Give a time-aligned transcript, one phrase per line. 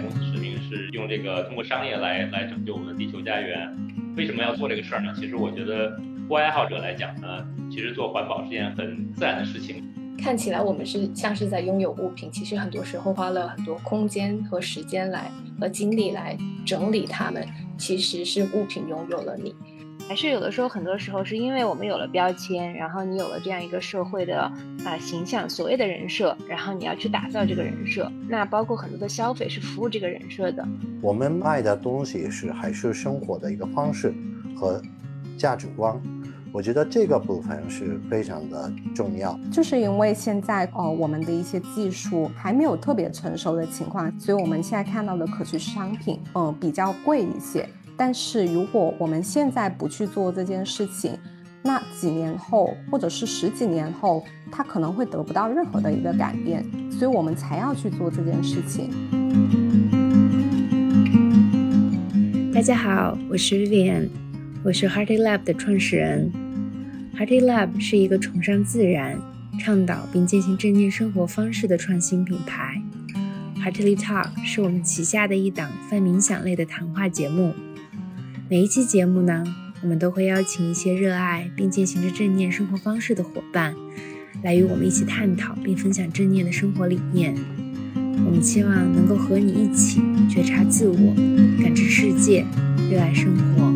[0.00, 3.70] 公司使命是用这个通过商业来来拯救我们的地球家园。
[4.16, 5.12] 为什么要做这个事儿呢？
[5.16, 9.84] 其实我觉得，国爱好者来讲呢，其实做环保是件很自然的事情。
[10.18, 15.30] 看起来我们是像是在拥有物品，其实很多时候花了很多空间和时间来
[15.60, 19.54] 和精力来整理它们，其实是物品拥有了你。
[20.08, 24.40] 还是有的时候，很多时候是因为我们有了标签，然后你有了这样一个社会的
[24.84, 28.10] 啊形象，所谓的人设，然后你要去打造这个人设。
[28.28, 30.66] 那包括很多的消费是服务这个人设的。
[31.02, 34.14] 我们卖的东西是还是生活的一个方式
[34.56, 34.80] 和
[35.36, 36.00] 价值观，
[36.52, 39.38] 我觉得这个部分是非常的重要。
[39.50, 47.68] 就是因为现在呃我们的一些技术还没有特别成熟的情况，所以我们现在看到的可持续商品嗯比较贵一些。
[47.98, 51.18] 但是如果我们现在不去做这件事情，
[51.62, 54.22] 那几年后或者是十几年后，
[54.52, 58.90] 它可能会得不到任何的一个改变，所以我们才要去做这件事情。
[62.52, 64.10] 大家好，我是 Vivian，
[64.62, 66.30] 我是 Hearty Lab 的创始人。
[67.16, 69.18] Hearty Lab 是一个崇尚自然、
[69.58, 72.78] 倡导并践行正念生活方式的创新品牌。
[73.64, 77.54] Heartly Talk 是我们旗下的一档泛冥想类的谈话节目。
[78.48, 79.42] 每一期节目呢，
[79.82, 83.74] 我们都会邀请一些热爱并践行着正念生活方式的伙伴，
[84.44, 87.34] 来与我们一起探讨并分享正念的生活理念。
[88.24, 90.96] 我们希望能够和你一起觉察自我、
[91.60, 92.46] 感知世界、
[92.88, 93.66] 热爱生活。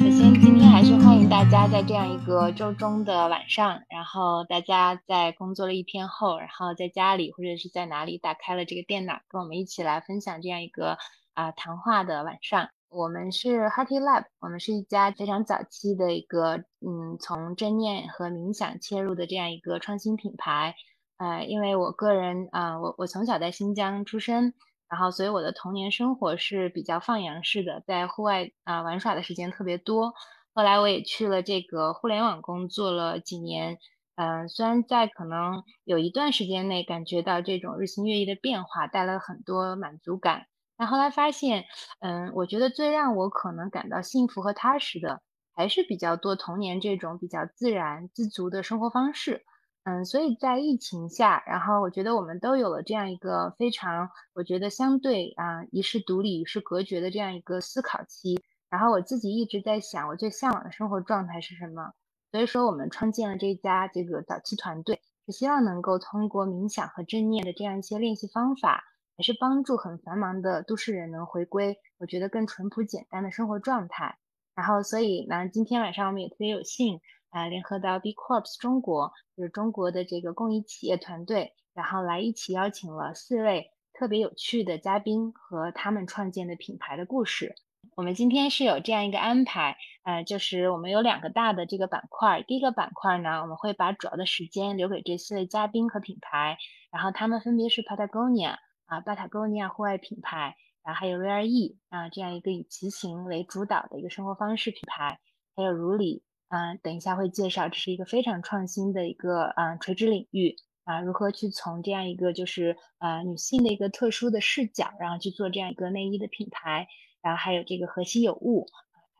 [0.00, 10.98] 首先，今天还是欢迎大家在这样一个周中的晚上，然后大家在工作了一天后，然后在家里或者是在哪里打开了这个电脑，跟我们一起来分享这样一个。
[11.34, 20.74] 啊，谈话的晚上，我们是 Hearty Lab，我们是一家非常早期的一个，嗯，从正念和冥想切入的这样一个创新品牌。
[21.18, 24.54] 呃，因为我个人啊，我我从小在新疆出生，
[24.88, 30.14] 然后所以我的童年生活是比较放羊式的，在户外啊玩耍的时间特别多。
[30.52, 33.78] 后来我也去了这个互联网工作了几年，
[34.16, 40.46] 嗯，虽然在可能有一段时间内感觉到这种日新月异的变化带来很多满足感。
[40.80, 41.66] 那后来发现，
[42.00, 45.20] 嗯，我觉得最让我可能感到幸福和踏实的，
[45.54, 49.44] 还是比较多童年这种比较自然自足的生活方式。
[49.84, 58.42] 嗯，所以在疫情下，然后我觉得我们都有了这样一个非常，我觉得相对啊，一世独立，与世隔绝的这样一个思考期。
[58.70, 61.92] 然后我自己一直在想，我最向往的生活状态是什么？
[62.30, 68.84] 所以说，我们创建了这家这个早期团队，是希望能够通过冥想和正念的这样一些练习方法。
[69.20, 74.16] 也是帮助很繁忙的都市人能回归，我觉得更淳朴简单的生活状态。
[74.54, 87.54] 然后，所以呢，今天晚上我们也特别有幸啊，联合到 B Corps 中国，就是中国的这个公益企业团队，然后来一起邀请了四位特别有趣的嘉宾和他们创建的品牌的故事。
[87.96, 92.42] 我们今天是有这样一个安排，呃，就是我们有两个大的这个板块。
[92.42, 96.56] 第一个板块呢，我们会把主要的时间留给这四位嘉宾和品牌，
[96.90, 98.56] 然后他们分别是 Patagonia。
[98.90, 105.20] 啊，巴塔哥尼亚户外品牌，然后还有 Rare 啊，这样一个以骑行为主导的一个生活方式品牌，
[105.54, 116.88] 还有如里，啊，等一下会介绍，这是一个非常创新的一个啊垂直领域啊，如何去从这样一个就是啊女性的一个特殊的视角，然后去做这样一个内衣的品牌，
[117.22, 118.66] 然后还有这个河西有物。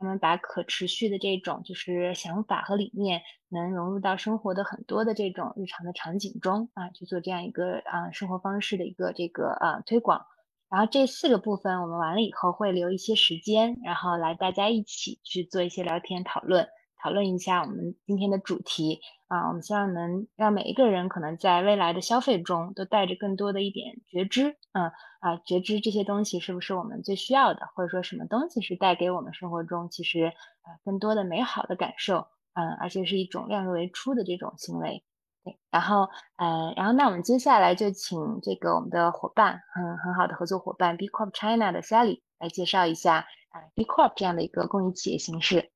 [0.00, 10.24] 我们把可持续的这种就是想法和理念，能融入到生活的很多的这种日常的场景中啊，去做这样一个啊生活方式的一个这个啊推广。
[10.70, 16.66] 然后这四个部分我们完了以后会留一些时间，然后来大家一起去做一些聊天讨论。
[17.02, 24.90] 讨论一下我们今天的主题啊，我们希望能让每一个人可能在未来的消费中都带着更多的一点觉知，嗯
[25.20, 35.02] 啊，觉知这些东西是不是我们最需要的，或者说什么东西是带给我们生活中其实呃更多的美好的感受，嗯，而且是一种量入为出的这种行为。
[35.42, 36.06] 对，然后
[36.36, 45.70] 呃，然后那我们接下来就请这个我们的伙伴，嗯，很好的合作伙伴 B Corp China 的 Sally 来介绍一下啊 B Corp 这样的一个公益企业形式。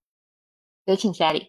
[0.87, 1.47] 有请 Sally。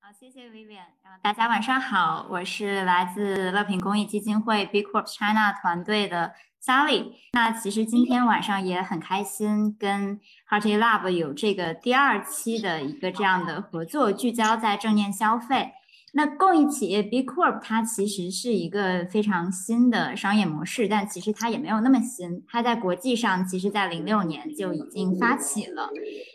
[0.00, 0.86] 好，谢谢 Vivian。
[1.22, 6.32] 大家晚上好，我是来自乐平公益基金会 B Corp China 团队的
[6.62, 7.12] Sally。
[7.32, 10.18] 那其实今天晚上也很开心，跟
[10.48, 15.74] Hearty Lab 有这个第二期的一个这样的合作，聚焦在正念消费。
[16.16, 22.44] 那公益企业 B Corp 它其实是一个非常新的商业模式，但其实它也没有那么新。
[22.46, 25.90] 它在国际上，其实在零六年就已经发起了。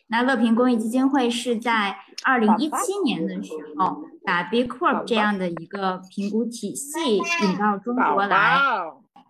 [0.07, 1.95] 那乐平公益基金会是在
[2.25, 8.57] 二零一七年的时候，把 B Corp 这样的一个评估体系引到中国来。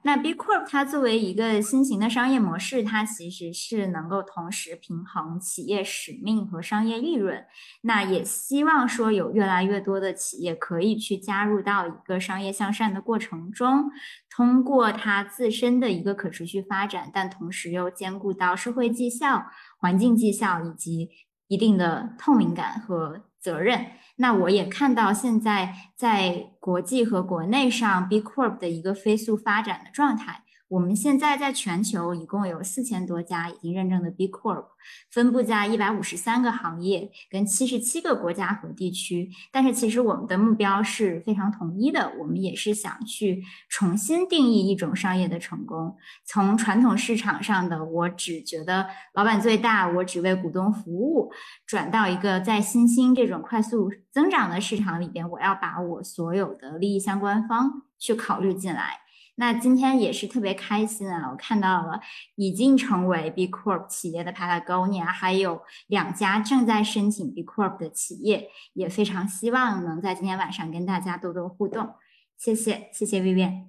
[0.04, 7.46] 那 B Corp 它作为一个新型的商业模式，它其实是能够同时平衡企业使命和商业利润。
[7.82, 13.92] 那也希望说有越来越多的企业可以去加入到一个商业向善的过程中，
[14.30, 19.48] 通过它自身的一个可持续发展，但同时又兼顾到社会绩效、
[19.78, 21.10] 环境绩效以及
[21.48, 23.86] 一定的透明感和责任。
[24.22, 30.44] 那我也看到现在在国际和国内上 B Corp 的一个飞速发展的状态。
[30.70, 34.66] 我们现在在全球一共有四千多家已经认证的 B Corp，
[35.10, 39.32] 分布在一百五十三个行业跟七十七个国家和地区。
[39.52, 51.32] 但是其实我们的目标是非常统一的，我们也是想去重新定义一种商业的成功，从传统市场上的我只觉得老板最大，我只为股东服务，
[51.66, 59.00] 转到一个在新兴这种快速增长的市场里边，我要把我所有的利益相关方去考虑进来。
[59.40, 61.30] 那今天也是特别开心啊！
[61.32, 62.02] 我看到了
[62.36, 71.96] 已经成为 B Corp 企业的 Patagonia，还有两家正在申请 B Corp 的企业，也非常希望能在今天晚上跟大家多多互动。
[72.38, 73.68] 谢谢，谢谢 Vivian。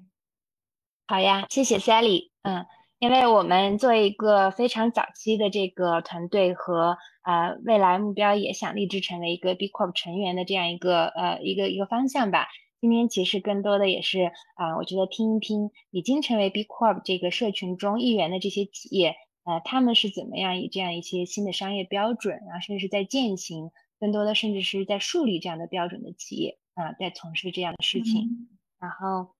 [1.07, 2.31] 好呀，谢谢 Sally。
[2.43, 2.67] 嗯，
[2.99, 12.49] 因为我们作为一个非常早期的这个团队和呃未来目标也想立志成为一个 B Corp 成员的这样一个呃一个一个方向吧。
[12.81, 28.49] 今天其实更多的也是啊，我觉得听一听已经成为 B Corp 这个社群中一员的这些企业，呃，他们是怎么样以这样一些新的商业标准，然后甚至是在践行，更多的甚至是在树立这样的标准的企业啊，在从事这样的事情。
[28.79, 29.35] 然后，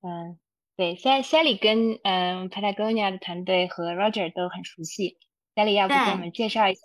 [0.00, 0.38] 嗯，
[0.76, 5.18] 对，Sally 跟嗯 Patagonia 的团队和 Roger 都很熟悉
[5.54, 6.80] ，Sally 要不给我们介绍一下？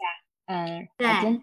[0.47, 1.41] 嗯，老曾。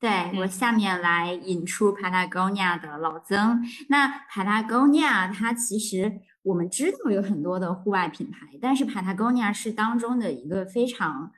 [0.00, 0.10] 对
[0.40, 3.62] 我下面来引出 Patagonia 的老曾。
[3.88, 11.32] 那 Patagonia 它其实我们知道有很多的户外品牌，但是 Patagonia 是当中的一个非常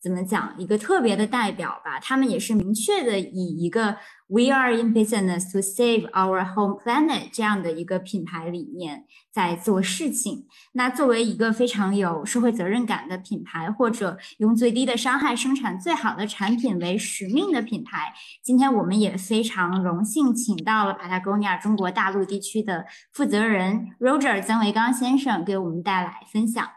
[0.00, 1.98] 怎么讲一个特别的代表吧。
[2.00, 3.96] 他们也是明确的以一个。
[4.28, 10.48] We are in business to save our home planet 这样的一个品牌理念在做事情。
[10.72, 18.12] 那作为一个非常有社会责任感的品牌，或者用最低的伤害生产最好的产品为使命的品牌，
[18.42, 26.68] 今天我们也非常荣幸请到了 Patagonia 中国大陆地区的负责人 Roger 曾维刚先生给我们带来分享。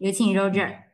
[0.00, 0.87] 有请 Roger。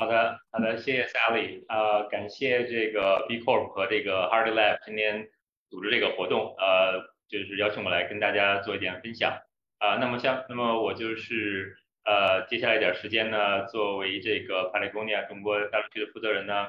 [0.00, 5.28] 好的，好的，谢谢 Sally，呃，感谢这个 B Corp 和这个 Hardy Lab 今天
[5.68, 9.38] 组织这个活动，呃，就是邀请我来跟大家做一点分享，
[9.76, 11.76] 啊，那么像，那么我就是
[12.06, 16.66] 呃，接下来一点时间呢，作为这个 Patagonia 中国大陆区的负责人呢，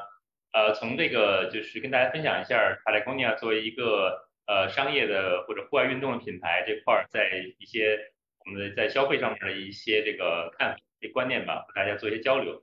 [0.52, 7.98] 呃，从这个就是跟大家分享一下 Patagonia 作为一个呃商业的或者户外运动的品牌这块，在一些
[8.46, 12.62] 我们的在消费上面的一些这个看法、一些观念吧，和大家做一些交流。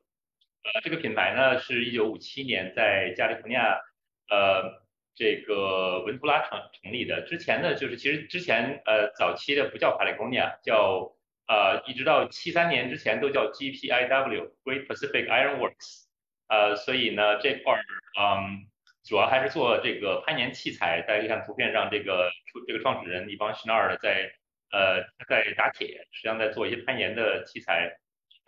[0.75, 3.81] 呃，这个品牌呢，是一九五七年在加利福尼亚，
[4.29, 4.82] 呃，
[5.15, 7.23] 这个文图拉成成立的。
[7.23, 11.17] 之前呢，就是其实之前呃早期的不叫 Patagonia，叫
[11.47, 16.06] 呃一直到七三年之前都叫 GPIW，Great Pacific Iron Works。
[16.49, 17.81] 呃，所以呢这块儿
[18.21, 18.67] 嗯
[19.05, 21.00] 主要还是做这个攀岩器材。
[21.03, 22.31] 大家可以看图片上这个
[22.67, 24.31] 这个创始人一帮新二的在
[24.71, 27.97] 呃在打铁，实际上在做一些攀岩的器材。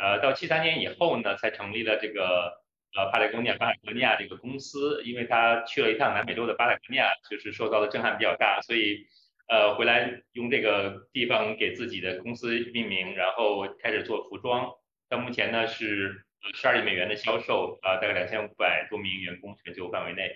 [0.01, 2.55] 呃，到七三年以后呢，才成立了这个
[2.97, 9.07] 呃巴塔哥尼亚巴塔哥尼亚这个公司，因为他去了一趟南美洲的巴塔哥尼亚，就是受到的震撼比较大，所以
[9.47, 14.71] 呃回来用这个地方给自己的公司命名，然后开始做服装。
[15.11, 20.35] 到目前呢是十二亿美元的销售，呃大概两千五百多名员工全球范围内。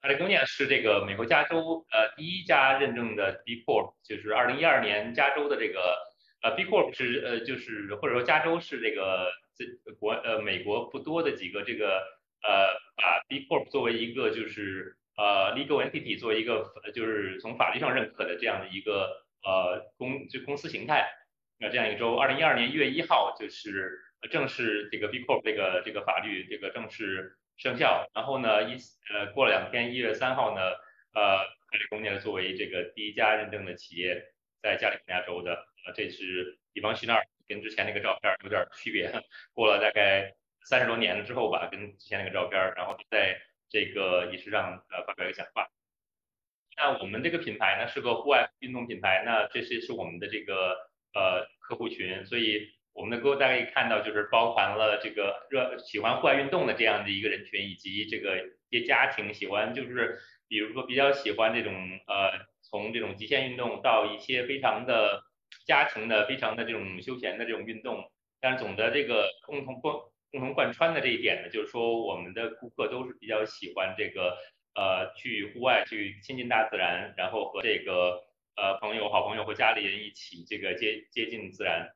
[0.00, 5.96] 巴塔哥尼亚是这个美国加州呃第一家认证的 B Corp，就是二零一二年加州的这个。
[6.46, 11.98] 呃，B Corp 是呃，就是或者说加州是这个这国呃美国不多的几个这个
[12.42, 21.08] 呃把 B Corp 作为一个就是呃 legal entity 作为一个就是从法律上认可的这样的一个呃公就公司形态。
[21.58, 23.98] 那这样一个州，二零一二年一月一号就是
[24.30, 28.06] 正式这个 B Corp 这个这个法律这个正式生效。
[28.14, 28.76] 然后呢一
[29.12, 30.60] 呃过了两天一月三号呢
[31.12, 31.38] 呃
[31.72, 34.22] 卡利公尼作为这个第一家认证的企业
[34.62, 35.66] 在加利福尼亚州的。
[35.94, 39.12] 这是一帮新二，跟之前那个照片有点区别。
[39.54, 45.68] 过了大概三十多年了之后吧，跟之前那个照片，然后在这个仪式上呃发表一个讲话。
[46.76, 50.76] 那我们这个品牌呢是个户外运动品牌，那这些是我们的这个
[51.14, 58.36] 呃客户群，所以我们的客户大家可以看到，就是包含了这个热喜欢户外运动的这样的一个人群，以及这个
[58.70, 61.72] 一些家庭喜欢就是比如说比较喜欢这种
[62.06, 65.22] 呃从这种极限运动到一些非常的。
[65.66, 69.94] 家庭的非常的这种休闲的这种运动，但是总的这个共同贯
[70.30, 74.36] 共同贯穿的这一点呢，就是说我们的顾客都是比较喜欢这个
[74.74, 78.22] 呃去户外去亲近大自然，然后和这个
[78.56, 81.90] 呃朋友、好朋友和家里人一起这个接接近自然。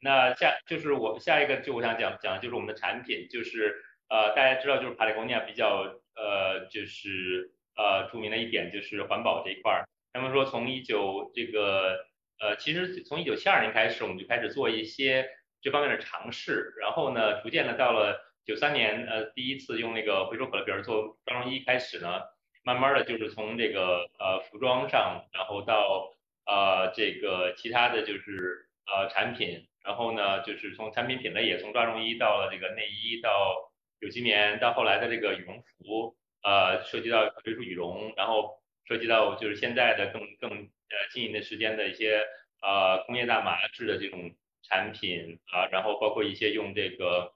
[0.00, 9.88] 那下就是我下一个就我想讲讲的就是我们的产品，就是呃大家知道就是帕里贡尼亚比较呃就是呃著名的一点就是环保这一块儿。
[10.12, 12.07] 他们说从一九这个
[12.40, 15.28] 呃其实从一九七二年开始我们就开始做一些
[15.60, 22.20] 这方面的尝试，然后呢逐渐的到了九三年呃第一次用那个回收可乐瓶做装容衣开始呢，
[22.64, 26.10] 慢慢的就是从这个呃服装上，然后到
[26.46, 29.66] 呃这个其他的就是呃产品。
[29.84, 42.22] 然后呢，就是从产品品类也从抓绒衣到了这个内衣，到有机棉，到后来的这个羽绒服，呃，涉及到追溯羽绒，然后涉及到就是现在的更更呃经营的时间的一些
[42.62, 47.32] 呃工业大麻制的这种产品啊，然后包括一些用这个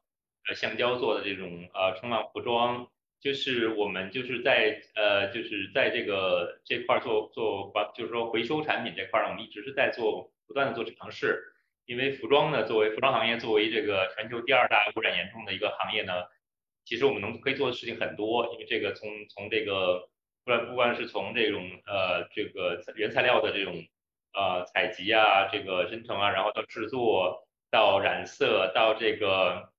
[0.48, 2.88] 呃橡胶做的这种呃冲浪服装，
[3.20, 11.48] 就是我们就是在呃就是在这个这块做做把就是说回收产品这块儿，我们一直是在做不断的做尝试。
[11.84, 16.12] 因为服装呢，作为服装行业，作为这个全球第二大污染严重的一个行业呢，
[16.84, 18.52] 其实我们能可以做的事情很多。
[18.52, 20.08] 因为这个从从这个
[20.44, 23.74] 不管不管是从这种呃这个原材料的这种
[24.34, 29.72] 呃采集啊，这个生成啊，然后到制作，到染色，到这个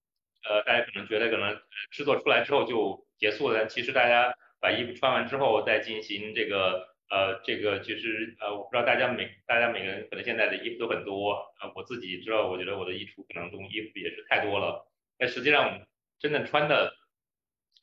[0.48, 1.60] 呃大家可能觉得可能
[1.92, 6.92] 制作出来之后就结束了，其实大家把衣服穿完之后再进行这个。
[7.10, 14.88] 呃，这个其实呃，我不知道大家每大家每个人可能现在的衣服都很多，呃，我自己知道，我觉得我的衣橱可能中衣服也是太多了，
[15.20, 15.86] 但实际上
[16.18, 16.92] 真正穿的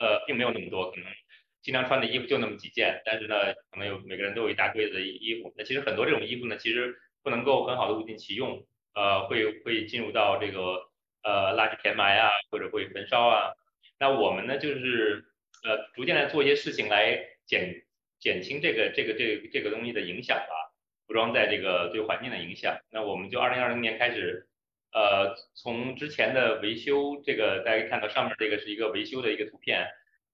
[0.00, 1.06] 呃并没有那么多，可能
[1.62, 8.64] 经常穿的衣服就那么几件，但是呢，可能有每个人都有一大堆的衣服，那其实很多这种衣服呢，其实不能够很好的物尽其用，
[8.95, 10.88] 呃，会会进入到这个
[11.23, 13.52] 呃垃圾填埋啊，或者会焚烧啊，
[13.99, 15.25] 那我们呢就是
[15.64, 17.83] 呃逐渐来做一些事情来减。
[18.21, 20.75] 减轻这个这个这个这个东西的影响吧，
[21.07, 22.79] 服装在这个对环境的影响。
[22.90, 24.47] 那我们就二零二零年开始，
[24.93, 29.88] 呃，从之前的维修，这个大家看到上面这个是一个维修的一个图片，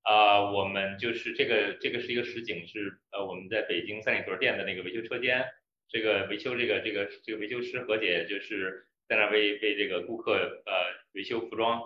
[0.07, 5.45] 啊，我们就是这个这个是一个实景，是呃我们在北京三里屯店的那个维修车间，
[5.89, 10.73] 这个维修这个这个这个维修师何姐就是在那为为这个顾客呃
[11.13, 11.83] 维修服装。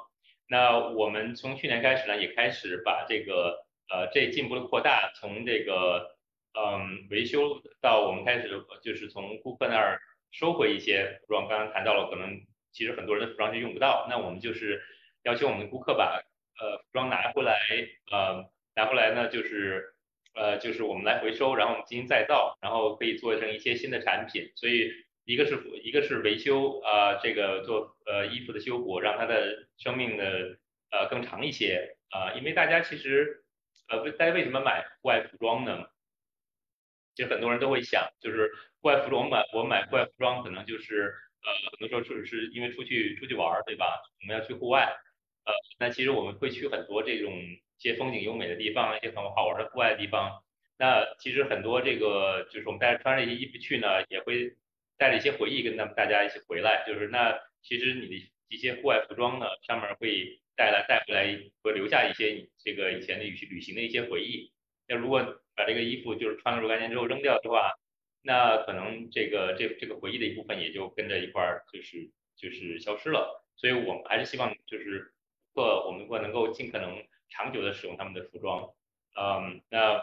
[0.48, 3.66] 那我们从去年开始呢，也开始把这个。
[3.92, 6.16] 呃，这进一步的扩大，从这个
[6.54, 8.48] 嗯维修到我们开始
[8.80, 10.00] 就是从顾客那儿
[10.30, 14.80] 收回一些服装，刚刚谈到了，可能其实很多人的服装就用不到，那我们就是
[15.24, 16.22] 要求我们的顾客把
[16.60, 17.58] 呃服装拿回来，
[18.12, 18.44] 呃
[18.76, 19.94] 拿回来呢就是
[20.34, 24.52] 呃就是我们来回收，然后我们进行再造，然后可以做成一些新的产品。
[24.56, 24.92] 所以
[25.24, 30.58] 一个是一个是维修啊，这个做呃衣服的修补，让它的生命的
[30.90, 33.44] 呃更长一些啊，因为大家其实。
[33.92, 35.84] 呃，大家为什么买户外服装呢？
[37.16, 38.48] 其实很多人都会想，就是
[38.80, 41.12] 户外服装，我买我买户外服装，可能就是
[41.42, 41.50] 呃，
[41.80, 44.00] 很多时候是是因为出去出去玩，对吧？
[44.22, 44.96] 我们要去户外，
[45.44, 50.42] 呃，那其实我们会去很多这种一些风景优美的地方，一些很好玩的户外的地方。
[50.78, 54.56] 那其实很多这个就是我们大家穿着一些衣服去呢，也会
[54.96, 56.84] 带着一些回忆跟他们大家一起回来。
[56.86, 60.40] 就是那其实你的一些户外服装呢，上面会。
[60.56, 64.52] 带来带回来会留下一些这个以前的旅旅行的一些回忆。
[64.86, 67.72] 那如果把这个衣服就是穿了若干年之后扔掉的话，
[68.20, 73.42] 那可能这个这这个回忆的一部分也就跟着一块儿就是就是消失了。
[73.56, 75.14] 所以我们还是希望就是
[75.54, 78.72] 或我们或能够尽可能长久的使用他们的服装。
[79.18, 80.00] 嗯，那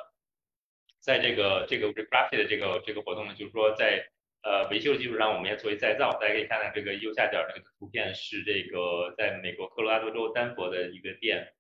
[1.00, 4.10] 在这个这个 refabric 的这个这个活动呢，就是说在。
[4.44, 6.14] 呃，维修的基础上，我们也作为再造。
[6.14, 11.54] 大家可以看看这个右下角这个图片，是这个在美国科罗拉多州丹佛的一个店，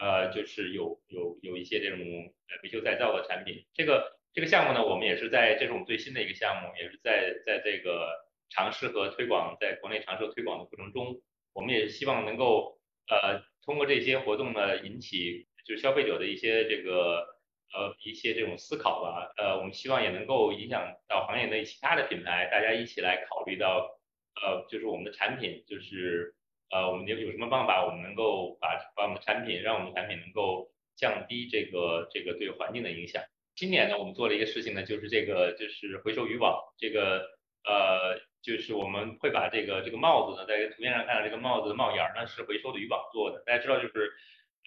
[0.00, 3.66] 呃，就是有有有一些这种呃维修再造的产品。
[3.74, 8.08] 这个这个项目呢，我们也是在，这是我们最新的一个项目，也是在在这个
[8.48, 11.20] 尝试和推广，在国内尝试推广的过程中，
[11.52, 12.79] 我们也希望能够
[13.10, 17.38] 呃通过这些活动呢，引起就是消费者的一些这个。
[17.72, 23.96] 呃，一些这种思考吧，呃，我们希望也能够影响到行业内其他的品牌，大家一起来考虑到，
[24.42, 26.34] 呃，就是我们的产品，就是
[26.72, 33.22] 呃，我们有有什么办法，我们能够把把我们的产品，让我们的产品能够降低这个这个对环境的影响。
[33.54, 37.20] 今年呢，我们做了一个事情呢，就是这个就是回收渔网，这个
[37.62, 44.12] 呃，就是我们会把这个这个帽子呢，在图片上看到这个帽子的帽檐呢是回收的渔网做的，大家知道就是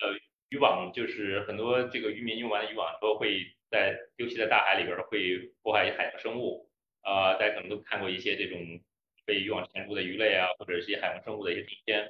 [0.02, 0.18] 呃。
[0.50, 6.70] 渔网就是很多这个渔民用完的渔网之后会在丢弃在大海里边，会破坏海洋生物。
[7.02, 8.60] 呃，大家可能都看过一些这种
[9.26, 12.08] 被渔网缠住的鱼类啊，或者是一些海洋生物的一些底片。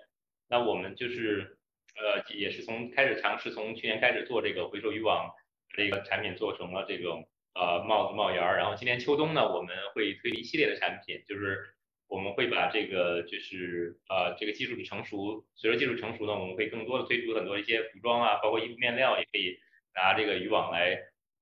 [0.49, 1.57] 那我们就是
[1.95, 5.31] 呃也是从开始尝试，从去年开始做这个回收渔网
[5.73, 8.57] 这个产品，做成了这种呃帽子帽檐儿。
[8.57, 11.75] 然后今年秋冬呢，我们会推一系列的产品，就是
[12.07, 19.57] 我们会把这个就是呃这个技术的成熟，随着技术成熟呢，我们会更多的推出很多一些服装啊，包括衣服面料也可以
[19.95, 20.97] 拿这个渔网来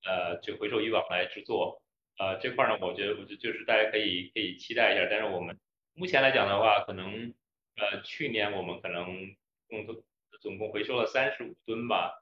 [0.05, 1.81] 呃就回收渔网来制作。
[2.19, 5.07] 呃这块呢，我觉得我觉得就是大家可以可以期待一下。
[5.09, 5.59] 但是我们
[5.93, 7.33] 目前来讲的话，可能。
[7.77, 9.05] 呃，去年我们可能
[9.69, 10.03] 共总
[10.41, 12.21] 总共回收了三十五吨吧，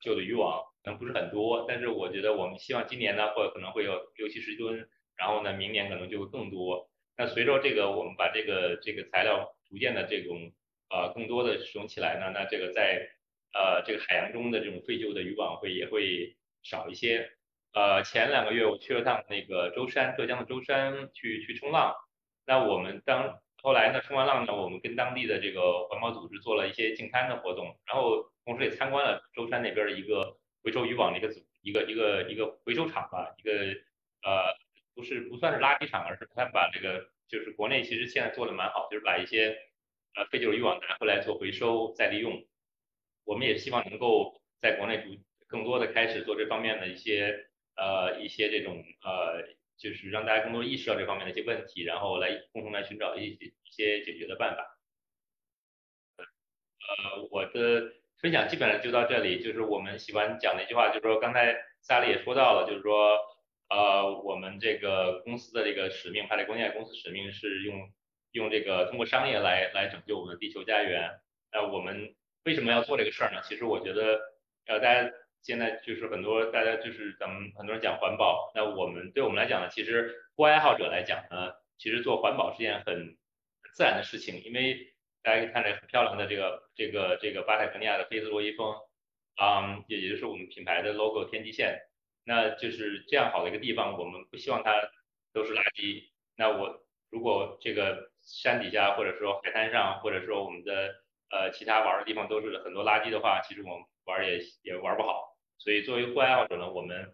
[0.00, 6.88] 旧的渔网能不是很多，但是我觉得我们希望今年呢，或可能会有六七十吨，然后呢，明年可能就会更多。
[7.16, 10.50] 那随着这个我们把这个这个材料逐渐的这种
[10.88, 13.06] 呃更多的使用起来呢，那这个在
[13.52, 17.30] 呃这个海洋中的这种废旧的渔网会也会少一些。
[17.74, 21.94] 呃，前两个月我去了趟那个舟山，浙江的舟山去去冲浪，
[22.46, 23.38] 那我们当。
[23.60, 30.36] 后来呢，冲完浪呢，我们跟当地的这个环保组织做了一些净滩的活动，然后同时也参观了舟山那边的一个
[30.68, 33.52] 回收渔网的一个组一个一个一个回收厂吧，一个
[34.22, 34.54] 呃
[34.94, 39.56] 不是不算是垃圾场，而是他把这个就是国内其实现在做的蛮好，就是把一些
[40.14, 42.46] 呃废旧渔网拿回来做回收再利用。
[43.24, 49.56] 我们也希望能够在国内更多的开始做这方面的一些呃一些这种呃。
[49.78, 54.76] 就是让大家更多意识到这方面的一些问题，然后来共同来寻找一些一些解决的办法。
[56.18, 59.42] 呃，我的分享基本上就到这里。
[59.42, 63.18] 就是我们喜欢讲的一句话，就是说刚才萨利也说到了，就是说
[63.68, 67.90] 呃，我们这个公司的这个使命，派雷工业公司使命是用
[68.32, 71.10] 用这个通过商业来来拯救我们的地球家园。
[71.52, 73.40] 那我们为什么要做这个事儿呢？
[73.44, 74.20] 其实我觉得
[74.66, 75.10] 呃，大家。
[75.40, 83.16] 现在就是很多大家就是咱们很多人讲环保，那我们对我们来讲呢，其实户外爱好者来讲呢，其实做环保是件很
[83.72, 88.74] 自然的事情，因为大家可以看着很漂亮的这个这个这个巴塔哥尼亚的黑色罗伊峰，
[89.40, 91.78] 嗯，也也就是我们品牌的 logo 天际线，
[92.24, 94.72] 那就是这样好的一个地方，我们不希望它
[95.32, 96.04] 都是垃圾。
[96.36, 100.94] 那我如果这个山底下或者说海滩上，或者说我们的
[101.30, 105.36] 呃其他玩的地方都是很多垃圾的话，其实我们玩也也玩不好。
[105.58, 107.12] 所以作为户外爱好者呢，我们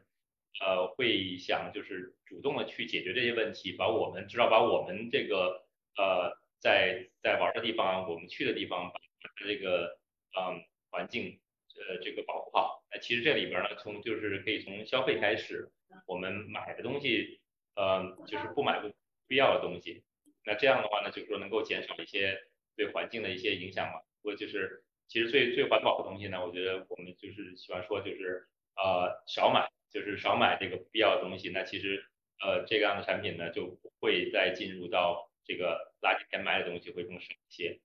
[0.60, 5.64] 呃会想就是主动的去解决这些问题，把我们至少把我们这个
[5.96, 8.98] 呃在在玩的地方，我们去的地方，把
[9.36, 9.98] 这个
[10.36, 11.38] 嗯环境
[11.76, 12.82] 呃这个保护好。
[12.90, 15.70] 那其实这里边呢，从就是可以从消费开始，
[16.06, 17.40] 我们买的东西
[17.76, 18.90] 呃就是不买不
[19.28, 20.02] 必要的东西。
[20.46, 22.36] 那这样的话呢，就是说能够减少一些
[22.74, 24.82] 对环境的一些影响嘛，或就是。
[25.06, 31.50] 其实最最环保的东西呢，我觉得我们就是喜欢说，就是呃少买，就是少买这个不必要的东西。
[31.50, 32.02] 那其实
[32.42, 37.80] 呃这样的产品呢，就不会再进入到这个垃圾填埋的东西会更少一些。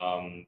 [0.00, 0.46] 嗯，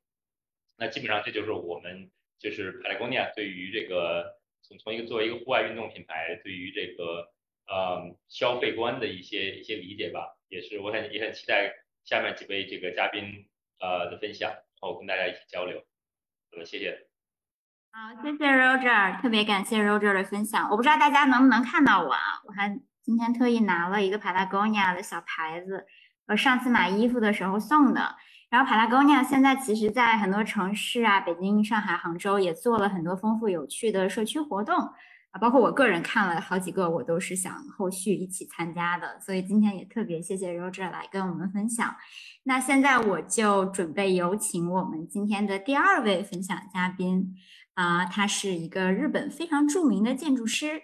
[0.77, 7.33] 那基本上这就是我们就是 Patagonia 对于这个从从一个作为一个户外运动品牌，对于这个
[7.67, 10.37] 呃消费观的一些一些理解吧。
[10.49, 11.71] 也是我很也很期待
[12.05, 13.49] 下面几位这个嘉宾
[13.81, 15.85] 呃的分享，然后跟大家一起交流。
[16.51, 17.07] 好的谢谢。
[17.91, 20.71] 好，谢谢 Roger，特别感谢 Roger 的分享。
[20.71, 22.21] 我不知道大家能不能看到我啊？
[22.47, 25.87] 我还今天特意拿了一个 Patagonia 的小牌子，
[26.29, 28.15] 我上次买衣服的时候送的。
[28.51, 39.21] 然后 Patagonia 现在其实在很多城市啊，北京、上海、杭州也做了很多丰富有趣的社区活动啊，包括我个人看了好几个，我都是想后续一起参加的。
[39.21, 41.95] 所以今天也特别谢谢 Roger 来跟我们分享。
[42.45, 47.35] 那现在我就准备有请我们今天的第二位分享嘉宾，
[47.75, 50.81] 啊，他是一个日本非常著名的建筑师，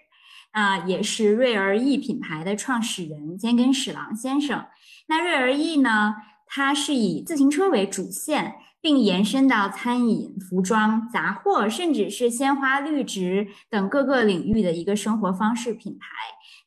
[0.51, 4.67] 啊，也是瑞儿艺品牌的创始人兼根史郎先生。
[5.07, 6.15] 那瑞而艺呢，
[6.47, 16.07] 它是以自行车为主线，并延伸到餐饮、服装、杂货，甚至是鲜花、绿植等各个领域的一个生活方式品牌。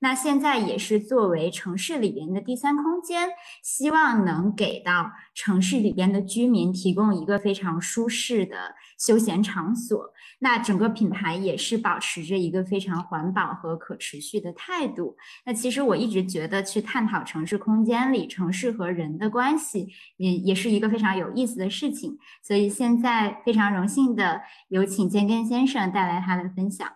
[0.01, 3.31] 那现在也是作为城市里边的第三空间，
[3.65, 10.13] 希望能给到城市里边的居民提供一个非常舒适的休闲场所。
[10.41, 15.17] 那整个品牌也是保持着一个非常环保和可持续的态度。
[15.45, 22.19] 那其实我一直觉得去探讨城市空间里城市和人的关系，也也是一个非常有意思的事情。
[22.43, 26.89] 所以现在非常荣幸的有请建根先生带来他的分享。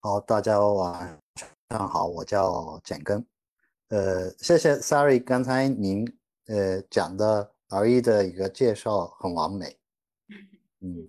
[0.00, 1.18] 好，大家晚
[1.70, 3.26] 上好，我叫简根。
[3.88, 6.06] 呃，谢谢，Sorry，刚才您
[6.46, 9.76] 呃讲的 R 的一个介绍很完美。
[10.84, 11.08] 嗯，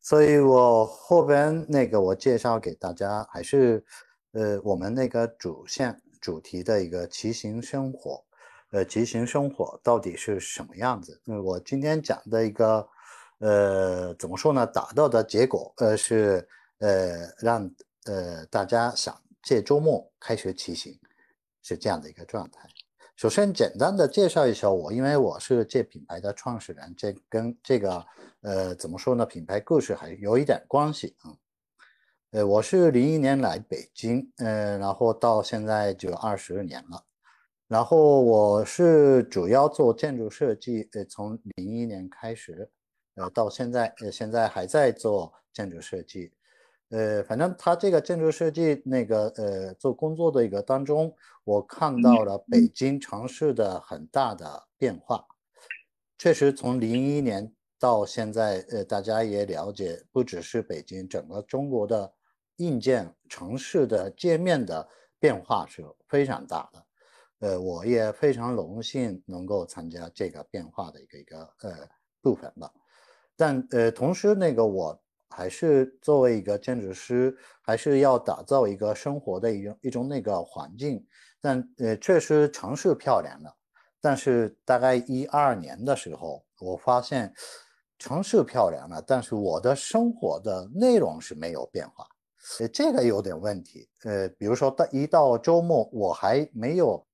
[0.00, 3.84] 所以我后边那个我介绍给大家还是
[4.32, 8.24] 呃我们那个主线主题的一个骑行生活。
[8.70, 11.20] 呃，骑行生活到底是什么样子？
[11.28, 12.88] 嗯，我今天讲的一个，
[13.38, 14.66] 呃，怎么说呢？
[14.66, 16.48] 达到的结果，呃，是
[16.78, 17.70] 呃让
[18.06, 20.98] 呃大家想借周末开学骑行，
[21.62, 22.68] 是这样的一个状态。
[23.16, 28.04] 首先，简单的介绍一下我，因为我是这品牌的创始人，这跟这个
[28.40, 29.24] 呃怎么说呢？
[29.24, 31.30] 品牌故事还有一点关系啊。
[32.32, 37.04] 呃，我是零一年来北京，呃，然后到现在就二十年了。
[37.68, 42.68] 然后我是主要做建筑设计，呃，从零一年开始，
[43.14, 46.32] 呃，到现在，呃，现在还在做建筑设计。
[46.90, 55.24] 呃，反正他这个建筑设计那个呃做工作的一个当中，我看到了北京城市的很大的变化。
[56.18, 62.12] 确实，从零一年到现在，呃，大家也了解，不只是北京，整个中国的。
[62.58, 66.86] 硬件城市的界面的变化是非常大的，
[67.40, 71.72] 呃，我也非常荣幸能够参加这个变化的一个一个呃
[72.22, 72.72] 部分吧。
[73.34, 74.96] 但呃，同时那个我
[75.34, 81.04] 还是作为一个建筑师，还是要打造一个生活的一种一种那个环境。
[81.40, 83.54] 但呃，确实城市漂亮了，
[84.00, 87.34] 但是大概一二年的时候，我发现
[87.98, 92.06] 城市漂亮了，但是我的生活的内容是没有变化。
[92.60, 93.88] 呃，这个有点问题。
[94.04, 97.06] 呃，比如说到一到周末，我还没有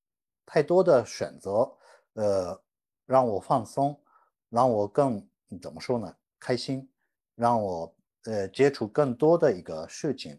[0.47, 1.69] 太多的选择，
[2.15, 2.61] 呃，
[3.07, 4.01] 让我放松，
[4.49, 5.27] 让我更
[5.61, 6.15] 怎么说呢？
[6.39, 6.89] 开心，
[7.35, 10.39] 让我呃接触更多的一个事情，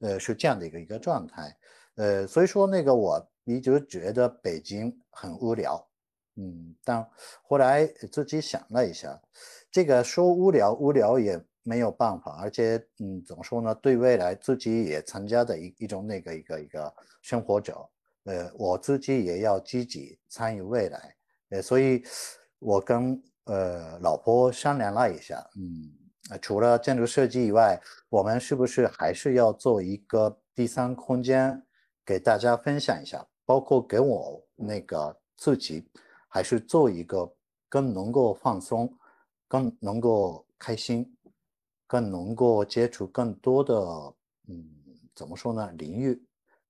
[0.00, 1.56] 呃，是这样的一个一个状态。
[1.96, 5.88] 呃，所以说那个我一直觉得北京很无聊，
[6.36, 7.06] 嗯，但
[7.42, 9.20] 后来自己想了一下，
[9.70, 11.42] 这个说无聊，无聊也。
[11.68, 13.74] 没有办法，而且，嗯，怎么说呢？
[13.82, 17.74] 对未来自己也参加的一一种那个一个一个生活者，
[18.22, 21.16] 呃，我自己也要积极参与未来，
[21.48, 22.04] 呃，所以，
[22.60, 25.92] 我跟呃老婆商量了一下，嗯，
[26.40, 31.62] 除了建筑设计以外，我们是不是还是要做一个第三空间
[32.04, 35.88] 给大家分享一下，包括给我那个自己，
[36.28, 37.30] 还是做一个
[37.68, 38.92] 更能够放松，
[39.48, 41.10] 更能够开心。
[41.88, 43.72] 更能够接触更多的，
[44.48, 44.68] 嗯，
[45.14, 45.70] 怎么说呢？
[45.78, 46.20] 领域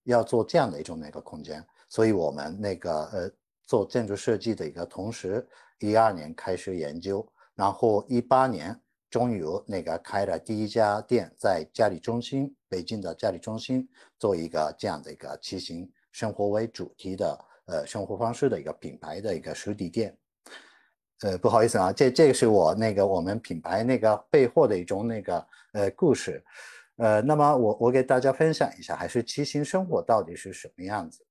[0.02, 3.30] 要做这样的一种那个空间，所以我们那个呃
[3.64, 8.78] 做建筑设计的一个同时，一二年开始研究，然后一八年
[9.10, 13.88] 终于那个开了第一家店，在嘉里中心，北京的嘉里中心
[14.18, 20.16] 做一个这样的一个骑行生活为主题的呃生活方式的一个品牌的一个实体店。
[21.22, 26.44] 呃，不好意思啊，这这个是我那个我们品牌那个备货的一种那个呃故事，
[26.96, 31.24] 呃，那么我我给大家分享一下，还是骑行生活到底是什么样子。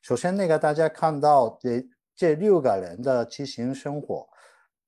[0.00, 4.28] 首先，那个大家看到这这六个人的骑行生活，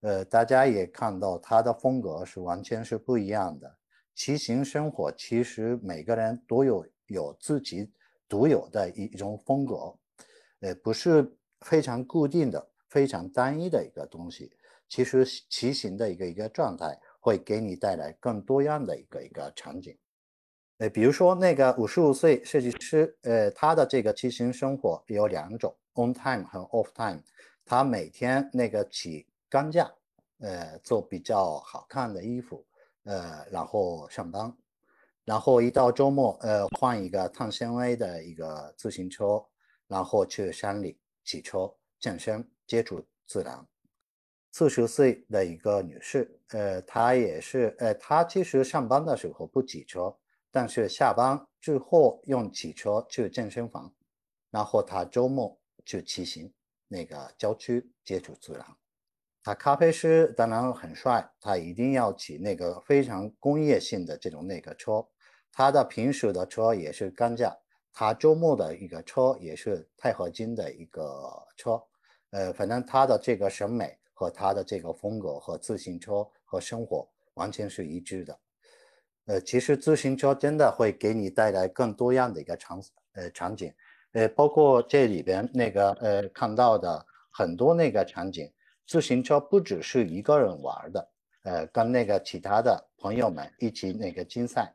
[0.05, 3.75] 呃，大家也看到他的风格是完全是不一样的。
[4.15, 7.91] 骑行生活其实每个人都有有自己
[8.29, 9.95] 独有的一一种风格，
[10.61, 12.71] 呃，不是非常固定的。
[12.91, 14.53] 非常单一的一个东西，
[14.89, 19.99] 其实骑行的一个一个状态会给你带来更多样的一个一个场景。
[20.79, 27.21] 呃，比如说那个五十五岁设计师，呃，他的这个骑行生活有两种：on time 和 off time。
[27.65, 29.89] 他每天那个起钢架，
[30.39, 32.67] 呃，做比较好看的衣服，
[33.05, 34.53] 呃，然后上班，
[35.25, 39.41] 然后一到周末，呃，换一个碳纤维的一个自行车，
[39.87, 42.45] 然后去山里骑车健身。
[42.67, 43.65] 接触自然，
[44.51, 50.17] 四十岁的一个女士，呃，她也是，呃，她其实上班的时候不骑车，
[50.51, 53.95] 但是下班之后用骑车去健身房，
[54.51, 56.53] 然后她周末去骑行，
[56.89, 58.67] 那个郊区接触自然。
[59.45, 65.07] 他咖啡师当然很帅，他一定要骑那个非常工业性的这种那个车，
[65.53, 67.55] 他的平时的车也是钢架，
[67.93, 71.79] 他周末的一个车也是钛合金的一个车。
[72.31, 78.39] 呃，反正他的这个审美和他的这个风格和自行车和生活完全是一致的。
[79.27, 83.71] 呃，其实自行车真的会给你带来更多样的一个场呃场景，
[84.13, 88.51] 呃，包括这里边那个呃看到的很多那个场景，
[88.87, 91.09] 自行车不只是一个人玩的，
[91.45, 94.73] 呃，跟那个其他的朋友们一起那个竞赛，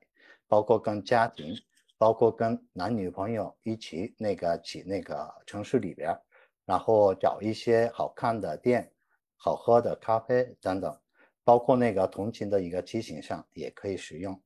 [0.48, 1.56] 包括跟家庭，
[1.98, 6.18] 包括跟男女朋友一起那个去那个城市里边。
[6.66, 8.92] 然后找一些好看的店、
[9.36, 10.96] 好喝的咖啡等等，
[11.44, 14.40] 包括那个同情的一个骑行上也可以使用。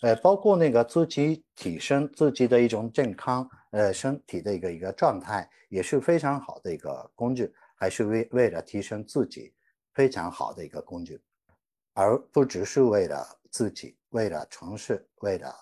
[0.00, 9.52] 呃，包括那个自己提升自己的一种健康，呃身体的一个一个状态，也是非常好的一个工具，还是为为了提升自己
[9.92, 11.20] 非常好的一个工具，
[11.94, 15.52] 而不只是为了自己，为了城市，为了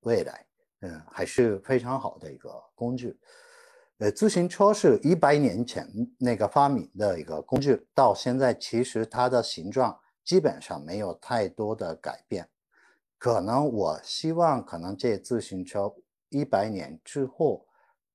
[0.00, 0.46] 未来，
[0.80, 3.20] 嗯，还是非常好的一个工具。
[3.98, 12.48] 呃，自行车是一百年前那个发明的一个工具，到现在其实它的形状基本上没有太多的改变。
[13.18, 15.94] 可能我希望，可能这自行车
[16.30, 17.66] 一百年之后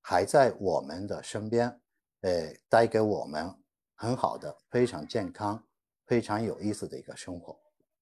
[0.02, 1.80] 还在我们的身边，
[2.24, 3.54] 呃，带给我们
[3.96, 5.62] 很好的、非常健康、
[6.06, 7.58] 非常有意思的一个生活。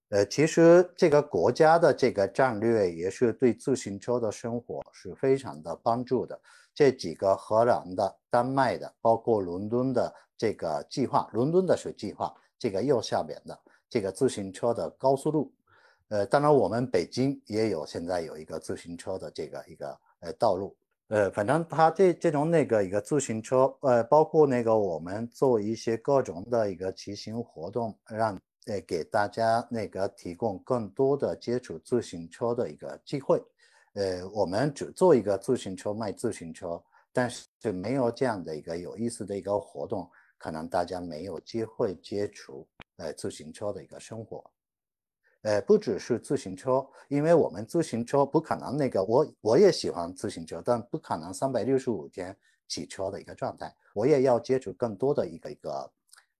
[0.09, 6.39] 呃，其实这个国家的这个战略也是对自行车的生活是非常的帮助的。
[6.73, 15.51] 这几个荷兰的、丹麦的，包括伦敦的这个计划，伦敦的是计划，这个右下边的这个自行车的高速路，
[16.09, 20.75] 呃，当然我们北京也有，现在有一个自行车的这个一个呃道路，
[21.11, 33.43] 呃，反正它这这种那个一个自行车，呃，包括那个我们做一些各种的一个骑行活动，让呃给大家那个提供更多的接触自行车的一个机会。
[33.93, 44.41] 呃，我们只做一个自行车卖自行车，但是就没有这样的一个有意思的一个活动，可能大家没有机会接触呃自行车的一个生活。
[45.41, 52.35] 呃，不只是自行车，因为我们自行车不可能那个我我也喜欢自行车，但不可能三百六十五天
[52.67, 55.91] 骑车的一个状态，我也要接触更多的一个一个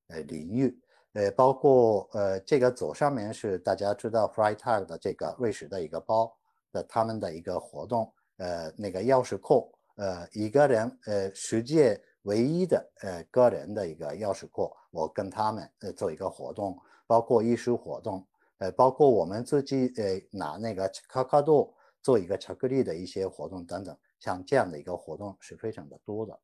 [0.08, 0.80] 呃领域，
[1.14, 6.32] 呃，包括呃这个左上面是大家知道 Freitag 的这个瑞士的一个包。
[6.74, 18.26] 的他们的一个活动，呃，那个钥匙库，呃，一个人，呃，世界唯一的，呃，个人的一个钥匙库，我跟他们，呃，做一个活动，包括艺术活动，
[18.62, 26.40] 呃，包括我们自己，呃，拿那个卡卡豆做一个巧克力的一些活动等等，像这样的一个活动是非常的多的。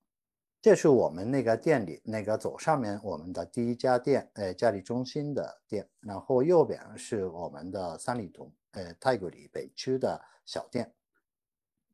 [0.60, 8.51] 这是我们那个店里那个左上面我们的第一家店，呃，嘉里中心的店，然后右边是我们的三里屯。
[8.71, 10.91] 呃，太古里北区的小店，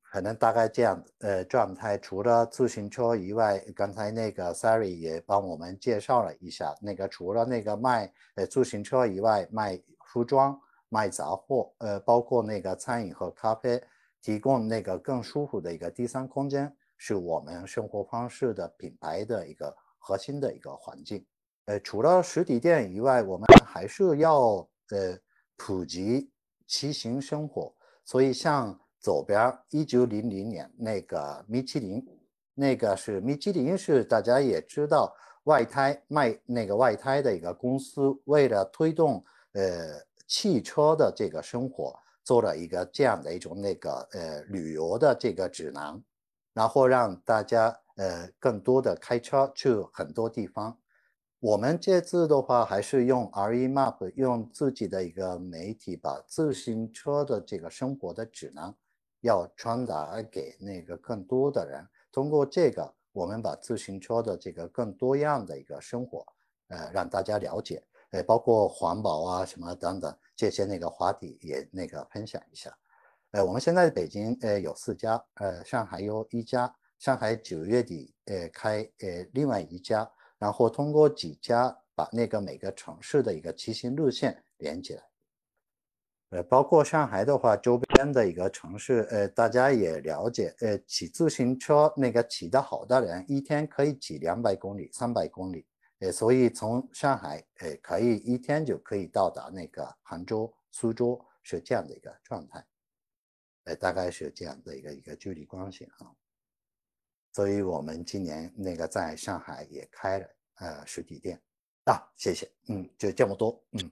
[0.01, 1.97] 可能大概这样呃状态。
[1.97, 9.81] 除了自行车以外，刚才那个 Sari 也帮我们介绍了一下，那个除了那个卖呃自行车以外，卖
[10.13, 10.55] 服装、
[10.89, 13.83] 卖杂货，呃，包括那个餐饮和咖啡，
[14.21, 21.25] 提供那个更舒服的一个第三空间，是我们生活方式的品牌的一个核心的一个环境。
[21.65, 24.57] 呃，除了实体店以外，我们还是要
[24.91, 25.17] 呃
[25.57, 26.29] 普及。
[26.65, 27.71] 骑行生活，
[28.05, 32.03] 所以像左边一九零零年那个米其林，
[32.55, 46.03] 那个是米其林是大家也知道外胎卖那个外胎的一个公司，为了推动呃汽车的这个生活，做了一个这样的一种那个呃旅游的这个指南，
[46.53, 50.77] 然后让大家呃更多的开车去很多地方。
[51.39, 58.73] 我们这次的话，还是用 REMAP，用自己的一个媒体，把自行车的这个生活的指南，
[59.19, 61.85] 要传达给那个更多的人。
[62.13, 66.25] 通过这个，我们把自行车的这个更多样的一个生活，
[66.69, 67.83] 呃，让大家了解，
[68.13, 72.75] 呃，包括环保啊什么等等这些那个话题也那个分享一下。
[73.31, 80.09] 呃，我们现在北京呃有四家，呃，上海有一家，上海九月底呃开呃另外一家。
[80.37, 85.03] 然后通过几家把那个每个城市的一个骑行路线连起来，
[86.31, 95.65] 呃，包括上海的话，周边的一个城市，呃，大家也了解，呃，骑自行车那个骑得好的人，一天可以骑两百公里、三百公里，
[96.03, 102.65] 呃，所以从上海，呃，可以一天就可以到达那个杭州、苏州，是这样的一个状态，
[103.63, 106.11] 呃，大概是这样的一个一个距离关系啊。
[107.31, 111.41] 所以我们今年那个在上海也开了呃实体店
[111.85, 113.89] 啊，谢谢，嗯，就这么多，嗯，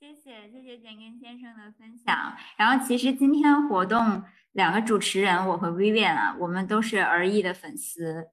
[0.00, 2.36] 对谢谢谢谢简根先生的分享。
[2.58, 8.30] 然后其实今天活动两个主持人我和 Vivian 啊，我们都是儿艺的粉丝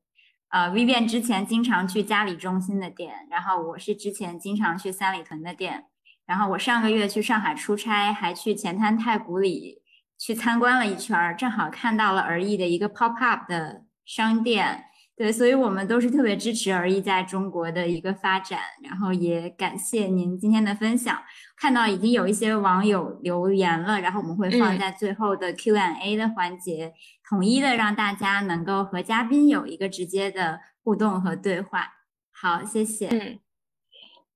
[0.49, 5.85] 啊，Vivian 之前经常去嘉里中心的店，然后我是之前经常去三里屯的店，
[6.25, 9.81] 然后我上个月去上海出差，还去前滩太古里。
[10.19, 14.85] 去参观了一圈，正好看到了而艺的一个 pop up 的商店，
[15.17, 21.19] 对，所以我们都是特别支持儿艺在中国的一个发展，然后也感谢您今天的分享。
[21.55, 26.93] 看到已经有一些网友留言了，然后我们会放在最后的 Q&A 的环节，
[27.27, 31.87] 统一的让大家能够和嘉宾有一个直接的互动和对话。
[32.31, 33.07] 好，谢谢。
[33.07, 33.39] 嗯，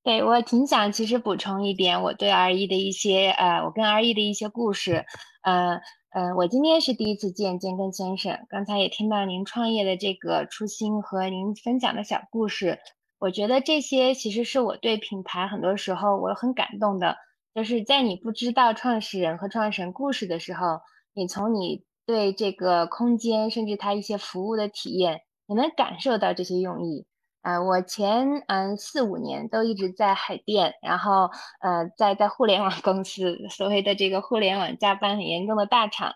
[0.03, 5.05] 对我挺想其实补充一点，我对 R E 的一些呃，我跟 R E 的一些故事。
[5.43, 5.79] 呃
[6.11, 12.79] 呃，我今天是第一次见建根先生，刚才也听到您创业的这个初心和您分享的小故事，
[13.17, 17.15] 我觉得这些其实是我对品牌很多时候我很感动的，
[17.55, 20.81] 就是在你不知道创始人和创始人故事的时候，
[21.13, 27.05] 你从你对这个空间甚至它一些服务的体验，你能感受到这些用意。
[27.43, 36.13] 呃，我前嗯四五年都一直在海淀，然后呃在在互联网公司，所谓的这个互联网加班很严重的大厂，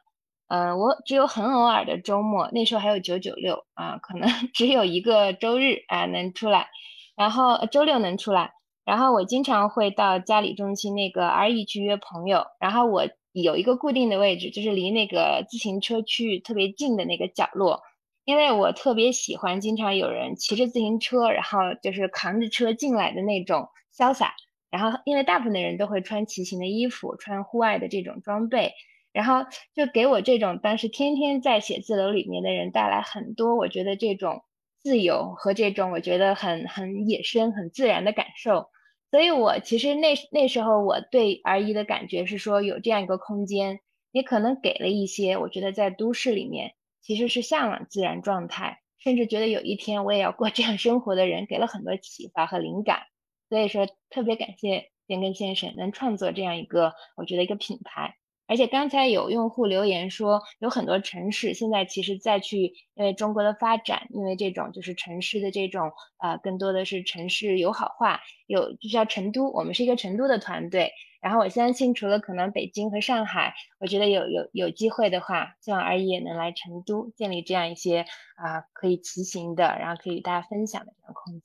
[0.50, 6.68] 嗯，我只有很偶尔的周末，那时候还有九九六啊，可能只有一个周日啊能出来，
[7.16, 8.54] 然后周六能出来，
[8.86, 17.82] 然后我经常会到嘉里中心那个 RE 去约朋友，然后我有一个固定的位置，就是离那个自行车区域特别近的那个角落。
[18.26, 24.34] 因为我特别喜欢经常有人骑着自行车，然后就是扛着车进来的那种潇洒。
[24.72, 28.74] 然后，因为大部分的人都会穿骑行的衣服，穿户外的这种装备，
[29.14, 34.44] 然后就给我这种当时天天在写字楼里面的人带来很多我觉得这种
[34.84, 38.68] 自由和这种我觉得很很野生、很自然的感受。
[39.12, 43.80] 所以我其实那那时候我对而已的感觉是说，有这样一个空间，
[44.12, 46.74] 也可能给了一些我觉得在都市里面。
[47.06, 53.04] 其实是向往自然状态，甚至觉得有一天我也要过这样生活的人，给了很多启发和灵感。
[53.48, 58.16] 所以说，特别感谢变根先生能创作这样一个，我觉得一个品牌。
[58.48, 68.22] 而且刚才有用户留言说，有很多城市现在其实再去，因为中国的发展，因为这种就是城市的这种，呃，更多的是城市友好化。
[68.48, 70.92] 有就像成都，我们是一个成都的团队。
[71.26, 81.42] 然后我相信，除了可能北京和上海，我觉得有有有机会的话，希望阿姨也能来成都建立这样一些啊可以骑行的，然后可以与大家分享的这样空间。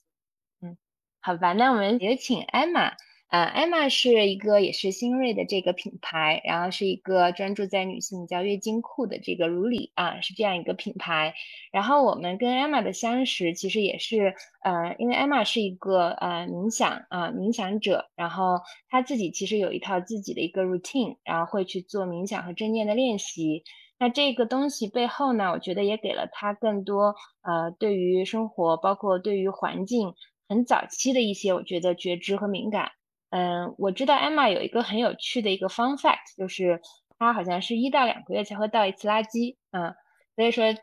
[0.61, 0.77] 嗯，
[1.23, 2.93] 好吧，那我们有请艾玛。
[3.31, 11.33] 呃，艾玛是一个也是新锐的这个品牌，然后是一个专注在女性叫月经裤的这个如里啊，是这样一个品牌。
[11.71, 23.63] 然后我们跟艾玛的相识，其实也是呃，因为艾玛是一个呃冥想啊冥想者，然后她自己其实有一套自己的一个 routine，然后会去做冥想和正念的练习。
[24.01, 30.13] 那这个东西背后呢，我觉得也给了她更多呃对于生活，包括对于环境
[30.49, 32.91] 很早期的一些我觉得觉知和敏感。
[33.31, 36.83] 嗯，我知道 Emma 有一个很有趣的一个 fun fact，就是
[37.17, 39.57] 她好像是一到两个月才会倒一次垃圾。
[39.71, 39.95] 嗯，
[40.35, 40.75] 所以说，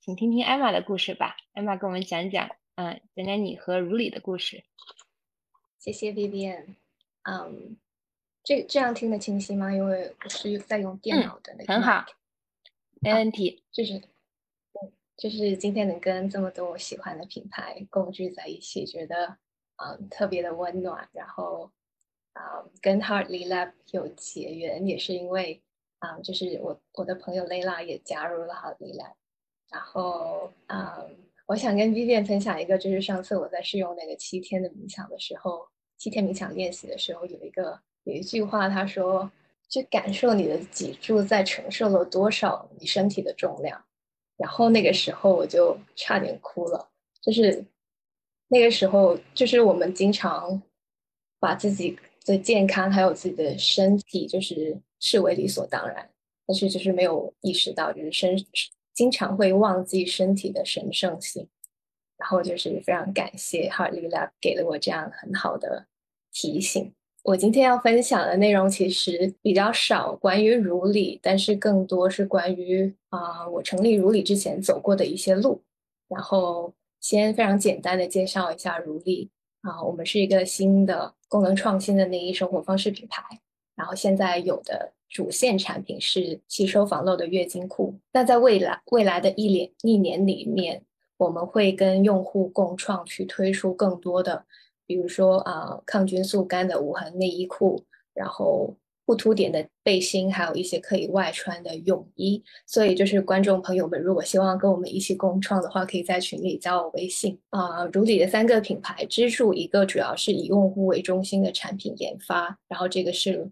[0.00, 1.36] 请听听 Emma 的故事吧。
[1.52, 4.64] Emma 跟我们讲讲，嗯，讲讲你和如里的故事。
[5.78, 6.76] 谢谢 Vivian。
[7.24, 7.76] 嗯，
[8.42, 9.70] 这这样听得清晰吗？
[9.70, 11.74] 因为我是在用电脑的那个。
[11.74, 12.06] 很好，
[13.02, 13.62] 没问题。
[13.70, 19.36] 就是，嗯，就是今天能跟这么多我喜欢的品牌共聚在一起，觉得
[19.76, 21.70] 嗯特别的温暖，然后。
[22.32, 25.60] 啊，跟 Hardly Lab 有结缘，也是因为
[25.98, 29.14] 啊，就是我我的朋友 Layla 也加入了 Hardly Lab，
[29.70, 31.04] 然后啊，
[31.46, 39.30] 我想跟 Vivian 分享一个，就是上次我在试用那个七天的冥想的时候，七天冥想练习的时候，有一个有一句话，他说，
[39.68, 43.84] 去感受你的脊柱在承受了多少你身体的重量，
[44.36, 46.88] 然后那个时候我就差点哭了，
[47.20, 47.64] 就是
[48.48, 50.62] 那个时候，就是我们经常
[51.40, 51.98] 把自己。
[52.24, 56.10] 的健康还有自己的身体，就是视为理所当然，
[56.46, 58.36] 但是就是没有意识到，就是身
[58.94, 61.48] 经常会忘记身体的神圣性。
[62.18, 65.86] 然后就是非常感谢 Hardly Lab 给了我这样很好的
[66.30, 66.92] 提醒。
[67.22, 75.62] 我今天要分享的内容其实比较少关于如理，但是更多是关于啊我成立如理之前走过的一些路。
[76.08, 79.30] 然后先非常简单的介绍一下如理。
[79.62, 83.22] 啊，我们是一个新的功能创新的内衣生活方式品牌。
[83.76, 87.94] 然后现在有的主线产品是吸收防漏的月经裤。
[88.12, 90.82] 那在未来未来的一年一年里面，
[91.16, 94.44] 我们会跟用户共创去推出更多的，
[94.86, 98.76] 比如说啊抗菌速干的无痕内衣裤，然后。
[99.06, 107.84] 不凸点的背心，还有一些可以外穿的泳衣，所以就是观众朋友们，如果希望跟我们一起共创的话，可以在群里加我微信啊。
[107.92, 113.50] 如里的三个品牌支柱，一个主要是以用户为中心的产品研发，然后这个是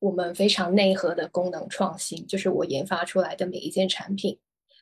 [0.00, 4.38] 我们非常内核的功能创新，就是我研发出来的每一件产品，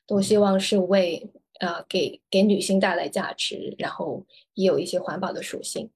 [0.06, 5.90] 都希望是为呃给给女性带来价值，然后也有一些环保的属性。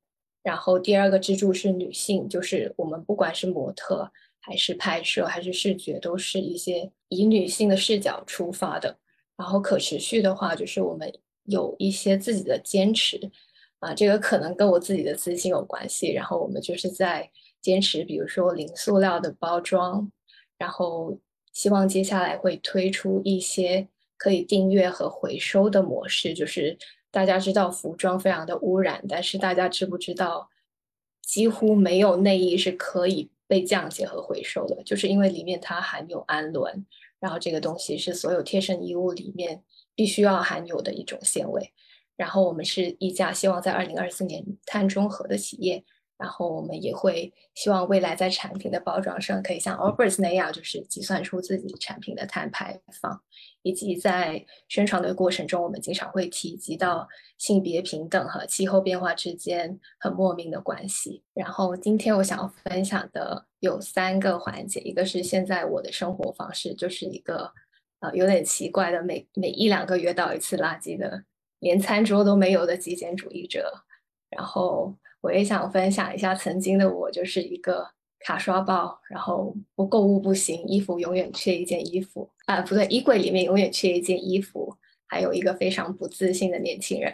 [0.49, 8.97] 然后第二个支柱是女性，就是我们不管是模特还是拍摄还是视觉，都是一些以女性的视角出发的。
[9.37, 11.13] 然后可持续的话，就是我们
[11.45, 13.31] 有一些自己的坚持
[13.81, 16.11] 啊，这个可能跟我自己的自信有关系。
[16.15, 17.31] 然后我们就是在
[17.61, 20.11] 坚持，比如说零塑料的包装，
[20.57, 21.21] 然后
[21.53, 23.87] 希望接下来会推出一些
[24.17, 26.33] 可以订阅和回收的模式。
[26.33, 26.79] 就是
[27.11, 30.49] 大家知道服装非常的污染，但是大家知不知道，
[31.23, 36.85] 几乎没有内衣是可以被降解和回收的，就是因为里面它含有氨纶，
[37.19, 39.63] 然后这个东西是所有贴身衣物里面
[39.95, 41.73] 必须要含有的一种纤维。
[42.17, 45.85] 然后我们是一家希望在二零二四年碳中和的企业。
[46.19, 53.23] 然后我们也会希望未来在产品的包装上可以像 Allbirds 那样，就是计算出自己产品的碳排放，
[53.63, 57.07] 以及在宣传的过程中，我们经常会提及到
[57.39, 61.23] 性别平等和气候变化之间很莫名的关系。
[61.35, 67.53] 然后今天我想要分享的有三个环节，一个是现在我的生活方式就是一个
[68.01, 71.23] 呃有点奇怪的每每一两个月倒一次垃圾的
[71.61, 73.85] 连餐桌都没有的极简主义者，
[74.29, 74.97] 然后。
[75.21, 77.89] 我也想分享一下，曾经的我就是一个
[78.21, 87.11] 卡刷爆，然后不购物不行，衣服永远缺一件衣服啊，不对，衣柜里面永远缺一件衣服，还有一个非常不自信的年轻人，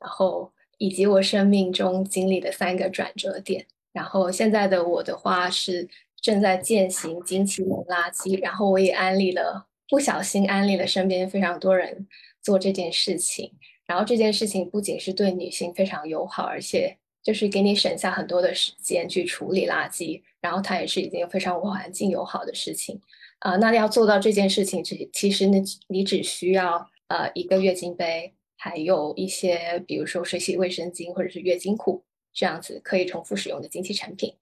[0.00, 3.66] 然后以及我生命中经历的三个转折点。
[3.92, 5.88] 然后现在的我的话是
[6.20, 12.08] 正在践行金器扔垃圾，然后我也安利了，不小心安利了身边非常多人
[12.42, 13.52] 做这件事情。
[13.86, 16.98] 然后这件事情不仅是对女性非常友好，而且。
[17.24, 23.00] 就是给你省下很多的时间去处理垃圾，然后它也是一件非常环境友好的事情，
[23.38, 25.58] 啊，那要做到这件事情，其其实呢，
[25.88, 32.04] 你只需要呃一个月经杯，还有一些比如说水洗卫生巾或者是月经裤
[32.34, 34.36] 这样子可以重复使用的经期产品。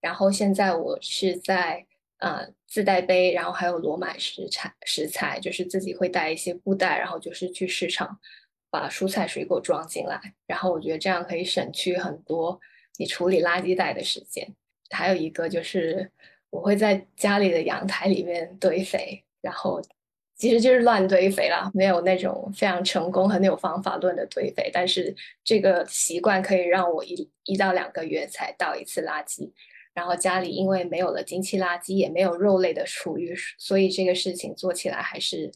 [0.00, 1.86] 然后现在我是在
[2.18, 8.18] 呃自带杯，然后还有裸买食材食材，就是自己会带一些布袋，然后就是去市场。
[8.74, 12.60] 把蔬菜水果装进来，然后我觉得这样可以省去很多
[12.98, 14.44] 你处理垃圾袋的时间。
[14.90, 16.10] 还有一个就是
[16.50, 19.80] 我会在家里的阳台里面堆肥，然后
[20.34, 24.68] 其实就是乱堆肥啦，没有那种非常成功、很有方法论的堆肥。
[24.72, 25.14] 但是
[25.44, 29.52] 这个习惯可以让我一一到两个月才倒一次垃圾。
[29.92, 35.52] 然后家里因为没有了经期垃圾，也没有肉类的厨余，所以这个事情做起来还是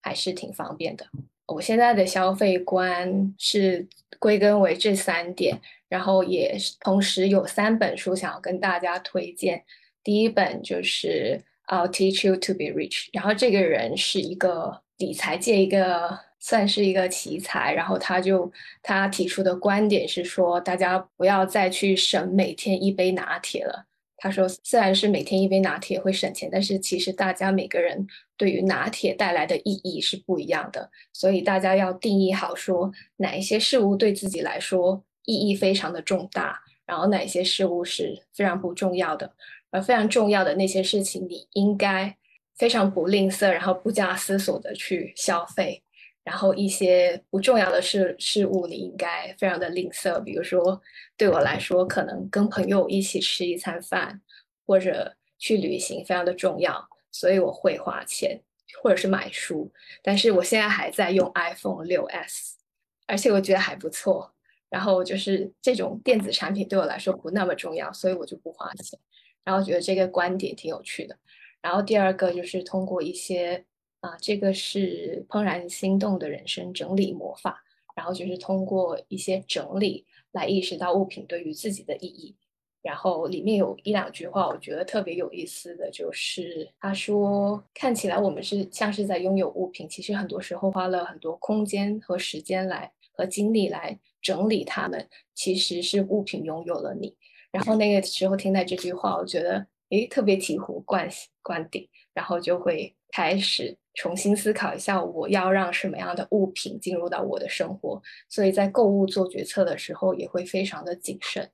[0.00, 1.04] 还是挺方便的。
[1.50, 3.86] 我现在的消费观是
[4.18, 9.62] 归根为这三点，然后也同时有三本书想要跟大家推荐。
[10.02, 11.40] 第一本就是
[11.74, 18.50] 《I'll Teach You to Be Rich》，然后这个人是一个理财界一个算是一个奇才，然后他就
[18.82, 23.86] 他提出的观点是说，大家不要再去省每天一杯拿铁了。
[24.22, 28.06] 他说，虽然是每天一杯拿铁会省钱，但是其实大家每个人
[28.36, 39.34] 对于拿铁带来的意义是不一样的，所以大家要定义好，说哪一些事物对自己来说意义非常的重大，然后哪一些事物是非常不重要的，
[39.70, 42.14] 而非常重要的那些事情，你应该
[42.58, 45.82] 非常不吝啬，然后不加思索的去消费。
[46.22, 50.20] 然后一些不重要的事事物，你应该非常的吝啬。
[50.20, 50.80] 比如说，
[51.16, 54.20] 对我来说，可能跟朋友一起吃一餐饭，
[54.66, 58.38] 或者去旅行非常的重要，所以我会花钱，
[58.82, 59.72] 或者是买书。
[60.02, 62.58] 但是我现在还在用 iPhone 六 S，
[63.06, 64.32] 而且我觉得还不错。
[64.68, 68.98] 然后就是这种电子产品对我来说不那么重要，所以我就不花钱。
[69.42, 71.16] 然后觉得这个观点挺有趣的。
[71.62, 73.64] 然后第二个就是通过一些。
[74.00, 77.62] 啊，这个是怦然心动的人生整理魔法，
[77.94, 82.36] 然后就是通过一些整理来意识到物品对于自己的意义。
[82.82, 97.14] 然后里面有一两句话，我觉得特别有意思的就是他说，看起来我们是像是在拥有物品，其实很多时候花了很多空间和时间来和精力来整理它们，其实是物品拥有了你。
[97.52, 101.06] 然后那个时候听到这句话，我觉得诶特别醍醐灌
[101.42, 103.76] 灌顶，然后就会开始。
[103.94, 111.50] 重新思考一下，我要让什么样的物品进入到我的生活，所以在购物做决策的时候也会非常的谨慎。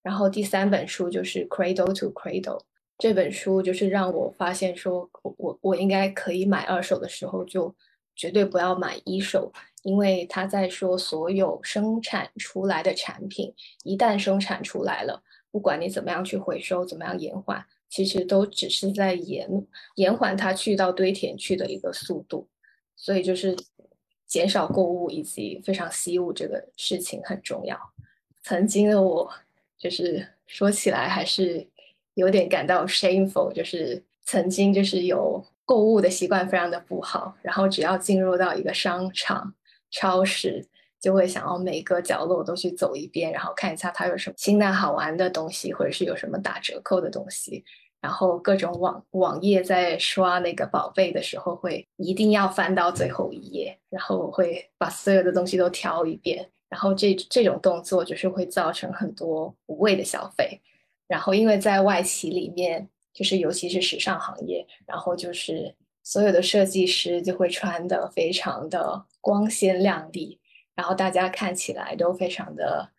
[0.00, 2.58] 然后第三本书就是《Cradle to Cradle》
[2.96, 7.74] 这本书，就是让我发现说，我我我应该可以买二手的时候就
[8.14, 15.20] 绝对不要买一手，因为他在说所有生产出来的产品一旦生产出来了，
[15.50, 17.66] 不管你怎么样去回收，怎么样延缓。
[17.88, 19.48] 其实都只是在延
[19.96, 22.48] 延缓它去到堆填区的一个速度，
[22.96, 23.56] 所以就是
[24.26, 27.78] 减少购物以及非常惜物这个事情很重要。
[28.42, 29.32] 曾经的我
[29.78, 31.66] 就是说起来还是
[32.14, 39.54] 有点感到 shameful，就是曾经就是有购物的习惯非常的不好，然后只要进入到一个商场、
[39.90, 40.66] 超市，
[41.04, 47.62] 就会想要每个角落都去走一遍，然后看一下它有什么新的好玩的东西，或者是有什么打折扣的东西。
[48.00, 60.58] 然后各种网网页在刷那个宝贝的时候，会一定要翻到最后一页，然后我会把所有的东西都挑一遍，然后这这种动作就是会造成很多无谓的消费。
[61.06, 70.38] 然后因为在外企里面，就是尤其是时尚行业，然后就是所有的设计师就会穿的非常的光鲜亮丽，
[70.74, 72.90] 然后大家看起来都非常的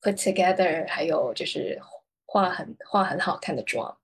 [0.00, 1.80] put together，还有就是
[2.26, 3.96] 化很化很好看的妆。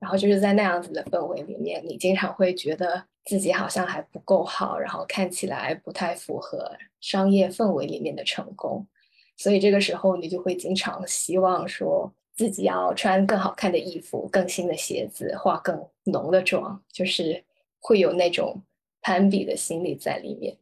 [0.00, 8.86] 然后就是在那样子的氛围里面，你经常会觉得自己好像还不够好，然后看起来不太符合商业氛围里面的成功，
[9.38, 17.42] 所以这个时候你就会经常希望说自己要穿更好看的衣服、更新的鞋子、化更浓的妆，就是
[17.78, 18.60] 会有那种
[19.00, 20.54] 攀比的心理在里面。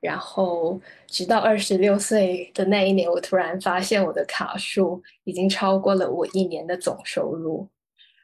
[0.00, 7.68] 然后直到二十六岁的那一年，我突然发现我的卡数已经超过了我一年的总收入。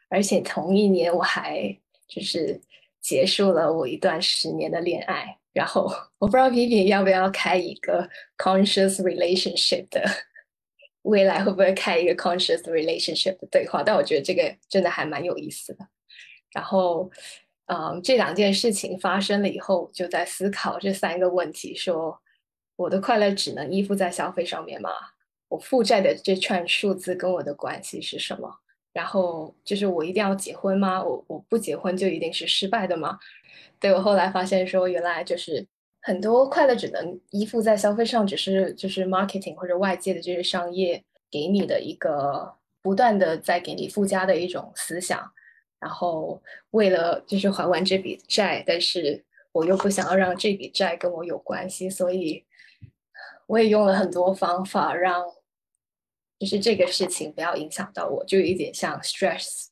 [0.08, 1.76] 而且同一年，我还
[2.08, 2.60] 就是
[3.00, 5.38] 结束了我一段十年的恋爱。
[5.52, 10.00] 然后我不知道皮皮要不要开一个 conscious relationship 的，
[11.02, 13.82] 未来会不会开一个 conscious relationship 的对话？
[13.82, 15.88] 但我觉得这个真的还蛮有意思的。
[16.52, 17.10] 然后，
[17.72, 22.20] 嗯，这两件事情发生了以后，就在思考这三个问题：说
[22.74, 24.90] 我的快乐只能依附在消费上面吗？
[25.48, 28.52] 我负债的这串数字跟我的关系是什么？
[28.92, 31.00] 然后就是我一定要结婚吗？
[31.00, 33.16] 我我不结婚就一定是失败的吗？
[33.78, 35.64] 对我后来发现说，原来就是
[36.02, 42.52] 很多快乐只能依附在消费上，只是就是 marketing 或者外界的这些商业给你的一个
[42.82, 45.30] 不断的在给你附加的一种思想。
[45.80, 52.44] 然后为了就是还完这笔债，但是我又不想要让这笔债跟我有关系，所以
[53.46, 55.24] 我也用了很多方法让。
[56.38, 59.66] 就是这个事情不要影响到我，就有一点像 stress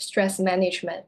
[0.00, 1.04] stress management。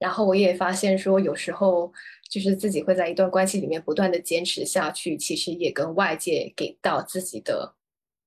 [0.00, 1.92] 然后我也发现说，有时候
[2.28, 7.76] 就是自己会在一段关系里面不断的坚持下去，其实也跟外界给到自己的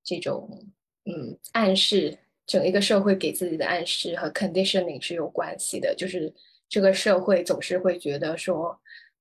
[0.02, 0.66] 这种
[1.04, 2.16] 嗯暗示，
[2.50, 5.94] 整一个社会给自己的暗示和 conditioning 是有关系的。
[5.94, 6.34] 就是
[6.68, 8.76] 这个社会总是会觉得说，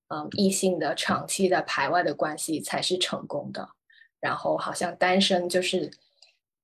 [0.07, 3.69] 嗯，异性的长期的排外的关系才是成功的，
[4.19, 5.91] 然后好像单身就是。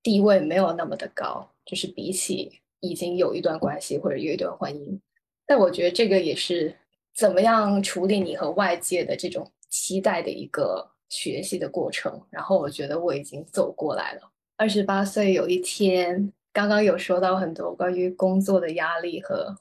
[0.05, 4.99] 地位没有那么的高，就是比起已经有一段关系或者有一段婚姻，
[5.47, 6.77] 但我觉得这个也是
[7.15, 12.21] 怎么样处理你和外界的这种期待的一个学习的过程。
[12.29, 14.31] 然后我觉得我已经走过来了。
[14.57, 19.53] 二十八岁有一天，刚刚有说到很多关于工作的压力和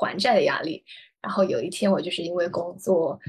[0.00, 0.84] 还债的压力。
[1.22, 3.20] 然后有一天我就是因为工作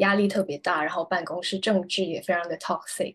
[0.00, 3.14] 压力特别大，然后办公室政治也非常的 toxic。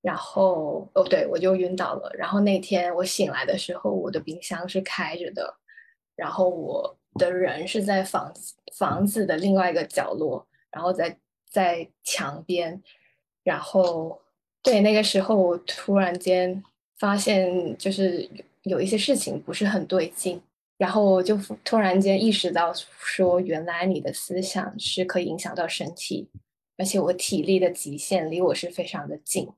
[0.00, 2.12] 然后哦，对我就晕倒了。
[2.16, 5.52] 然后那天我醒来的时候，我的冰箱是开着的，
[6.14, 11.18] 然后我的人是在房子房子的另外一个角落，然后在
[11.50, 12.80] 在墙边。
[13.42, 14.20] 然后
[14.62, 16.62] 对那个时候，我突然间
[16.98, 18.28] 发现就是
[18.64, 20.40] 有一些事情不是很对劲，
[20.76, 26.28] 然后我就突然间意识到说，原来你的思想是可以影响到身体，
[26.76, 29.48] 而且我体力的极限离我是非常的近。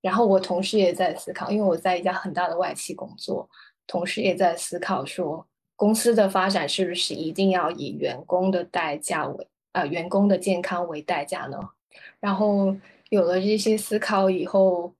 [0.00, 3.48] 然后我同时也在思考，因为我在一家很大的外企工作，
[3.86, 5.44] 同时也在思考说，
[5.74, 11.58] 公司的发展是不是一定要以员工的代价为啊员工的健康为代价呢？
[12.20, 12.76] 然后
[13.10, 14.94] 有了这些思考以后，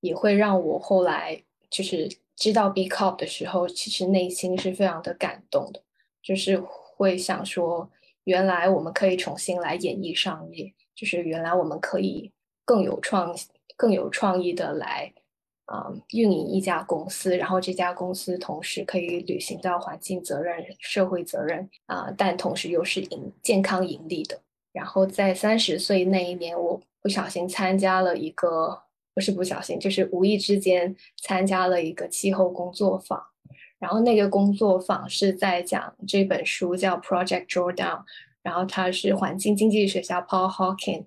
[0.00, 1.40] 也会让我后来
[1.70, 2.08] 就是
[2.40, 5.80] 知道 B Corp 的时候，其实内心是非常的感动的，
[6.20, 7.88] 就是会想说，
[8.24, 12.32] 原来我们可以重新来演绎商业，就是原来我们可以
[12.64, 13.32] 更有创。
[13.76, 15.10] 更有创意的来，
[15.64, 24.38] 啊，运营一家公司，然后这家公司同时可以履行到环境责任、社会责任啊，但同时又是盈健康盈利的。
[24.70, 28.82] 然后在三十岁那一年，我不小心参加了一个，
[29.20, 33.22] 是不小心，就是无意之间参加了一个气候工作坊。
[33.78, 37.98] 然后那个工作坊是在讲这本书叫《Project Drawdown》，
[38.42, 41.06] 然后它是环境经济学家 Paul Hawken。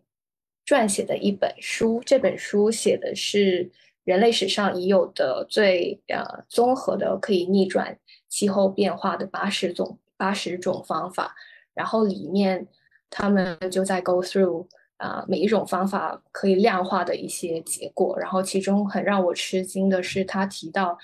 [0.65, 3.69] 撰写的一本书，这本书写的是
[4.05, 7.99] 人类史上已有的最呃综合的可以逆转
[8.29, 11.35] 气候变化的八十种八十种方法，
[11.73, 12.65] 然后里面
[13.09, 14.65] 他们就在 go through
[14.97, 20.97] 啊每一种方法可以量化的一些结果，然后其中很让我吃惊的是，他提到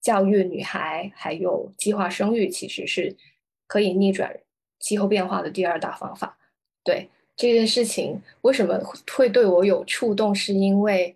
[0.00, 3.16] 教育女孩还有计划生育其实是
[3.66, 4.34] 可以逆转
[4.80, 6.38] 气候变化的第二大方法，
[6.84, 7.08] 对。
[7.38, 8.80] 这件事情为什么
[9.14, 10.34] 会对我有触动？
[10.34, 11.14] 是因为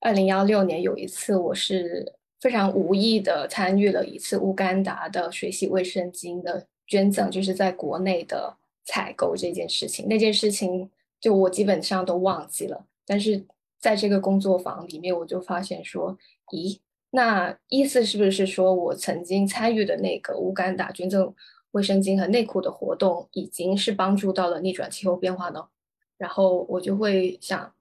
[0.00, 2.10] 二零幺六年有一次，我是
[2.40, 8.56] 非常无意的参与了一次乌干达的水洗卫生巾的捐赠，就是在国内的
[8.86, 10.08] 采购这件事情。
[10.08, 10.88] 那件事情
[11.20, 13.44] 就我基本上都忘记了，但是
[13.78, 16.16] 在这个工作坊里面，我就发现说，
[16.52, 16.78] 咦，
[17.10, 21.34] 那意思是不是说我曾经参与的那个乌干达捐赠
[21.72, 25.68] 卫生巾和内裤的活动，已经是帮助到了逆转气候变化呢？
[26.16, 27.72] 然后我就会想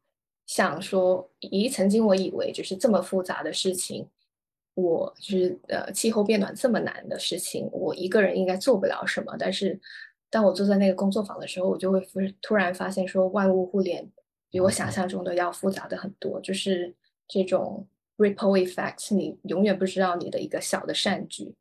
[0.46, 4.08] 想说，咦，曾经我以为就是这么复杂的事情。
[4.76, 9.36] 我就是呃，气候变暖这么难的事情，我一个人应该做不了什么。
[9.40, 9.80] 但是，
[10.30, 12.02] 当我坐在那个工作坊的时候，我就会
[12.42, 14.10] 突然发现说，万物互联
[14.50, 16.40] 比我想象中的要复杂的很多。
[16.42, 16.96] 就是
[17.28, 21.54] 这种 ripple effect，你永远不知道你的一个小的善举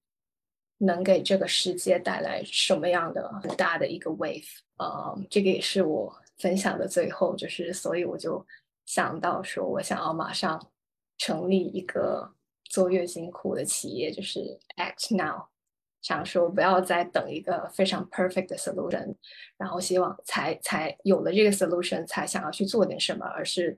[0.79, 4.47] 能给这个世界带来什么样的很大的一个 wave。
[4.79, 8.45] 呃，这个也是我分享的最后，就是所以我就
[8.85, 10.61] 想到说，我想要马上
[11.19, 12.33] 成立一个。
[12.69, 14.41] 做月经裤的企业就是
[14.77, 15.47] act now，
[16.07, 19.13] 想说不要再等一个非常 perfect 的 solution，
[19.57, 23.77] 然后希望才才有了这个 solution 才想要去做点什么，而是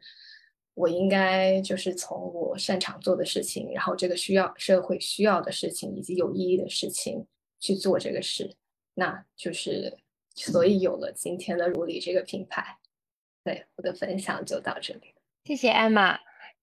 [0.74, 7.26] 我应该就是从我擅长做的事情，然后这个需要社会需要的事情以及有意义的事情
[7.60, 8.54] 去做这个事，
[8.92, 9.96] 那就是
[10.34, 12.76] 所以有了今天的如里这个品牌。
[13.42, 15.14] 对，我的分享就到这里，
[15.44, 16.18] 谢谢艾玛。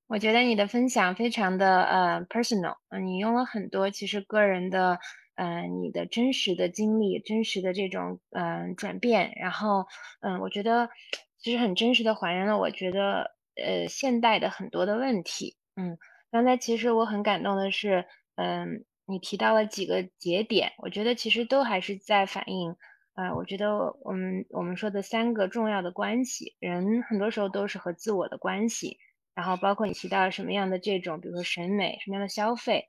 [0.06, 5.00] 我觉得你的分享非常的呃 personal，你用了很多其实个人的，
[5.36, 9.86] 嗯，你的真实的经历，真实的这种嗯转变，然后
[10.22, 10.90] 嗯，我觉得
[11.38, 15.98] 其实很真实的还原了我觉得呃现代的很多的问题，嗯，
[16.32, 18.06] 刚才其实我很感动的是，
[18.36, 22.76] 嗯，你提到了几个节点，我觉得其实都还是在反映，
[23.16, 28.98] 呃，我觉得我们我们说的三个重要的关系，人很多时候都是和自我的关系。
[29.36, 32.88] 然后包括你提到什么样的这种，比如说审美，什么样的消费，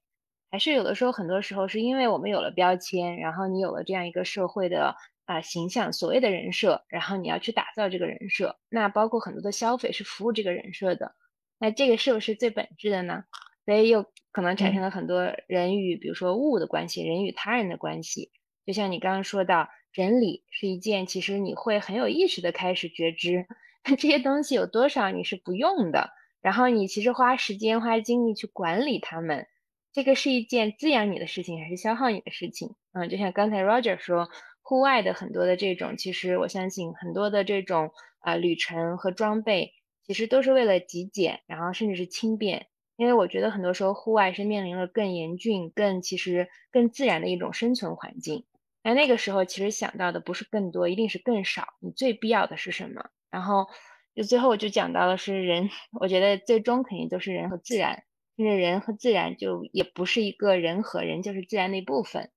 [0.50, 4.94] 还是有的时候，很多时候是因为我们有了标签，然后你有了这样一个社会的
[5.24, 8.56] 啊形象，所谓的人设，然后你要去打造这个人设。
[8.68, 11.14] 那包括很多的消费是服务这个人设的，
[11.58, 13.24] 那这个是不是最本质的呢？
[13.64, 18.30] 所以又可能产生了很多人与比如说物的关系，人与他人的关系。
[18.64, 23.46] 就像你刚刚说到，整理是一件其实你会很有意识的开始觉知
[23.82, 26.10] 这些东西有多少你是不用的。
[26.40, 29.48] 然后你其实花时间花精力去管理它们，
[29.96, 32.74] 这个是一件滋养你的事情还是消耗你的事情？
[32.92, 34.28] 嗯，就像刚才 Roger 说，
[34.60, 39.72] 户外的很多的这种，其实我相信很多的这种啊旅程和装备，
[40.06, 42.66] 其实都是为了极简，然后甚至是轻便。
[42.98, 48.44] 因为我觉得很多时候户外是面临了更严峻、更其实更自然的一种生存环境。
[48.82, 51.68] 那那个时候其实想到的不是更多，一定是更少。
[51.80, 53.08] 你最必要的是什么？
[53.30, 53.66] 然后。
[54.14, 55.68] 就最后我就讲到了是人，
[56.00, 58.02] 我觉得最终肯定都是人和自然，
[58.36, 62.30] 就是人和自然就也不是一个人和人就是自然的一部分，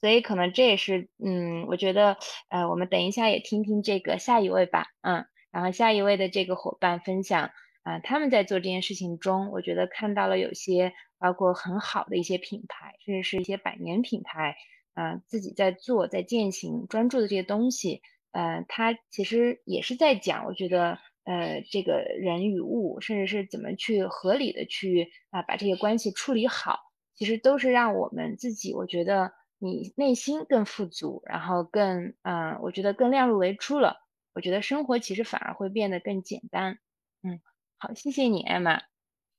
[0.00, 2.16] 所以可能这也是嗯，我觉得
[2.48, 7.50] 呃，我们等一下也听听这个下一位吧，嗯，然后下一位的这个伙伴分享
[7.82, 14.56] 啊，他们在做这件事情中，我觉得看到了有些包括很好的一些品牌，甚至是一些百年品牌
[14.94, 18.00] 啊，自己在做在践行专注的这些东西，
[18.32, 20.98] 呃，他其实也是在讲，我觉得。
[21.24, 26.78] 呃，这个人与物，甚至是怎么去合理的去啊把这些关系处理好，
[27.14, 33.96] 其实都是让我们自己，我觉得你内心更富足，然后更嗯，我觉得更量入为出了。
[34.34, 36.78] 我觉得生活其实反而会变得更简单。
[37.22, 37.40] 嗯，
[37.78, 38.80] 好，谢谢你，艾玛。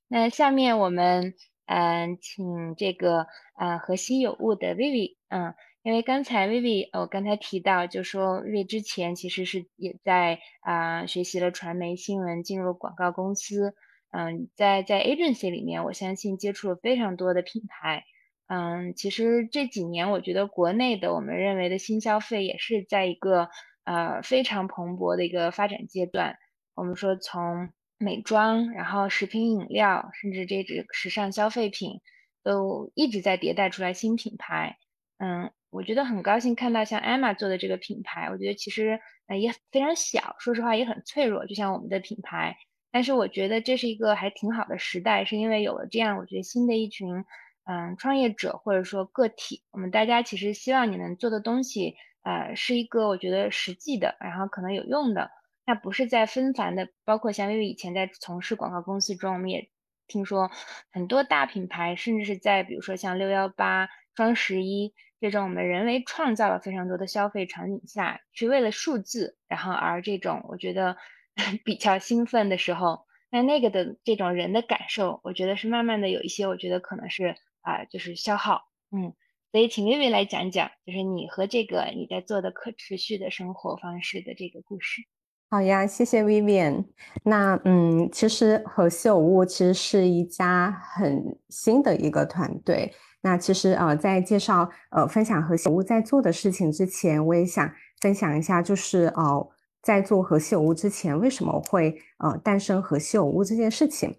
[0.08, 1.34] 那下面我们
[1.66, 5.54] 嗯，请这个啊和稀有物的 Vivi，嗯。
[5.84, 13.74] 因为刚才 Vivi，我刚才提到，就说 Vivi 之前其实是也在啊学习了传媒新闻，进入广告公司。
[14.10, 18.02] 嗯，在在 agency 里面，我相信接触了非常多的品牌。
[18.46, 23.50] 嗯，其实这几年，我觉得国内的我们认为的新消费也是在一个
[23.84, 26.38] 呃非常蓬勃的一个发展阶段。
[26.74, 27.68] 我们说从
[27.98, 32.00] 美妆，然后食品饮料，甚至这个时尚消费品，
[32.42, 34.78] 都一直在迭代出来新品牌。
[35.18, 35.50] 嗯。
[35.70, 42.56] 我觉得很高兴看到像 Emma 做的这个品牌，我觉得其实呃也非常小，说实话也很脆弱，就像我们的品牌。
[42.92, 47.24] 但是我觉得这是一个还挺好的时代，是因为有了这样，我觉得新的一群
[47.64, 55.28] 嗯创业者或者说个体，我们大家其实希望你能做的东西，呃是一个我觉得实际的，然后可能有用的，
[55.66, 59.68] 那不是在纷繁的，包括像因为以前在从事广告公司中，我们也
[60.06, 60.52] 听说
[60.92, 64.94] 很多大品牌，甚至是在比如说像六幺八、双十一。
[65.20, 70.98] 这种我们人为创造了非常多的消费场景下，去为了数字，然后而这种我觉得
[71.64, 79.14] 比较兴奋的时候，那那个的这种人的感受，我觉得是慢慢的有一些，我觉得可能是啊，就是消耗，嗯，
[79.50, 85.00] 所以请薇薇来讲讲，就是你和这个你在做的可持续的生活方式的这个故事。
[85.48, 86.84] 好呀，谢谢 Vivian。
[87.22, 92.92] 那嗯，其实和稀有物其实是一家很新的一个团队。
[93.24, 99.48] 那其实呃，在介绍呃分享和稀有物在做的事情之前，我也想分享一下，就是呃
[99.82, 104.14] 在做和稀有物之前，为什么会呃诞生和稀有物这件事情。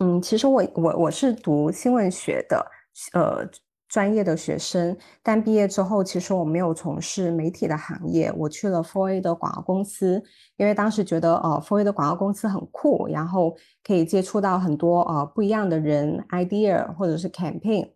[0.00, 2.66] 嗯，其实我我我是读新闻学的，
[3.14, 3.48] 呃。
[3.92, 10.22] 专业的学生，但毕业之后，其实我没有从事媒体的行业，我去了 Four A 的广告公司，
[10.56, 17.86] 因为当时觉得，呃，Four A 的广告公司很酷，然后可以接触到很多呃不一样的人，idea 或者是 campaign，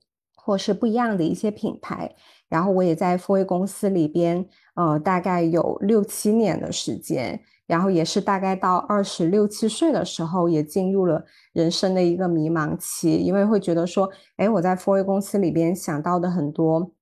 [0.47, 2.15] 或是不一样的一些品牌。
[2.49, 7.41] 然后我也在 Four A 公司里边，呃，大概有六七年的时间。
[7.67, 16.93] 然后也是大概到二十六七岁的时候，也进入了人生的一个迷茫期，因为会觉得说，哎，我在 Four A 公司里边想到的很多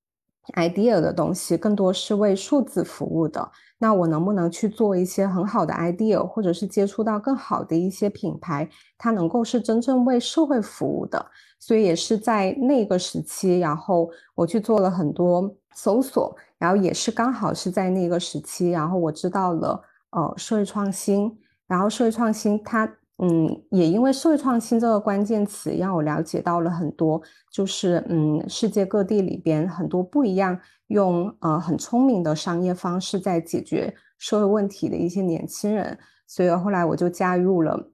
[0.55, 3.51] idea 的东西，更多是为数字服务的。
[3.85, 8.67] 那我能不能去做一些很好的 idea，或者是接触到更好的一些品牌，
[8.97, 11.27] 它能够是真正为社会服务的？
[11.61, 19.79] 所以也是在那个时期，然后我去做了很多搜索，然后也是刚好是在那个时期，然后我知道了。
[20.13, 30.59] 呃，社会创新，然后社会创新，它嗯，也因为社会创新这个关键词，让我了解到了很多，就是嗯，世界各地里边很多不一样，
[30.89, 35.97] 用呃很聪明的商业方式在解决社会问题的一些年轻人，
[36.27, 37.93] 所以后来我就加入了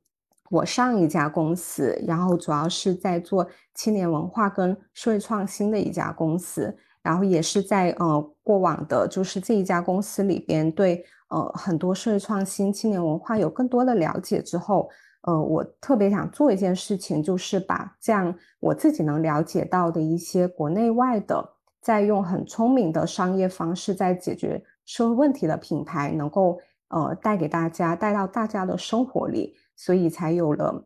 [0.48, 11.04] 我上一家公司，然后主要是在做青年文化跟社会创新的一家公司，然后也是在呃过往的，就是这一家公司里边对。
[11.30, 14.90] 呃，很多社会创新、青年文化有更多的了解之后，
[15.22, 21.46] 呃，我特别想做一件事情，就是把这样我自己能了解到的一些国内外的，
[21.80, 26.58] 在用很聪明的商业方式在解决社会问题的品牌，能够
[26.88, 30.84] 呃带给大家，带到大家的生活里，所以才有了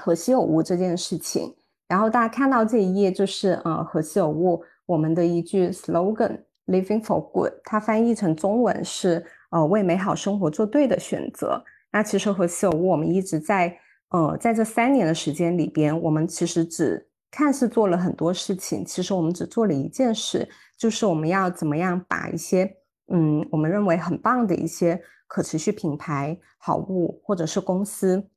[0.00, 1.54] 和稀有物这件事情。
[1.86, 9.24] 然后大家看到这一页，就是呃和稀有物我们的一句 slogan，Living for Good，它翻译成中文是。
[9.50, 11.62] 呃，为美好生活做对的选择。
[11.94, 13.78] 那其实和稀有物，我们一直在
[14.08, 22.68] 呃，在这三年的时间里边，我们其实只看似做了很多事情，其实我们只做了一件事，就是我们要怎么样把一些
[23.12, 28.28] 嗯，我们认为很棒的一些可持续品牌、好物或者是公司，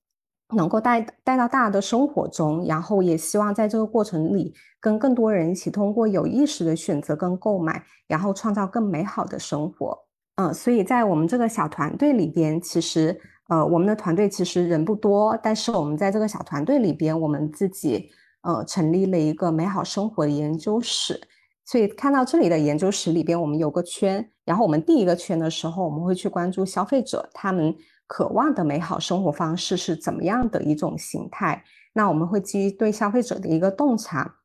[0.55, 9.97] 能够带带到大家的生活中，然后也希望在这个过程里，跟更多人一起通过有意识的选择跟购买，然后创造更美好的生活。
[10.36, 18.10] 嗯，所以在我们这个小团队里边，其实呃，我们的团队其实人不多，但是我们在这个小团队里边，我们自己
[18.41, 21.20] 呃成立了一个美好生活研究室。
[21.66, 27.76] 所以看到这里的研究室里边，我们有个圈，然后我们第一个圈的时候，我们会去关注消费者他们
[28.06, 31.64] 渴望的美好生活方式是怎么样的一种形态。
[31.93, 34.36] 那我们会基于对消费者的一个洞察。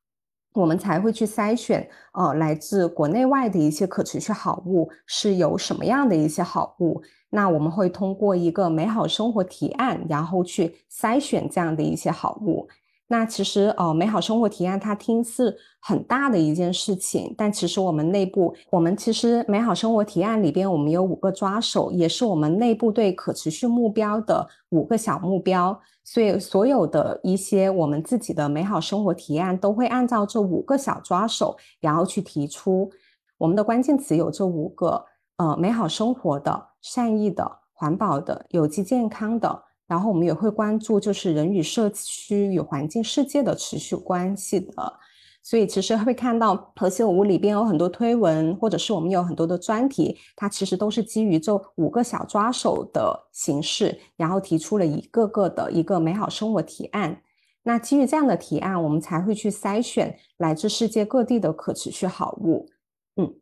[0.55, 7.01] 我们才会去筛选，呃，来自国内外的一些可持续好物是有什么样的一些好物。
[7.35, 12.69] 那我们会通过一个美好生活提案，然后去筛选这样的一些好物。
[13.09, 25.79] 那其实，呃，美好生活提案它听似很大的一件事情，但其实我们内部，我们其实美好生活提案里边，我们有五个抓手，也是我们内部对可持续目标的五个小目标。
[26.05, 32.91] 所以，所有的一些我们自己的美好生活提案，都会按照这五个小抓手，然后去提出。
[33.39, 35.05] 我们的关键词有这五个：
[35.37, 39.65] 呃，美好生活的、善意的、环保的、有机健康的。
[39.87, 44.99] 然后我们也会关注，就是人与社区与环境世界的持续关系的。
[45.43, 57.21] 所以其实会看到和谐五里边有很多推文，或者是我们有很多的专题，它其实都是基于这五个小抓手的形式，然后提出了一个个的一个美好生活提案。
[57.65, 62.69] 那基于这样的提案，我们才会去筛选来自世界各地的可持续好物。
[63.17, 63.35] 嗯，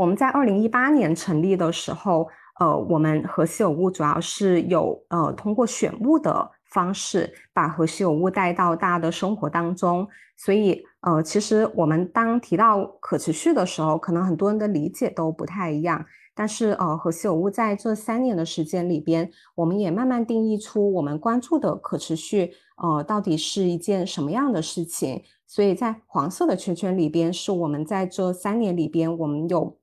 [0.00, 2.26] 我们在二零一八年成立的时候，
[2.58, 6.50] 呃，我们和稀有物主要是有呃通过选物的。
[6.72, 16.06] 方式把和稀有物带到大家的生活当中，所以呃，其实我们当提到可持续的时候，可能很多人的理解都不太一样。
[16.32, 25.20] 但是呃，和稀有物在这三年的时间里边，我们也慢慢定义出我们关注的可持续呃到底是一件什么样的事情。
[25.48, 29.76] 所以在黄色的圈圈里边，是我们在这三年里边，我们有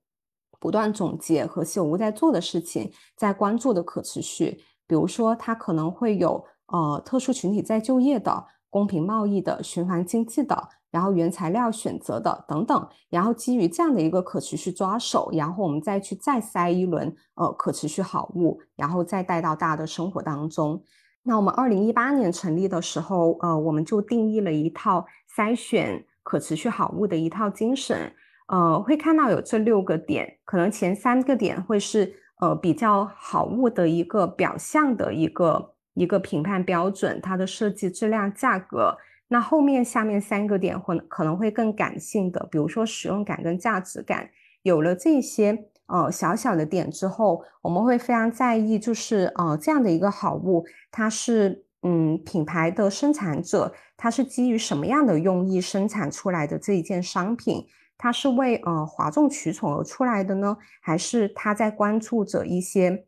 [0.58, 6.44] 不断总结和稀有物在做的事情，在关注的可持续，比如说它可能会有。
[6.70, 20.82] 呃，特殊群体在就业的，公平贸易的、循环经济的，然后原材料选择的等等，然后基于这样的一个可持续抓手，然后我们再去再塞一轮呃可持续好物，然后再带到大家的生活当中。
[21.22, 28.12] 那我们二零一八年成立的时候，呃，我们就定义了一套筛选可持续好物的一套精神，
[28.48, 38.96] 呃，会看到有这六个点，可能前三个点会是呃比较好物的一个表象的一个一个评判标准，它的设计、质量、价格。
[39.28, 44.28] 那后面下面三个点会可能会更感性的，比如说使用感跟价值感，
[44.62, 45.66] 有了这些。
[45.90, 57.66] 呃，小小的点之后，我们会非常在意，就是呃，这样的一个好物，它是嗯，品牌的生产者，它是基于什么样的用意生产出来的这一件商品？
[57.98, 63.04] 它是为呃哗众取宠而出来的呢，还是它在关注着一些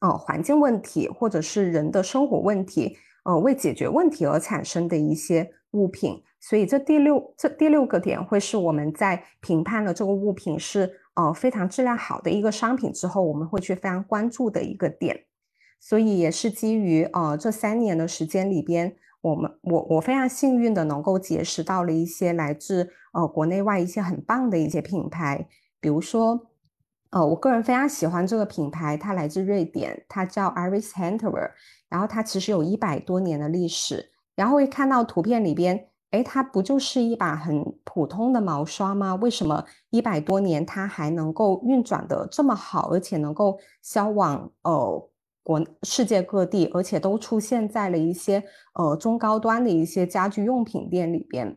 [0.00, 2.98] 呃环境问题，或者是人的生活问题？
[3.24, 6.22] 呃，为解决问题而产生的一些物品？
[6.40, 11.00] 所以这第六这第六个点会是我们在评判了这个物品是。
[11.16, 15.26] 呃，非常质量好的一个商品之后，我们会去非常关注的一个点，
[15.78, 25.48] 所以也是基于呃这三年的时间里边，我们我我非常幸运的能够结识到了一些来自呃国内外一些很棒的一些品牌，
[25.80, 26.48] 比如说
[27.08, 31.52] 呃我个人非常喜欢这个品牌，它来自瑞典，它叫 Iris hunter，
[31.88, 35.88] 然后它其实有一百多年的历史，然后会看到图片里边。
[36.10, 39.16] 哎，它不就是一把很普通的毛刷吗？
[39.16, 45.10] 为什么一百多年它还能够运转的这么好，而且能够销往呃
[45.44, 48.42] 国世界各地，而且都出现在了一些
[48.72, 51.56] 呃中高端的一些家居用品店里边？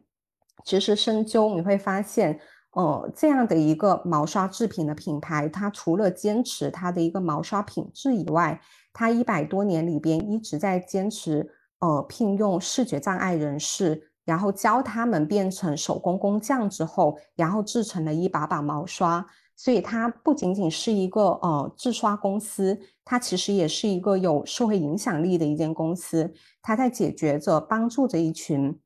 [0.63, 2.39] 其实深究你会发现，
[2.73, 8.61] 呃，这样的一个毛刷制品的品牌，它除了坚持它的一个毛刷品质以外，
[8.93, 14.11] 它一百多年里边一直在坚持呃聘用视觉障碍人士。
[14.27, 19.25] 然后教他们变成手工工匠之后，然后制成了一把把毛刷。
[19.57, 26.31] 所以它不仅仅是一个呃制刷公司，它其实也是一个有社会影响力的一间公司。
[26.61, 28.79] 它在解决着、帮助着一群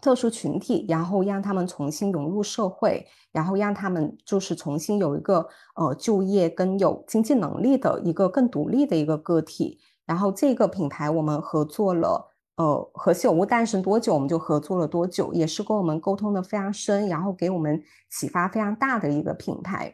[0.00, 5.46] 特殊群体，然后让他们重新融入社会，然后让他们就是重新有一个
[5.76, 9.78] 呃就业跟有经济能力的一个更独立的一个个体。
[10.06, 12.30] 然后这个品牌我们合作了。
[12.56, 19.92] 呃，和有物诞生多久，我们就合作了多久，也是跟我们沟通的非常深，然后给我们启发非常大的一个品牌。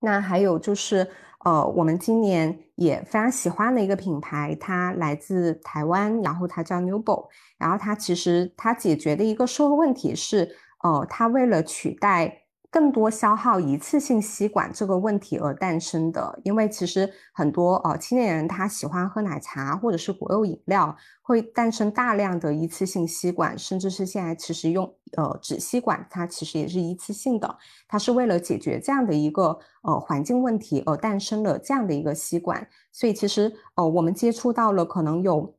[0.00, 1.08] 那还有就是，
[1.44, 7.28] 呃，我们今年也非常喜欢的一个品牌，它来自台湾，然后它叫 Nubo，
[7.58, 12.42] 然后它其实它解决的一个社会问题是，呃，它为了取代。
[12.70, 27.56] 更多消耗一次性吸管这个问题而诞生的，因为其实很多呃青年人他喜欢喝奶茶或者是果肉饮料，会诞生大量的一次性吸管，甚至是现在其实用呃纸吸管，它其实也是一次性的，
[27.88, 35.54] 它是为了解决这样的一个呃环境问题而诞生了这样的一个吸管，所以其实呃我们接触到了可能有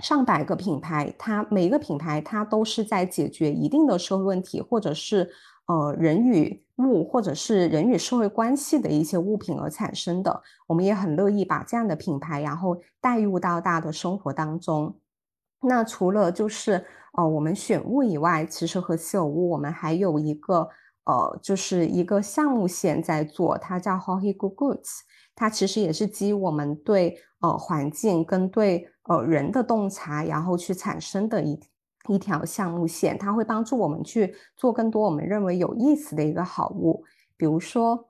[0.00, 5.30] 上百个品牌，它每一个品牌它都是在解决一定的社会问题，或者是。
[5.68, 14.96] 呃，人与物或者是人与社会关系的一些物品而产生的，我们也很乐意把这样的品牌，然后带入到大家的生活当中。
[15.60, 20.68] 那除了就是呃我们选物以外，其实和稀有物我们还有一个
[21.04, 25.00] 呃，就是一个项目线在做，它叫 Hohi Good Goods，
[25.34, 31.60] 它其实也是基于我们对呃环境跟对呃人的洞察，然后去产生的一。
[32.06, 37.04] 一条项目线，它会帮助我们去做更多我们认为有意思的一个好物。
[37.36, 38.08] 比如说，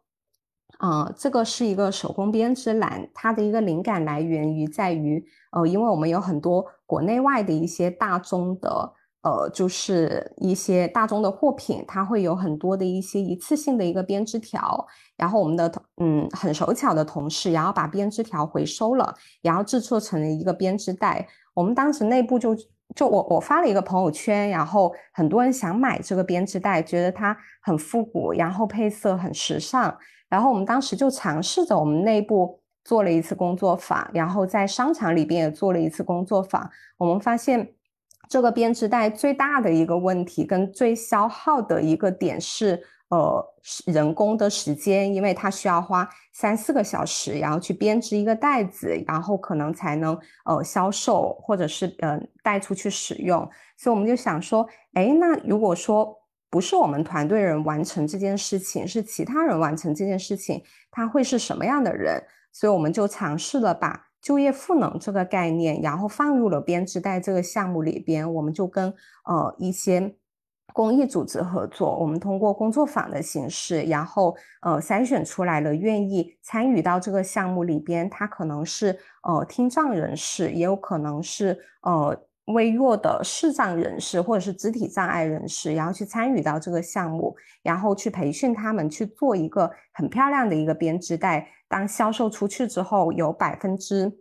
[0.79, 14.87] 呃，这个是一个手工编织篮，它的一个灵感来源于在于，呃，因为我们有很多国内外的一些大宗的，呃，就是一些大宗的货品，它会有很多的一些一次性的一个编织条，
[15.17, 21.27] 然后我们的嗯很手巧的同事，然后把编织条回收了，然后制作成了一个编织袋。
[21.55, 22.57] 我们当时内部就。
[22.95, 29.97] 就我我发了一个朋友圈，然后很多人想买这个编织袋，觉得它很复古，然后配色很时尚。
[30.29, 36.69] 然后我们当时就尝试着我们内部做了一次工作坊，然后在商场里边也做了一次工作坊。
[36.97, 37.75] 我们发现
[38.29, 42.83] 这个编织袋最大的一个问题跟最消耗的一个点是。
[43.11, 43.43] 呃，
[43.87, 53.49] 人工的时间，因为它需要花三四个小时，然后去编织一个袋子，然后可能才能呃销售，或者是呃带出去使用。
[53.79, 56.15] 所以我们就想说，哎，那如果说
[56.51, 62.23] 不是我们团队人完成这件事情，是其他人完成这件事情，他会是什么样的人？
[62.53, 64.05] 所以我们就尝试了把。
[64.21, 68.93] 就业赋能这个概念，然后放入了编织袋这个项目里边，我们就跟
[69.25, 70.15] 呃一些。
[70.73, 82.17] 公益组织合作，我们通过工作坊的形式，然后呃筛选出来了愿意参与到这个项目里边，他可能是呃听障人士，也有可能是呃
[82.47, 94.13] 微弱的视障人士，或者是肢体障碍人士，然后去参与到这个项目，然后去培训他们去做一个很漂亮的一个编织袋，当销售出去之后，有百分之。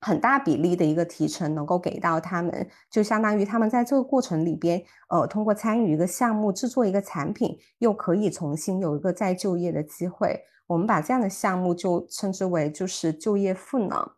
[0.00, 10.38] 很大比例的一个提成能够给到他们，就相当于他们在这个过程里边，呃，通过参与一个项目制作一个产品，又可以重新有一个再就业的机会。
[10.66, 14.10] 我们把这样的项目就称之为就是就业赋能。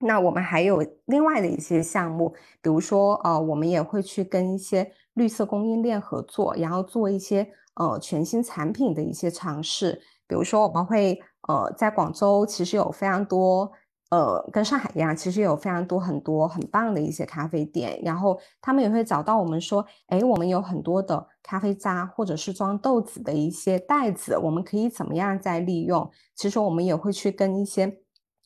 [0.00, 10.00] 那我们还有另外的一些项目，比如说呃，我们也会去跟一些绿色供应链合作，然后做一些呃全新产品的一些尝试。
[10.28, 13.72] 比如说我们会呃在广州其实有非常多。
[14.10, 26.10] 呃，跟上海一样，其实有非常多很多很棒的一些咖啡店，然后他们也会找到我们说，哎，我们有很多的咖啡渣或者是装豆子的一些袋子，我们可以怎么样再利用？
[26.34, 27.98] 其实我们也会去跟一些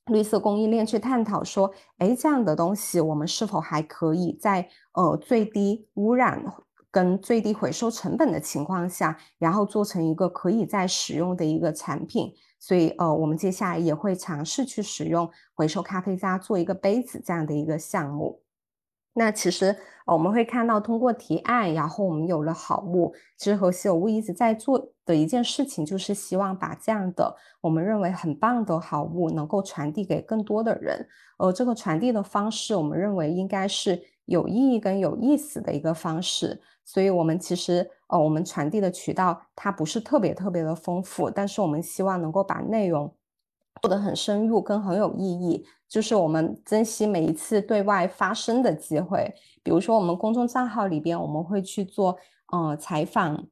[0.06, 6.42] 绿色供应链去探讨说，哎，这样的东西我们是否还可以在呃最低污染
[6.90, 12.34] 跟最低回收成本的情况下，然后做成一个可以再使用的一个产品。
[12.64, 18.40] 所以，呃，我们接下来也会尝试去使用回收咖啡渣做一个杯子这样的一个项目。
[19.14, 23.12] 那其实我们会看到，通过提案，然后我们有了好物。
[23.36, 31.04] 其实和稀有物一直在做的一件事情，就是希望把这样的我们认为很棒的好物能够传递给更多的人。
[31.38, 36.62] 而这个传递的方式，我们认为应该是有意义跟有意思的一个方式。
[36.84, 37.90] 所以，我们其实。
[38.08, 43.10] 呃，我们传递的渠道它不是特别特别的丰富，但是我们希望能够把内容
[43.80, 45.64] 做得很深入跟很有意义。
[45.88, 52.18] 就是我们珍惜每一次对外发声的机会，比如说我们公众账号里边，我们会去做
[52.52, 53.46] 呃采访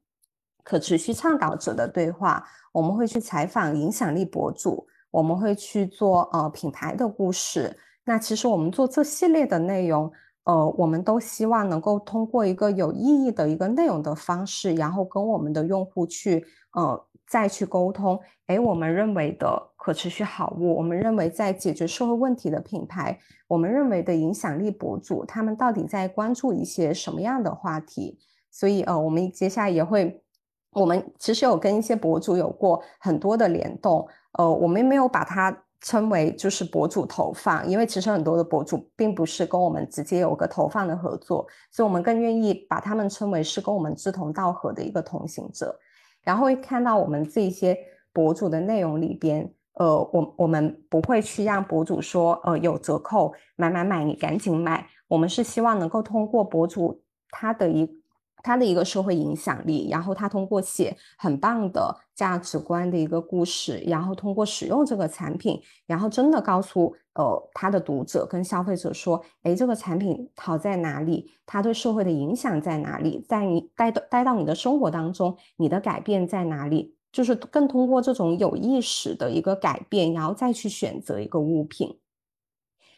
[0.63, 7.75] 可持续倡导者的对话，我们会去采访影响力博主，我们会去做呃品牌的故事。
[8.03, 10.13] 那其实我们做这系列的内容。
[10.43, 18.19] 呃，我们都希望能够通过一个有意义的一个内容的方式，然后跟我们的用户去，呃，再去沟通。
[18.47, 28.17] 哎，我们认为的可持续好物，我们认为在解决社会问题的品牌，我们认为的影响力博主，他们到底在关注一些什么样的话题？
[28.49, 30.23] 所以，呃，我们接下来也会，
[30.71, 34.07] 我们其实有跟一些博主有过很多的联动。
[34.33, 35.65] 呃，我们没有把它。
[35.81, 45.77] 称为就是博主投放，因为其实很多的博主并不是跟我们直接有个投放的合作，所以我们更愿意把他们称为是跟我们志同道合的一个同行者。
[46.23, 47.77] 然后会看到我们这些
[48.13, 54.87] 博主的内容里边，呃，我我们不会去让博主说，呃，有折扣，买买买，你赶紧买。
[55.07, 58.00] 我们是希望能够通过博主他的一。
[58.43, 71.31] 他的一个社会影响力，然后他通过写很棒的价值观的一个故事，然后通过使用这个产品，然后真的告诉呃他的读者跟消费者说，哎，这个产品好在哪里？
[71.45, 73.25] 它对社会的影响在哪里？
[73.27, 76.95] 在你带到带到你的生活当中，你的改变在哪里？
[77.11, 81.99] 就是更通过这种有意识的一个改变，然后再去选择一个物品。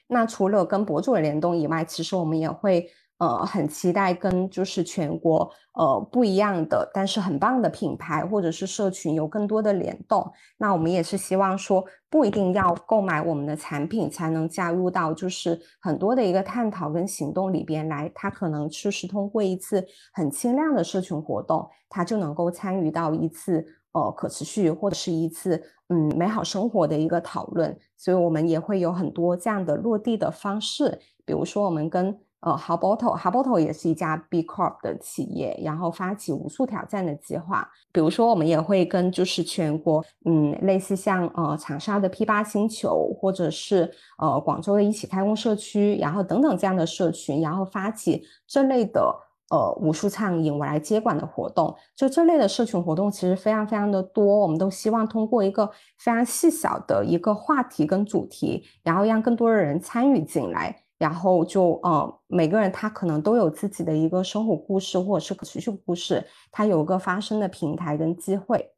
[0.07, 2.89] 那除了跟博主的联动以外，其实我们也会。
[3.23, 10.29] 呃，很期待跟就是全国呃不一样的，但是很棒的品牌或者是社群有更多的联动。
[10.57, 18.11] 那我们也是希望说，不一定要购买我们的产品才能加入到就是很多的一个探讨跟行动里边来。
[18.13, 27.79] 他可能就是通过一次很轻量的社群活动，他就能够参与到一次呃可持续或者是一次嗯美好生活的一个讨论。
[27.95, 32.19] 所以我们也会有很多这样的落地的方式，比如说我们跟。
[32.45, 34.75] 呃 h a b o t o h a b o t o 也是一家 B Corp
[34.81, 37.67] 的企业，然后发起无数挑战的计划。
[37.93, 49.15] 比如说，我们也会跟就是全国，嗯，类似像呃长沙的 P 八星球，或者是呃广州的一起开工社区，然后等等这样的社群，然后发起这类的
[49.49, 51.73] 呃无数畅饮我来接管的活动。
[51.95, 55.65] 就这类的社群活动其实非常非常的多，我们都希望通过一个
[55.99, 60.82] 非常细小的一个话题跟主题，然后让更多的人参与进来。
[60.97, 68.73] 然后就呃，每个人他可能都有自己的一个生活故事或者是可持续故事，他有个发声的平台跟机会。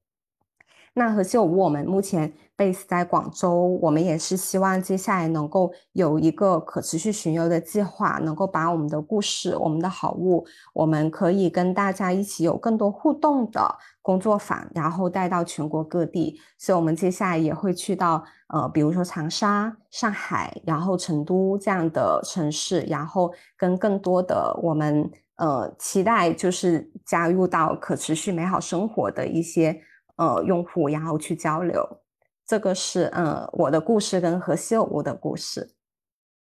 [0.97, 13.61] 那和秀我们目前 base 在广州，我们也是希望接下来能够有一个可持续巡游的计划，能够把我们的故事、我们的好物，我们可以跟大家一起有更多互动的
[14.01, 16.39] 工作坊，然后带到全国各地。
[16.57, 29.77] 所以，我们接下来也会去到呃，比如说长沙、上海，然后成都这样的城市，然后跟更多的我们呃期待就是加入到可持续美好生活的一些。
[30.17, 32.01] 呃，用户然后去交流，
[32.45, 35.71] 这个是嗯我的故事跟何西欧的故事。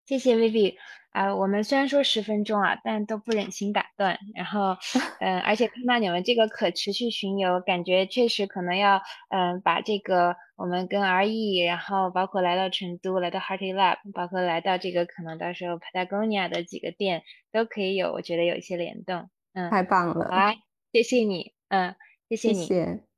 [0.06, 0.76] 谢谢 Vivi
[1.12, 4.20] 啊，我们虽然说十分钟啊，但都不忍心打断。
[4.36, 4.76] 然后
[5.20, 19.30] 嗯， 而且看到你们这个可持续巡游，感觉确实可能要嗯把这个我们跟 RE，然后包括来到成都，来到 Hearty Lab，包括来到这个可能到时候 Patagonia 的几个店都可以有，我觉得有一些联动。
[19.54, 20.58] 嗯，太棒了，来，
[20.92, 21.96] 谢谢你，嗯，
[22.30, 22.68] 谢谢你。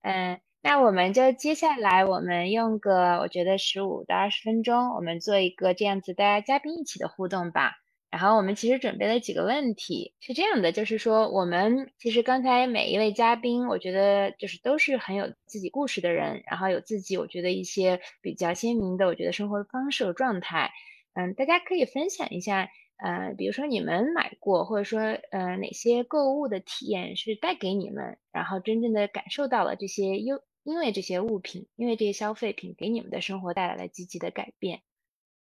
[0.02, 7.76] 嗯，那我们就接下来，我们用个我觉得十五到二十分钟，我们做一个这样子大家嘉宾一起的互动吧。
[8.10, 20.72] 然后我们其实准备了几个问题，是这样的，就是说我们其实刚才每一位嘉宾，我觉得就是都是很有自己故事的人，然后有自己我觉得一些比较鲜明的我觉得生活方式和状态。
[21.14, 22.70] 嗯，大家可以分享一下。
[22.98, 34.82] 呃，比如说你们买过，或者说呃哪些购物的体验是带给你们，然后真正的感受到了这些优，因为这些物品，因为这些消费品给你们的生活带来了积极的改变。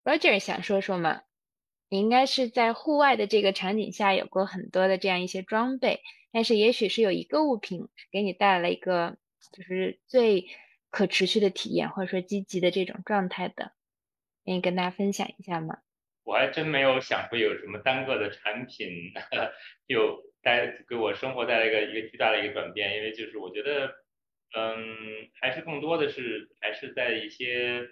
[0.05, 1.23] Roger 想说说吗？
[1.89, 9.19] 你应该是在户外的这个场景下有过很多的这样一些装备，但是也许是有一个物品给你带来了一个
[9.53, 10.47] 就是最
[10.89, 13.73] 可持续的体验，或者说积极的这种状态的，
[14.45, 15.79] 愿意跟大家分享一下吗？
[16.23, 19.13] 我还真没有想过有什么单个的产品
[19.87, 23.95] 有带给我生活带来一个一个巨大的一个转变，因为就是我觉得，
[24.55, 27.89] 嗯，还是更多的是还是在一些，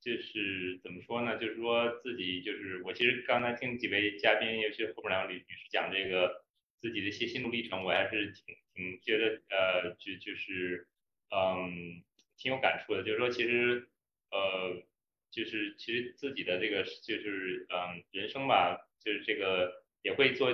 [0.00, 1.36] 就是怎么说呢？
[1.38, 6.44] 就是说自己就是我其实刚才听几位嘉宾，尤其是后面两位女士讲这个
[6.80, 10.86] 自己的一些心路历程，我还是挺挺觉得呃就就是
[11.30, 12.02] 嗯
[12.38, 13.88] 挺有感触的，就是说其实
[14.30, 14.82] 呃。
[15.30, 19.72] 就是其实自己的这个就是嗯人生吧，就是这个
[20.02, 20.50] 也会做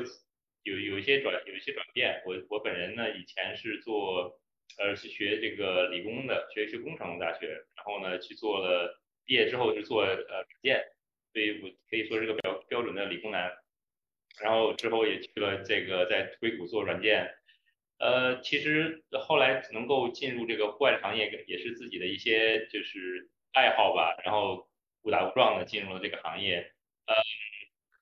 [0.65, 2.23] 有有一些转有一些转变。
[2.27, 4.39] 我我本人呢以前是做
[4.79, 10.85] 呃是学这个理工的，学学工程大学，然后呢去做了毕业之后是做呃软件，
[11.33, 13.51] 所以我可以说是个标标准的理工男。
[14.43, 17.35] 然后之后也去了这个在硅谷做软件，
[17.99, 23.31] 呃其实后来能够进入这个户外行业也是自己的一些就是。
[23.57, 24.66] 爱好吧，然后
[25.07, 26.73] 误打误撞的进入了这个行业。
[27.07, 27.15] 呃，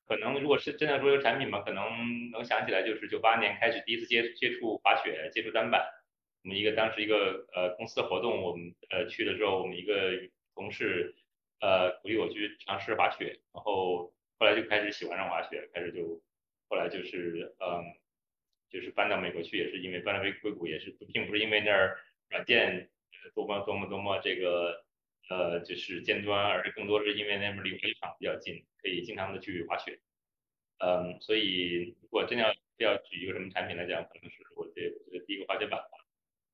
[0.07, 5.87] 可能如果是真的说有产品嘛，可能能想起来就是九八年开始第一次接接触滑雪，接触单板。
[6.43, 10.13] 我们一个当时一个呃公司的活动，我们呃去了之后，我们一个
[10.55, 11.15] 同事
[11.61, 16.23] 呃鼓励我去尝试滑雪，然后后来就开始喜欢上滑雪，开始就
[16.71, 17.85] 后来就是嗯
[18.71, 21.99] 就是搬到美国去，也是因为搬到硅硅谷也是并不是因为那儿
[22.31, 22.89] 软件
[23.35, 24.83] 多么多么多么这个。
[25.31, 29.99] 呃，就是尖端，而且更多是因为那边离滑雪场比较近，可以经常的去滑雪。
[30.79, 35.99] 嗯，所以如果真要非要举一个什么产品来讲，可能是我这我觉得第一个滑雪板吧。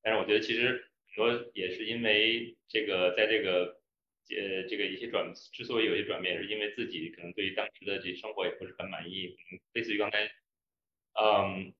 [0.01, 3.81] 但是我觉得其实很多也是因为这个，在这个
[4.29, 9.35] 呃这个一些转，之所以有些转变，是因为自己可能对于当时的这生活也不是很满意，
[9.73, 10.31] 类似于刚才，
[11.19, 11.73] 嗯。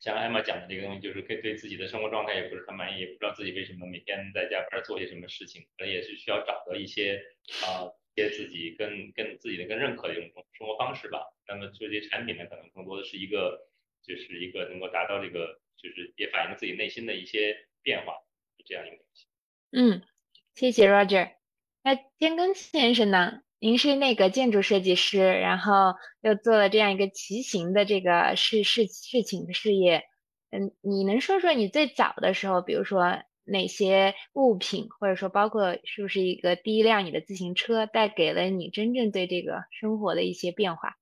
[0.00, 7.20] 像艾玛讲的这个东西，就是对对自己的生活状态也不是很满意，也不知道自己为什么每天在加班做些什么事情，可能也是需要找到一些
[7.66, 11.20] 啊，一些自己更更自己的更认可的一种生活方式吧。
[11.48, 13.68] 那么这些产品呢，可能更多的是一个，
[14.02, 18.14] 就是一个能够达到这个，就是也反映自己内心的一些变化，
[18.64, 19.26] 这样一个东西。
[19.72, 20.02] 嗯，
[20.54, 21.32] 谢谢 Roger。
[21.82, 23.42] 那天根先生呢？
[23.60, 30.04] 您是那个建筑设计师，然后又做了这样一个骑行的这个事事事情事业，
[30.50, 40.96] 嗯，你能说说你最早的时候，比如说哪些物品，或者说包括是不是一个第一辆你的自行车，带给了你真正对这个生活的一些变化？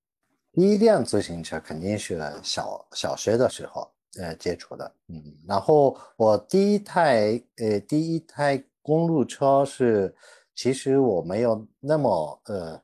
[0.55, 10.17] 第一辆自行车肯定是小小学的时候呃接触的，嗯，然后我第一台呃第一台公路车是。
[10.57, 12.83] 其实我没有那么呃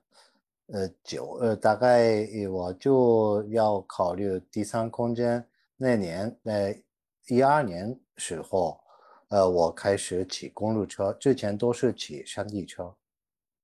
[0.67, 5.45] 呃久呃，大概我就要考虑第三空间
[5.79, 6.75] 那年呃
[7.29, 8.79] 一二年时候，
[9.29, 12.95] 呃我开始骑公路车，之前都是骑山地车，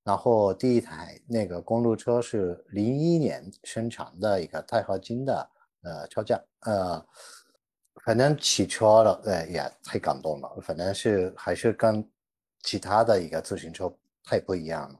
[0.03, 5.49] 然后第一台那个公路车是零一年生产的一个钛合金的
[5.83, 7.05] 呃车架呃，
[8.03, 10.57] 反正骑车了，对，也太感动了。
[10.63, 12.03] 反正是还是跟
[12.63, 14.99] 其他的一个自行车太不一样了。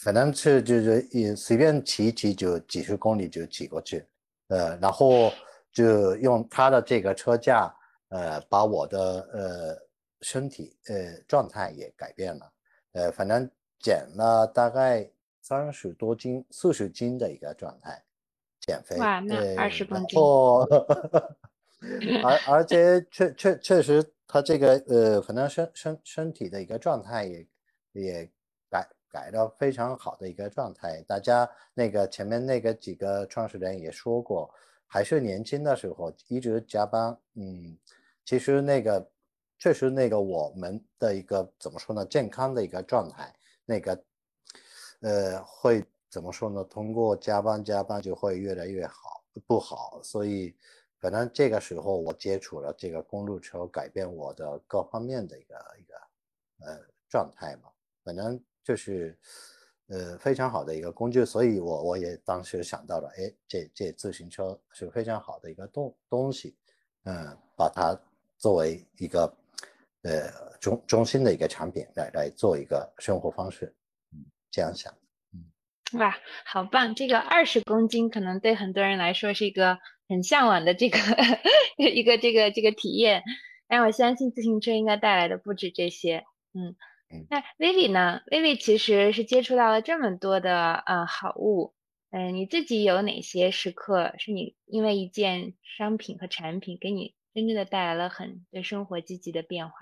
[0.00, 4.06] 反正是就是也随便骑一骑就几十公里就骑过去，
[4.48, 5.32] 呃，然后
[5.72, 7.74] 就用他的这个车架，
[8.10, 9.78] 呃，把我的呃
[10.20, 12.52] 身体呃状态也改变了，
[12.92, 15.10] 呃，反正减了大概
[15.40, 18.04] 三十多斤、四十斤的一个状态，
[18.60, 18.98] 减肥。
[18.98, 20.20] 哇，那二十公斤。
[22.24, 27.48] 而而且确确确实，他这个呃，可能身身身体的一个状态也
[27.92, 28.30] 也
[28.68, 31.02] 改改到非常好的一个状态。
[31.08, 34.52] 大家那个前面那个几个创始人也说过，
[34.86, 37.74] 还是年轻的时候一直加班，嗯，
[38.26, 39.10] 其实那个
[39.58, 43.34] 确实那个我们的一个怎么说呢，健康的一个状态，
[43.64, 44.04] 那个
[45.00, 46.62] 呃会怎么说呢？
[46.64, 50.54] 通过加班加班就会越来越好不好，所以。
[51.00, 55.94] 可能这个时候我接触了这个公路车，改变我的各方面的一个一个
[56.66, 57.70] 呃状态嘛。
[58.02, 59.16] 反正就是
[59.86, 66.56] 呃非常好的一个工具，所以我我也当时想到了，哎，这这自行车是非常好的一个东东西，
[67.04, 67.96] 嗯，把它
[68.36, 69.32] 作为一个
[70.02, 73.72] 呃中中心的一个产品来来做一个生活方式，
[74.12, 74.92] 嗯，这样想，
[75.32, 76.94] 嗯，哇，好棒！
[76.94, 79.78] 这个二十公斤可能对很多人来说是一个。
[80.08, 80.98] 很向往的这个
[81.76, 83.22] 一个这个这个体验，
[83.68, 86.24] 但我相信自行车应该带来的不止这些。
[86.54, 86.74] 嗯，
[87.28, 91.74] 那 Vivi 呢？Vivi 其实是接触到了这么多的呃好物，
[92.10, 99.74] 嗯，你自己有哪些时刻是你因为一件商品和产品给你真正的带来了很对生活积极的变化？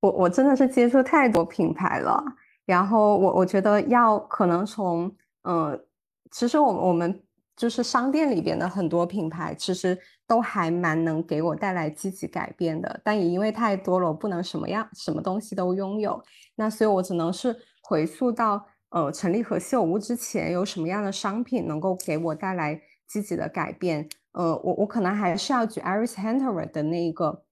[0.00, 2.22] 我我真的是接触太多品牌了，
[2.64, 5.84] 然后我我觉得要可能从嗯，
[6.30, 7.20] 其实我我们。
[7.56, 16.22] 就是商店里边的很多品牌，其实都还蛮能给我带来积极改变的，但也因为太多了，我不能什么样什么东西都拥有，
[16.56, 24.06] 那所以我只能是回溯到呃成立和秀屋之前有什么样的商品能够给我带来积极的改变。
[24.32, 27.42] 呃，我我可能还是要举 Iris Hunter 的那个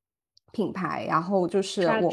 [0.53, 2.13] 品牌，然后就是我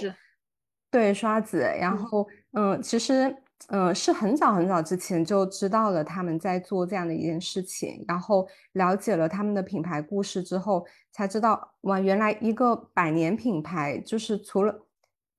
[0.89, 3.35] 对刷子，然后嗯，其实。
[3.67, 14.75] 嗯，是很早很早之前就知道了他们在做这样的一件事情，然后了解了他们的品牌故事之后，才知道哇，原来一个百年品牌就是除了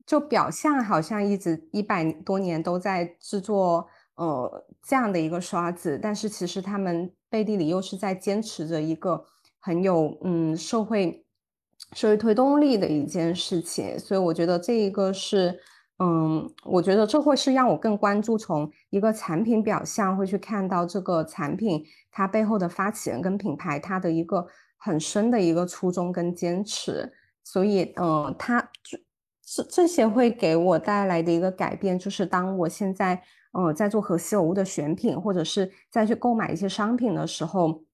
[0.06, 9.22] 就表象好像一直一百多年都在制作呃这样的一个刷子，但是其实他们背地里又是在坚持着一个
[9.60, 11.26] 很有嗯社会
[11.92, 15.60] 社会推动力的一件事情，所以我觉得这一个是。
[15.98, 24.44] 嗯，我觉得这会是让我更关注从一个产品表象会去看到这个产品它背后的发起人跟品牌它的一个
[24.78, 27.12] 很深的一个初衷跟坚持。
[27.44, 28.68] 所以，嗯，它
[29.44, 37.84] 这这些会给我带来的一个改变，就是当我现在嗯在做和稀有物的选品，或者是再去购买一些商品的时候，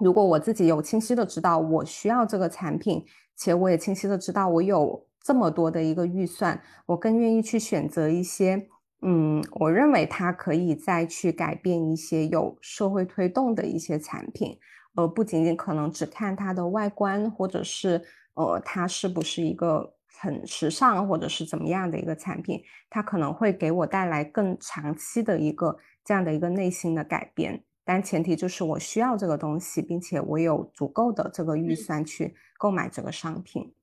[0.00, 3.04] 如果我自己有清晰的知道我需要这个产品，
[3.36, 5.06] 且我也清晰的知道我有。
[5.24, 8.68] 这么多的一个预算，我更愿意去选择一些，
[9.02, 14.58] 嗯，我认为它可以再去改变一些有社会推动的一些产品，
[14.94, 18.02] 而不仅仅可能只看它的外观，或者是
[18.34, 27.64] 呃，它是不是一个很时尚或者是怎么样的一个产品，它可能会给我带来更长期的一个这样的一个内心的改变。
[27.84, 33.74] 但前提就是我需要这个东西，并且我有足够的这个预算去购买这个商品。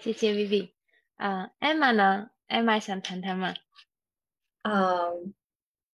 [0.00, 0.70] 谢谢 Vivi。
[1.16, 3.52] 啊，Emma 呢？Emma 想谈谈吗？
[4.62, 5.34] 嗯，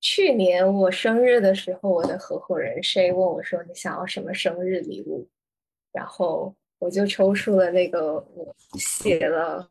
[0.01, 5.29] 去年我生日的时候，我的合伙人 Shay 问我说：“你想要什么生日礼物？”
[5.91, 9.69] 然后我就抽出了那个我写了、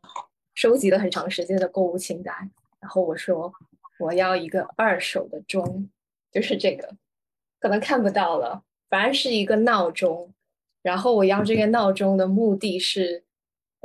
[0.54, 2.34] 收集了很长时间的购物清单。
[2.78, 3.50] 然后我说
[3.98, 5.88] ：“我要一个二手的钟，
[6.30, 6.94] 就是这个，
[7.58, 10.34] 可能看不到了，反正是一个闹钟。
[10.82, 13.24] 然后我要这个闹钟的目的是。”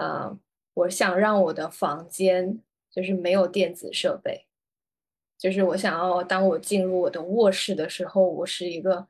[0.02, 0.36] 呃，
[0.74, 2.60] 我想让我的房间
[2.90, 4.48] 就是没有电子设备，
[5.38, 9.08] 就是我想要当我进入我的卧室的时候，我是一个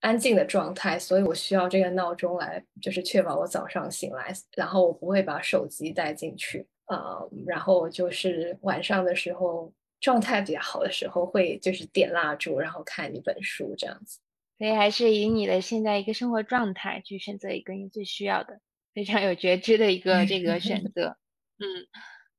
[0.00, 14.18] 安静的状态，所以我需要这个闹钟来，就是确保我早上醒来，然后我不会把手机带进去啊，然后就是晚上的时候状态比较好的时候，会就是点蜡烛，然后看一本书这样子。
[14.58, 18.58] 所以还是以你的现在一个生活状态去选择一个你最需要的。
[18.94, 21.16] 非常有觉知的一个这个选 择，
[21.58, 21.66] 嗯，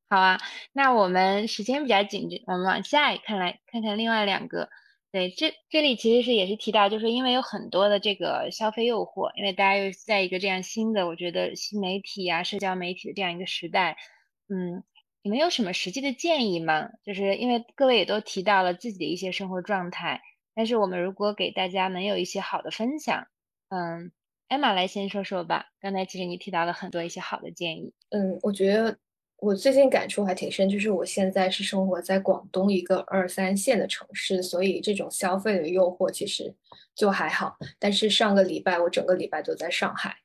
[0.10, 0.40] 好啊，
[0.72, 4.70] 那我们时间比较紧，我们往下看来看看另外两个。
[5.12, 13.96] 对，这这里其实是也是提到，就是因为有很多的这个消费诱惑，因为大家又在一个这样新的，我觉得新媒体啊、社交媒体的这样一个时代，
[14.50, 14.84] 嗯，
[15.24, 16.90] 你们有什么实际的建议吗？
[17.06, 20.22] 就是因为各位也都提到了自己的一些生活状态，
[20.54, 23.28] 但是我们如果给大家能有一些好的分享，
[23.70, 24.12] 嗯，
[24.48, 25.68] 艾玛来先说说吧。
[25.80, 28.98] 刚才其实你提到了很多一些好的建议，嗯，我觉得。
[29.40, 36.56] 我最近感触还挺深，就是我现在是生活在广东一个二三线的城市，所以这种消费的诱惑其实
[36.96, 37.58] 就还好。
[37.78, 40.16] 但是上个礼拜我整个礼拜都在上海，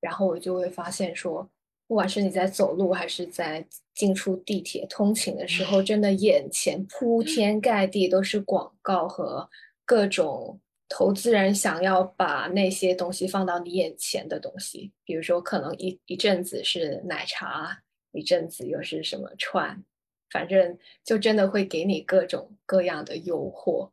[0.00, 1.48] 然后我就会发现说，
[1.88, 9.48] 不管是你在走路还是在进出地铁通勤的时候，真的眼前铺天盖地都是广告和
[9.86, 17.82] 各种投资人想要把那些东西放到你眼前的东西，比如说可能一一阵子是奶茶。
[18.12, 19.84] 一阵子又是什么串，
[20.30, 23.90] 反正就真的会给你各种各样的诱惑。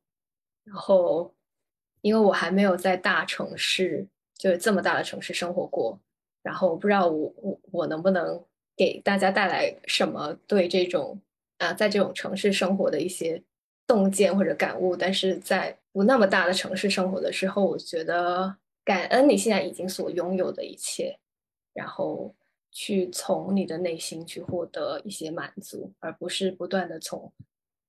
[0.64, 1.36] 然后，
[2.02, 4.08] 因为我还没有在大城市，
[4.38, 6.00] 就是这么大的城市生活过，
[6.42, 8.42] 然后我不知道我我我能不能
[8.78, 11.22] 给大家带来什么对这种
[11.58, 13.44] 啊，在这种城市生活的一些
[13.86, 14.96] 洞见或者感悟。
[14.96, 21.18] 但是在不那么大的城市生活的时候，我觉得感恩你现在已经所拥有的一切，
[21.74, 22.36] 然后。
[22.78, 27.32] 去从你的内心去获得一些满足，而不是不断的从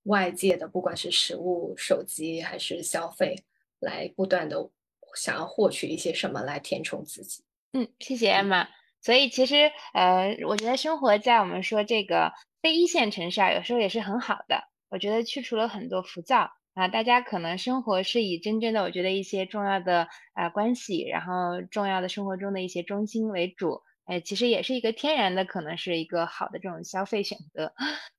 [0.04, 3.34] 外界的，不管是食物、手机还是消费，
[3.80, 4.70] 来不断的
[5.16, 7.42] 想要获取一些什么来填充自己。
[7.72, 8.68] 嗯，谢谢艾玛。
[9.00, 14.68] 所以其实呃，我觉得生活在我们说这个非一线城市啊，有时候也是很好的。
[14.88, 23.80] 我觉得去除了很多浮躁啊，大家可能生活是以真正的我觉得一些重要的啊关系，然后重要的生活中的一些中心为主。
[24.04, 27.72] 哎，其实也是一个天然的，可能是一个好的这种消费选择。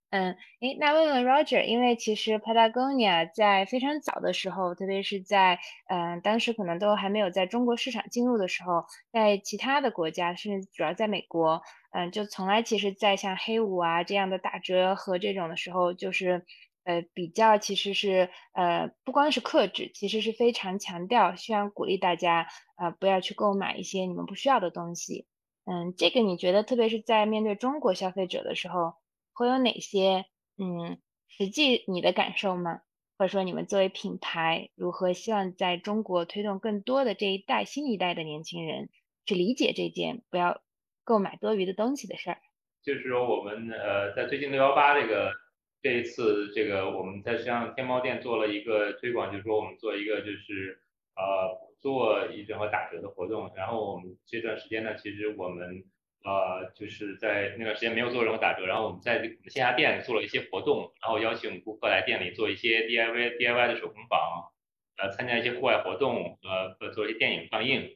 [0.09, 11.61] 嗯，哎，那问问 Roger，因为其实 Patagonia 在非常早的时候，特别是在嗯当时可能都还没有在中国市场进入的时候，在其他的国家，甚至主要在美国，
[11.91, 16.43] 嗯，就从来其实，在像黑五啊这样的打折和这种的时候，就是
[16.87, 22.47] 呃比较其实是呃不光是克制，其实是非常强调，希望鼓励大家
[22.77, 25.27] 呃不要去购买一些你们不需要的东西。
[25.65, 28.93] 嗯，这个你觉得，特别是在面对中国消费者的时候，
[29.33, 30.23] 会有哪些
[30.57, 30.97] 嗯
[31.27, 32.79] 实际你的感受吗？
[33.17, 38.89] 或者说，你们作为品牌，如何希望在中国推动更多的这一代新一代的年轻人
[39.25, 40.61] 去理解这件不要
[41.03, 42.37] 购买多余的东西的事儿？
[42.83, 45.33] 就是说，我们呃在最近六幺八这个
[45.81, 50.81] 这一次这个我们在实际上天猫店做了一个推广，就是说我们做一个就是
[51.15, 51.67] 呃。
[51.79, 55.83] 做一整个打折的活动，然后我们这段时间呢，其实我们
[56.23, 64.19] 呃就是在那段时间没有做任何打折，然后我们在线下店做了一些活动，然后邀请顾客来店里做一些 DIY DIY 的手工坊，
[64.97, 67.95] 呃参加一些户外活动，呃做一些电影放映，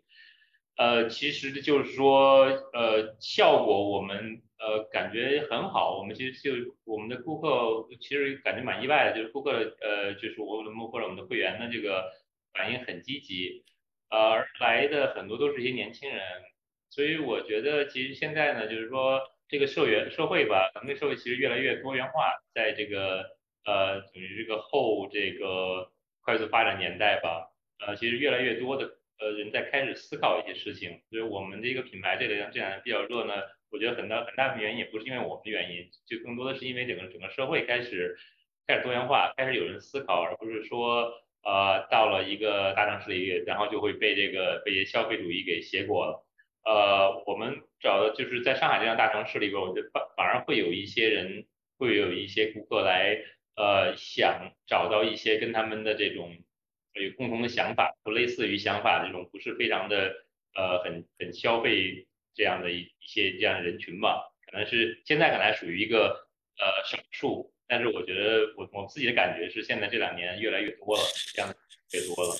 [0.77, 9.51] 呃其实就是说呃效果我们呃感觉很好，我们其实就我们的顾客其实感觉蛮意外的，就是顾客
[9.81, 12.11] 呃就是我们或者我们的会员的这个
[12.53, 13.63] 反应很积极。
[14.09, 16.21] 呃，来的很多都是一些年轻人，
[16.89, 23.23] 所以我觉得其实现在呢，就是说这个社员社会吧，咱们的社会其实越来越多元化，在这个
[23.63, 25.89] 呃等于这个后这个
[26.19, 27.47] 快速发展年代吧，
[27.79, 33.33] 呃，其实越来越多的呃人在开始思考一些事情，所以我们的一个品牌这个这两年比较热呢，
[33.71, 38.15] 我觉得很大很大的原因也不是因为我们的原因，就更多的是因为整个整个社会开始
[38.67, 41.11] 开始多元化，开始有人思考，而不是说。
[41.43, 46.23] 呃，到了一个大城市里，然后就会被这个被消费主义给挟裹了。
[46.63, 51.47] 呃，我们找的就是在上海这样大城市里边，我觉得反反而会有一些人，
[51.79, 53.17] 会有一些顾客来，
[53.55, 56.37] 呃，想找到一些跟他们的这种
[56.93, 60.13] 有共同的想法，不类似于想法这种不是非常的
[60.53, 66.27] 呃很很消费这样的一一些这样的人群吧，可能是现在可能还属于一个
[66.57, 67.53] 呃少数。
[67.67, 71.03] 但是我觉得我我自己的感觉是，现在这两年越来越多了，
[71.33, 71.49] 这样
[71.93, 72.35] 越多了。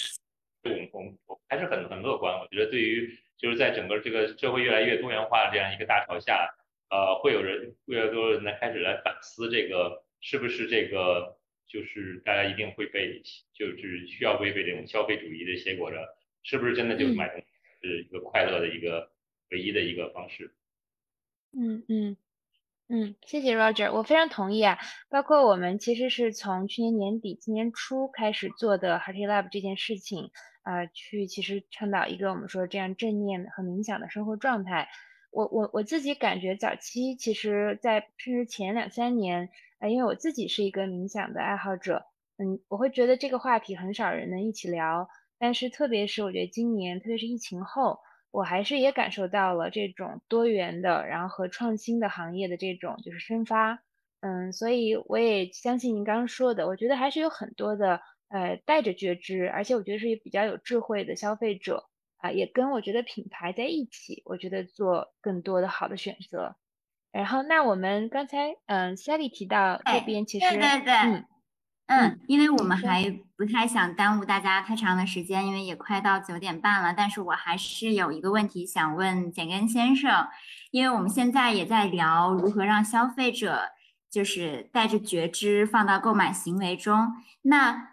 [0.64, 2.38] 我我我还是很很乐观。
[2.38, 6.54] 我觉得对于就是在整个这个社会越来越多元化的这样一个大潮下，
[6.90, 13.22] 呃，会有人越来越多人来开始来反思这个是不是这个就是大家一定会被
[13.54, 15.98] 就是需要被被这种消费主义的结果的，
[16.44, 17.46] 是不是真的就买东西
[17.82, 19.11] 是一个快乐的一个
[19.52, 20.54] 唯一的一个方式？
[21.54, 22.18] 嗯嗯。
[22.94, 24.78] 嗯，谢谢 Roger，我非常同意啊。
[25.08, 30.30] 包括我们其实是从去年年底、今年初开始做的 Hearty Lab 这件事情，
[30.64, 34.90] 啊，去其实倡导一个我们说这样正念和冥想的生活状态。
[35.32, 39.48] 我我我自己感觉早期其实，在甚至前两三年，
[39.80, 42.06] 啊，因为我自己是一个冥想的爱好者，
[42.40, 45.08] 嗯，我会觉得这个话题很少人能一起聊，
[45.40, 48.02] 但是特别是我觉得今年，特别是疫情后，
[48.32, 53.84] 我还是也感受到了这种多元的，然后和创新的行业的这种就是生发。
[54.22, 61.88] 嗯，所以我也相信您刚刚说的，我觉得还是有很多的呃带着觉知，而且我觉得是比较有智慧的消费者
[62.18, 66.56] 啊，也跟我觉得品牌在一起，我觉得做更多的好的选择。
[67.12, 71.26] 然后，那我们刚才嗯，Sally 提到这边其实对对对，嗯
[71.88, 76.94] 嗯，因为我们还不太想耽误大家太长的时间，因为也快到九点半了。
[76.96, 80.28] 但是我还是有一个问题想问简根先生，
[80.72, 83.64] 因为我们现在也在聊如何让消费者
[84.10, 87.12] 就是带着觉知放到购买行为中。
[87.42, 87.90] 那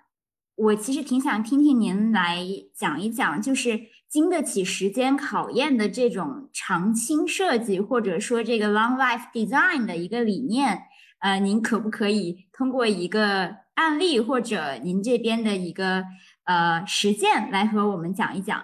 [0.55, 2.45] 我其实挺想听听您来
[2.75, 10.85] 讲一讲，就是经得起时间考验的这种长青设计，或者说这个 long life design 的一个理念。
[11.21, 16.05] 呃，您可不可以通过一个案例或者您这边的一个
[16.43, 18.61] 呃实践来和我们讲一讲？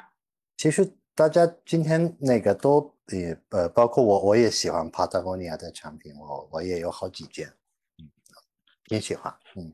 [0.57, 7.47] 其实大家今天那个都也呃，包括我，我也喜欢 Patagonia 的产品，我我也有好几件，
[7.99, 8.11] 嗯，
[8.87, 9.73] 挺喜欢，嗯，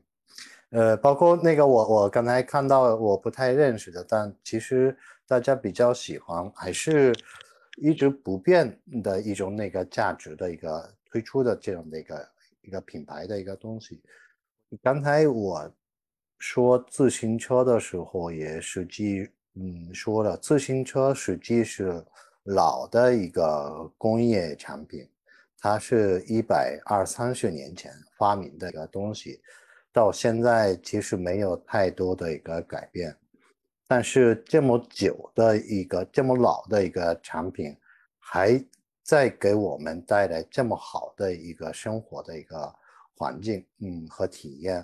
[0.69, 4.95] 呃，包括那个我我刚才看到我不太认识的，但其实
[5.25, 7.15] 大家比较喜欢，还是
[7.77, 12.29] 一直不变的一种那个价值的一个推出的这样的一个。
[12.63, 14.03] 一个品牌的一个东西。
[14.81, 15.69] 刚才我
[16.39, 22.03] 说自行车的时候，也实际嗯说了，自行车实际是
[22.43, 25.05] 老的一个工业产品，
[25.59, 29.41] 它是一百二三十年前发明的一个东西，
[29.91, 33.15] 到现在其实没有太多的一个改变。
[33.87, 37.75] 但是这么久的一个这么老的一个产品，
[38.19, 38.63] 还。
[39.03, 42.73] 在给我们带来这么好的一个生活的一个
[43.21, 44.83] 环境，嗯，和体验，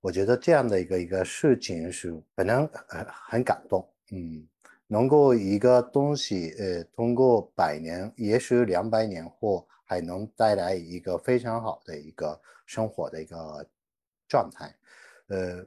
[0.00, 4.44] 我觉得这样的一个一个事情是可能呃很感动，嗯，
[4.88, 12.36] 能够一个东西呃通过百年，也许两百年后还能带来一个非常好的一个
[12.66, 13.64] 生活的一个
[14.26, 14.74] 状态，
[15.28, 15.64] 呃。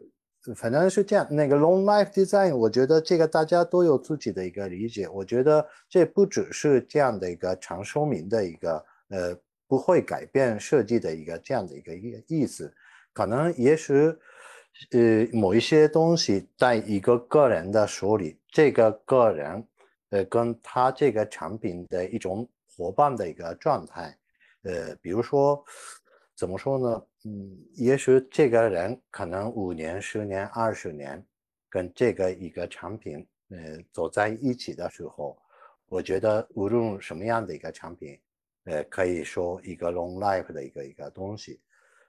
[0.55, 5.07] 反正是这样，那个 long life design，我觉得这个大家都有自己的一个理解。
[5.09, 9.37] 我觉得这不只是这样的一个长寿命的一个，呃，
[9.69, 12.73] 不会改变设计的一个这样的一个意意思。
[13.13, 13.93] 可能也许，
[14.91, 19.65] 呃，某一些东西在一个个人的手里，这个个人，
[20.09, 24.17] 呃，跟他这个产品的一种伙伴的一个状态，
[24.63, 25.63] 呃，比如说。
[26.39, 27.05] 怎么说呢？
[27.25, 31.21] 嗯，也许这个人可能五年、十年、二十年，
[31.69, 33.57] 跟这个一个产品，呃，
[33.91, 35.37] 走在一起的时候，
[35.89, 38.17] 我觉得无论什么样的一个产品，
[38.65, 41.60] 呃，可以说一个 long life 的一个一个东西，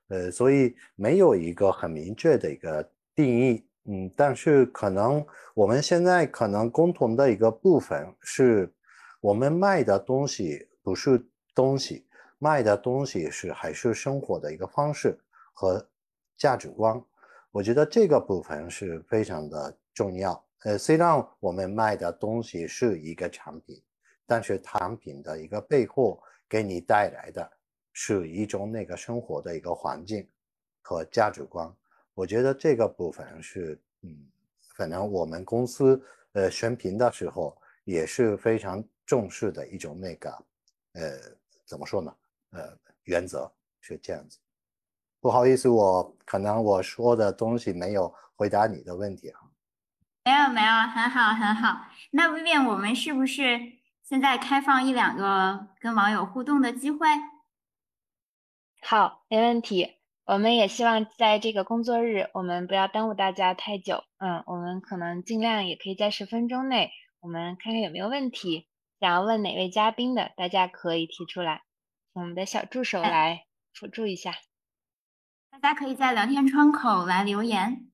[0.09, 5.25] 呃，所以没有一个很明确的一个定义，嗯，但是可能
[5.55, 8.73] 我们现在可能共同的一个部分是，
[9.21, 11.25] 我们卖的东西不是
[11.55, 12.07] 东西。
[12.43, 15.21] 卖的东西是还是生活的一个方式
[15.53, 15.87] 和
[16.39, 16.99] 价值观，
[17.51, 20.43] 我觉得这个部分是非常的重要。
[20.65, 23.79] 呃，虽然我们卖的东西是一个产品，
[24.27, 26.19] 但是产品的一个背后
[26.51, 27.49] 给你带来的
[27.93, 30.29] 是一种那个生活的一个环境
[30.83, 31.73] 和价值观。
[32.13, 34.29] 我觉得这个部分是，嗯，
[34.75, 36.03] 可能我们公司
[36.33, 40.31] 呃选品的时候也是非常重视的一种那个，
[40.95, 41.19] 呃，
[41.65, 42.13] 怎么说呢？
[42.51, 43.51] 呃，原则
[43.81, 44.39] 是这样子。
[45.21, 49.41] 不好意思，我可能我说的东西没有回答你的问题啊。
[50.25, 51.87] 没有没有，很好很好。
[52.11, 53.59] 那魏燕我们是不是
[54.11, 57.07] 现在开放一两个跟网友互动的机会？
[58.83, 59.99] 好，没问题。
[60.25, 64.03] 我们也希望在这个工作日，我们不要耽误大家太久。
[64.19, 68.67] 嗯，我们可能尽量也可以在十分钟内，我们看看有没有问题
[68.99, 71.63] 想要问哪位嘉宾的，大家可以提出来。
[72.13, 74.35] 我们的小助手来辅助一下，
[75.53, 77.89] 大家可以在聊天窗口来留言。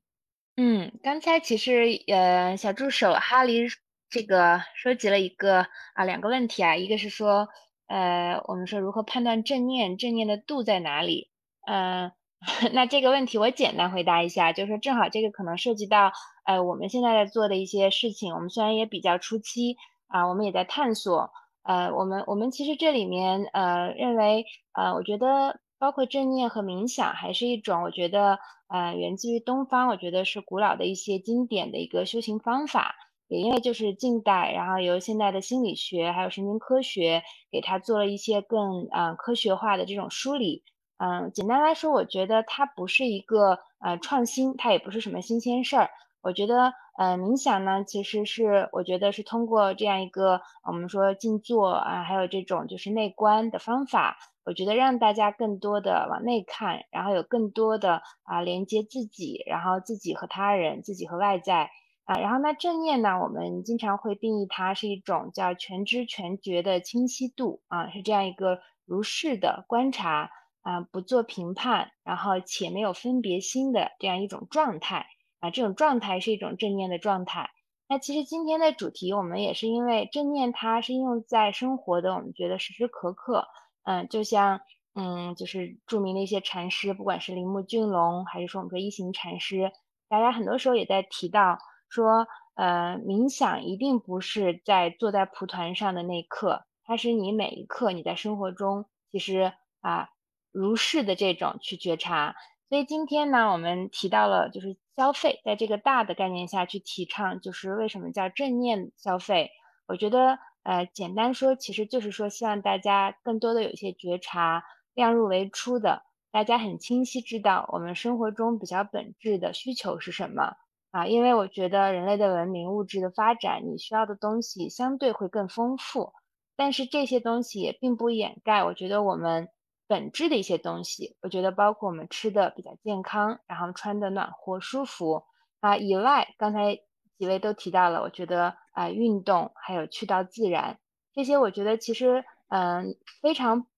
[0.57, 3.69] 嗯，刚才其实呃，小助手哈利
[4.09, 7.49] 这个收集了一个啊两个问题啊，一个是说
[7.89, 11.31] 呃，我们说如何判断正念，正念的度在哪里？
[11.67, 12.13] 嗯，
[12.73, 16.13] 那这个问题我简单回答一下，就是说正好这个可能涉及到
[16.45, 19.77] 呃我们现在在做的一些事情，我们虽然也比较初期
[20.09, 21.31] 啊，我们也在探索。
[21.63, 28.39] 呃，我们我们其实这里面呃认为呃，我觉得包括正念和冥想还是一种，我觉得
[28.69, 32.95] 呃源自于东方，我觉得是古老的一些经典的一个修行方法。
[33.29, 40.63] 也因为就是近代，然后由现代的心理学还有神经科学给它做了一些更呃科学化的这种梳理，
[40.99, 45.91] 嗯，简单来说，我觉得它不是一个呃创新，它也不是什么新鲜事儿。
[46.23, 61.71] 我觉得，呃，冥想呢，其实是我觉得是通过这样一个我们说静坐啊，还有这种就是内观的方法，我觉得让大家更多的往内看，然后有更多的啊连接自己，然后自己和他人，自己和外在
[62.07, 62.19] 啊。
[62.19, 70.31] 然后那正念呢，我们经常会定义它是一种叫全知全觉的清晰度啊，是这样一个如是的观察。
[70.67, 75.07] 啊，不做评判，然后且没有分别心的这样一种状态
[75.39, 77.51] 啊，这种状态是一种正念的状态。
[77.89, 83.47] 那其实今天的主题，我们也是因为正念它是应用在生活的，我们觉得时时刻刻，
[83.85, 84.61] 嗯，就像
[84.97, 89.71] 嗯，就是著名的一些禅师，不管是铃木俊龙，还是说我们说一行禅师，
[90.09, 91.59] 大家很多时候也在提到
[91.97, 100.11] 说，呃，冥想一定不是在坐在蒲团上的那一刻，它是你每一刻你在生活中其实啊。
[100.53, 102.35] 如是的这种去觉察，
[102.71, 109.51] 所以今天呢，我们提到了就是消费，在这个大的概念下去提倡，就是为什么叫正念消费？
[109.87, 114.65] 我觉得，呃，简单说，其实就是说，希望大家更多的有一些觉察，
[114.95, 120.57] 量入为出的，大家很清晰知道我们生活中比较本质的需求是什么
[120.91, 121.07] 啊？
[121.07, 126.13] 因为我觉得人类的文明、物质的发展，你需要的东西相对会更丰富，
[126.57, 129.49] 但是这些东西也并不掩盖，我觉得我们。
[129.89, 135.23] 本质的一些东西，我觉得包括我们吃的比较健康，然后穿的暖和舒服
[135.61, 136.75] 啊以外，刚才
[137.17, 140.81] 几位都提到了，我觉得啊运动还有去到自然
[141.15, 143.69] 这些，我觉得其实嗯非常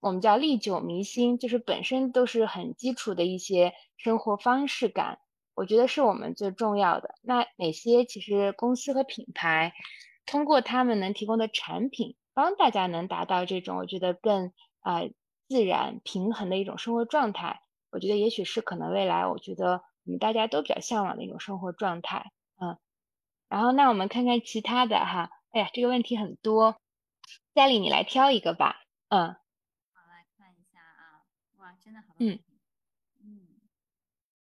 [0.00, 5.20] 我们叫历久弥新，就是本身都是很基础的一些生活方式感，
[5.56, 7.16] 我觉得是我们最重要的。
[7.22, 9.72] 那哪些其实公司和品牌
[10.24, 15.00] 通过他们能提供的产品，帮大家能达到这种我觉得更啊。
[15.48, 17.60] 自然平衡的一种生活状态，
[17.92, 22.76] 我觉得也许是可能未来，我觉得我们大家都比较向往的一种生活状态，嗯。
[23.48, 26.80] 然后那我们看看其他的哈，哎呀，这个问题很多，
[27.54, 29.36] 嘉丽你来挑一个吧，嗯。
[29.94, 31.22] 好，来看一下啊，
[31.58, 32.40] 哇，真的好多嗯，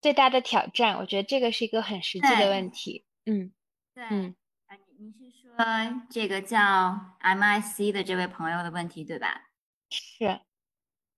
[0.03, 3.53] 最大的挑战，我觉得这个是一个很实际的问题，嗯，
[3.95, 4.35] 对，嗯，
[4.67, 9.43] 啊，你你是说这个叫 MIC 的这位朋友的问题对吧？
[9.89, 10.41] 是。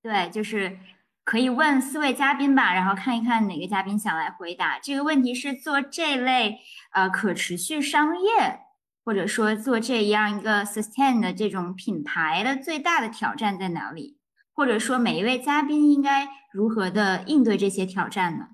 [0.03, 0.77] 对，就是
[1.23, 5.33] 可以问四位嘉宾吧，然后看一看哪个嘉宾想来回答这个问题。
[5.33, 6.59] 是做这类
[6.91, 8.59] 呃可持续商业，
[9.03, 14.19] 或者说做这样一个 sustain 的这种品牌的最大的挑战在哪里？
[14.53, 18.49] 或者说每一位嘉宾应该如何的应对这些挑战呢？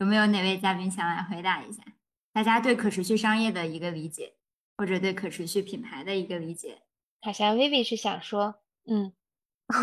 [0.00, 1.82] 有没有哪位嘉宾想来回答一下？
[2.32, 4.32] 大家对可持续商业的一个理解，
[4.78, 6.78] 或者对可持续品牌的一个理解？
[7.20, 8.54] 好像 Vivi 是想说，
[8.86, 9.12] 嗯。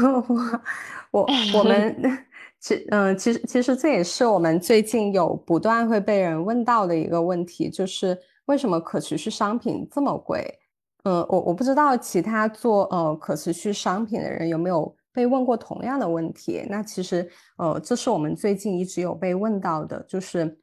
[1.11, 1.27] 我我
[1.59, 2.25] 我们
[2.59, 10.59] 其嗯，其实其实这也是我们最近有不断会被人问到的一个问题，就是为什么可持续商品这么贵？
[11.03, 16.63] 嗯，我我不知道其他做呃可持续商品的人有没有被问过同样的问题。
[16.69, 17.27] 那其实
[17.57, 20.59] 呃，这是我们最近一直有被问到的，就是。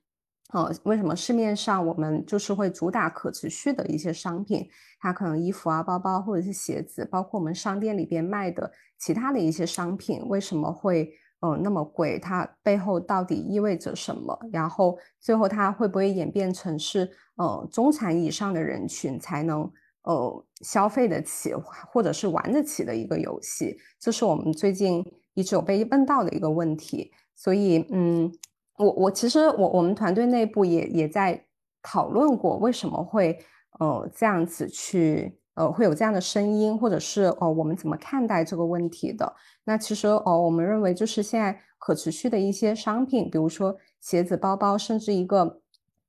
[0.52, 4.68] 呃，为什么市面上我们就是会主打可持续的一些商品？
[5.00, 12.20] 它可能衣服啊、包包或者是鞋子，包括我们商店里边卖的其他的一些商品，为什么会呃那么贵？
[12.20, 14.38] 它背后到底意味着什么？
[14.52, 19.68] 然后最后它会不会演变成是呃中产以上的人群才能
[20.04, 21.52] 呃消费得起
[21.92, 23.76] 或者是玩得起的一个游戏？
[24.00, 25.04] 这是我们最近
[25.34, 27.10] 一直有被问到的一个问题。
[27.34, 28.32] 所以嗯。
[28.76, 31.40] 我我其实我我们团队内部也也在
[31.80, 33.38] 讨论过为什么会
[33.78, 39.32] 呃这样子去呃会有这样的声音，或者是哦我们怎么看待这个问题的？
[39.62, 45.60] 那其实哦我们认为就是现在可持续的一些商品，比如说鞋子、包包，甚至一个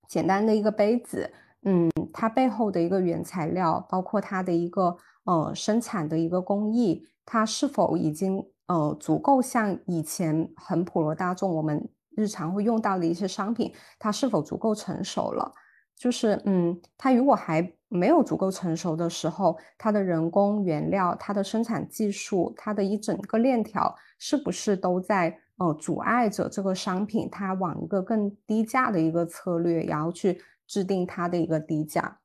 [0.09, 1.31] 简单的一个杯子，
[1.65, 11.89] 嗯，它背后的一个原材料，包括它的一个呃生产的一个工艺，它是否已经呃足够像以前很普罗大众我们。
[12.17, 15.51] 日常会用到的一些商品，它是否足够成熟了？
[15.97, 32.19] 就是，嗯，它如果还没有足够成熟的时候，它的人工原料、它的生产技术、它的一整个链条，是不是都在呃阻碍着这个商品它往一个更低价的一个策略，然后去制定它的一个低价？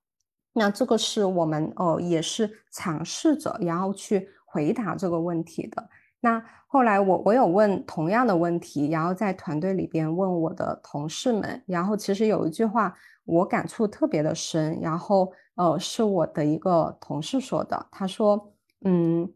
[0.52, 5.88] 那这个是我们呃也是尝试着然后去回答这个问题的。
[6.20, 12.94] 那后来我我有问同样的问题，然后在团队里边问我的同事们，然后其实有一句话
[13.24, 18.52] 我感触特别的深，然后呃是我的一个同事说的，他说，
[18.84, 19.32] 嗯，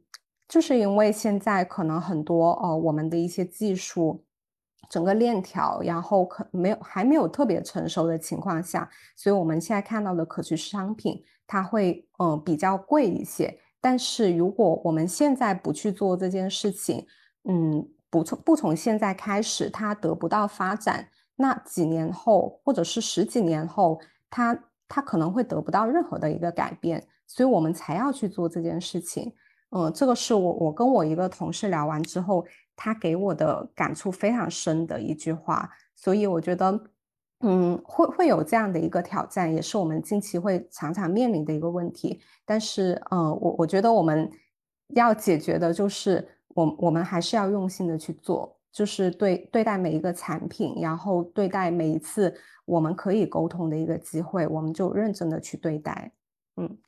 [0.48, 4.24] 就是因为现在可能很多呃我们的一些技术。
[4.90, 13.58] 整个链条，然后可没有还没有特别成熟的情况下，所以我们现在看到的可持续商品，它会嗯比较贵一些。
[13.80, 17.06] 但是如果我们现在不去做这件事情，
[17.48, 24.00] 嗯，不从不从现在开始，它得不到发展，那几年后或者是十几年后，
[24.30, 24.58] 它
[24.88, 29.34] 它可能会得不到任何的一个改变，所以我们才要去做这件事情。
[29.70, 32.44] 嗯，这个是我我跟我一个同事聊完之后。
[32.76, 36.80] 他给我的感触非常深的一句话，所以我觉得，
[37.40, 42.20] 嗯，会会有这样的一个挑战，也是我们近期会常常面临的一个问题。
[42.44, 44.30] 但是，呃，我我觉得我们
[44.88, 52.34] 要解决的就是，我我们还是要用心的去做，就是对对待每一个产品，然后对待每一次
[52.64, 56.12] 我们可以沟通的一个机会，我们就认真的去对待。
[56.56, 56.78] 嗯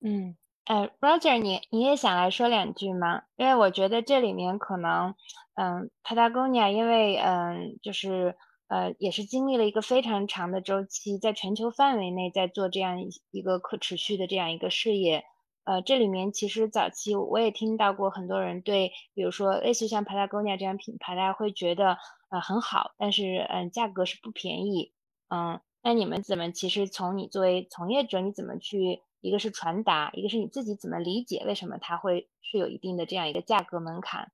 [0.00, 0.36] 嗯。
[0.68, 3.22] 呃，Roger，你你也想来说两句吗？
[3.36, 5.14] 因为我觉得这里面可能，
[5.54, 8.36] 嗯，Patagonia，因为嗯，就是
[8.66, 15.24] 呃，也是经历了一个非常长的周期，在全球范围内在做这样一一个可持续的这样一个事业。
[15.64, 21.96] 呃，这里面其实早期我也听到过很多人对，比如说类似像 Patagonia 这样品牌，大家会觉得
[22.28, 24.92] 呃很好，但是嗯，价格是不便宜。
[25.30, 29.00] 嗯，那你们怎么其实从你作为从业者，你怎么去？
[29.20, 34.30] 一个是传达，一个是你自己怎么理解，为什么它会是有一定的这样一个价格门槛？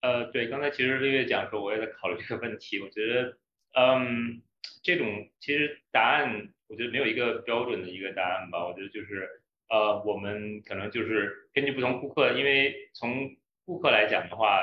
[0.00, 2.80] 呃，对，刚才其实六月讲说，我也在考虑这个问题。
[2.80, 3.38] 我觉得，
[3.74, 4.42] 嗯，
[4.82, 8.64] 这种其实答案，我觉得没有一个标准的一个答案吧。
[8.66, 9.28] 我觉得就是，
[9.68, 14.62] 呃，我们可能就是根据不同顾客，因为从顾客来讲的话，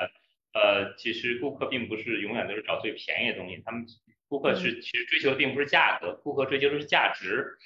[0.54, 3.86] 呃，其实顾客并不是永远都是找最便宜的东西，他们
[4.28, 7.58] 顾客是其实追求的并不是价格，顾客追求的是价值。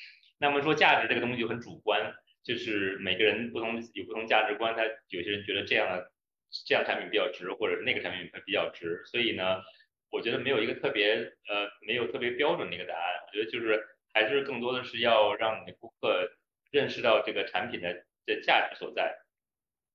[0.41, 2.13] 那么说价值这个东西就很主观，
[2.43, 6.11] 就是每个人不同有不同价值观，他有些人觉得这样的
[6.65, 9.61] 这样产品比较值，或者是那个产品比较值，所以呢，
[10.09, 11.13] 我觉得没有一个特别
[11.49, 16.31] 呃没有特别标准的一个答案，我觉得就是还是更多的是要让你的顾客
[16.71, 19.17] 认识到这个产品的的价值所在。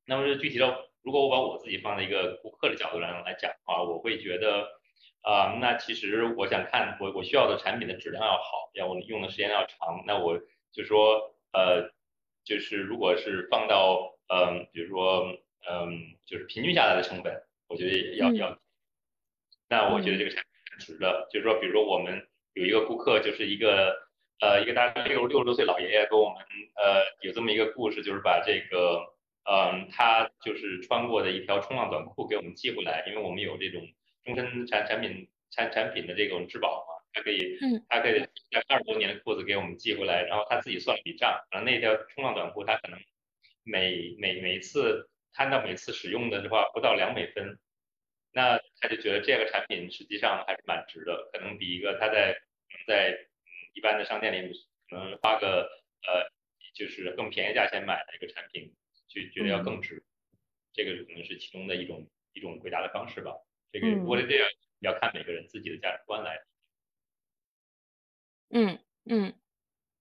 [0.05, 4.69] 那么就具体到如果我把我自己放在一个顾客的角度上来讲的话，我会觉得。
[5.25, 10.05] 啊，那其实我想看我我需要的产品的质量要好，要我用的时间要长。
[10.07, 10.39] 那我
[10.71, 11.91] 就说，呃，
[12.45, 15.25] 就是如果是放到，嗯，比如说，
[15.67, 18.59] 嗯，就是平均下来的成本，我觉得要要。
[19.67, 21.27] 那我觉得这个产品是值的。
[21.33, 23.97] 就是说，比如说我们有一个顾客，就是一个，
[24.41, 26.37] 呃，一个大概六六十多岁老爷爷，跟我们，
[26.77, 29.01] 呃，有这么一个故事，就是把这个，
[29.51, 33.81] 嗯，他就是穿过的一条冲浪短裤给我们寄回来，因为我们有这种。
[34.25, 38.21] 终身产产品产产品的这种质保嘛，他可以，嗯，他可以
[38.51, 42.99] 在二十多年的裤子给我们寄回来，然后他自己算了笔账，然后那条冲浪短裤他可能
[43.63, 47.59] 每每每次摊到每次使用的话不到两美分，
[48.33, 52.37] 那他就觉得这个产品实际上还是蛮值的，可能比一个他在
[52.87, 53.17] 在
[53.75, 54.53] 一般的商店里
[54.89, 55.69] 可能花个
[56.07, 56.31] 呃
[56.75, 58.75] 就是更便宜价钱买的一个产品，
[59.07, 60.03] 就觉得要更值，
[60.73, 63.33] 这个可能是其中的一种一种回答的方式吧。
[63.81, 64.47] 这个我得这样，
[64.79, 66.31] 要看每个人自己的价值观来。
[68.51, 69.35] 嗯嗯，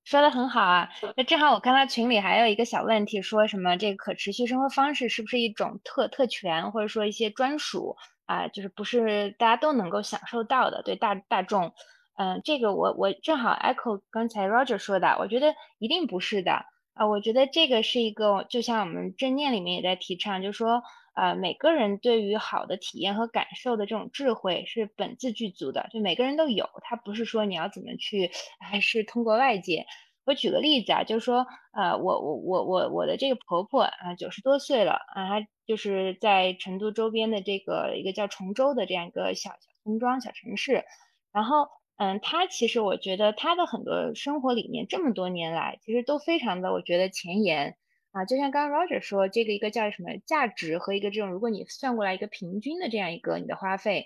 [0.03, 0.91] 说的很好啊。
[1.17, 10.83] 那正好我看到群里还有一个小问题，说什么这个可持续生活方式是不是一种特特权，或者说一些专属啊，就是不是大家都能够享受到的？
[10.83, 11.73] 对大大众，
[12.15, 17.07] 嗯，这个我我正好 echo 刚才 Roger 说的，我觉得一定不是的啊。
[17.07, 20.83] 我觉得这个是一个，就像我们正念里面也在提倡，就是说。
[21.15, 29.85] 呃，每个人对于好的体验和感受的这种智慧是本自具足的，就每个人都有，他不是说你要怎么去，还是通过外界。
[30.25, 40.85] 我举个例子啊，就是说，呃，我我我我我的这个婆婆啊，九十多岁了啊，她就是在成都周边的这个一个叫崇州的这样一个小小村庄、小城市，
[41.33, 41.67] 然后，
[41.97, 47.75] 嗯，她其实我觉得她的很多生活理念这么多年来，其实都非常的，我觉得前沿。
[48.13, 54.05] 啊，就像刚刚 Roger 说，这个一个叫什么价值和一个这种，如果你算过来一个平均的这样一个你的花费，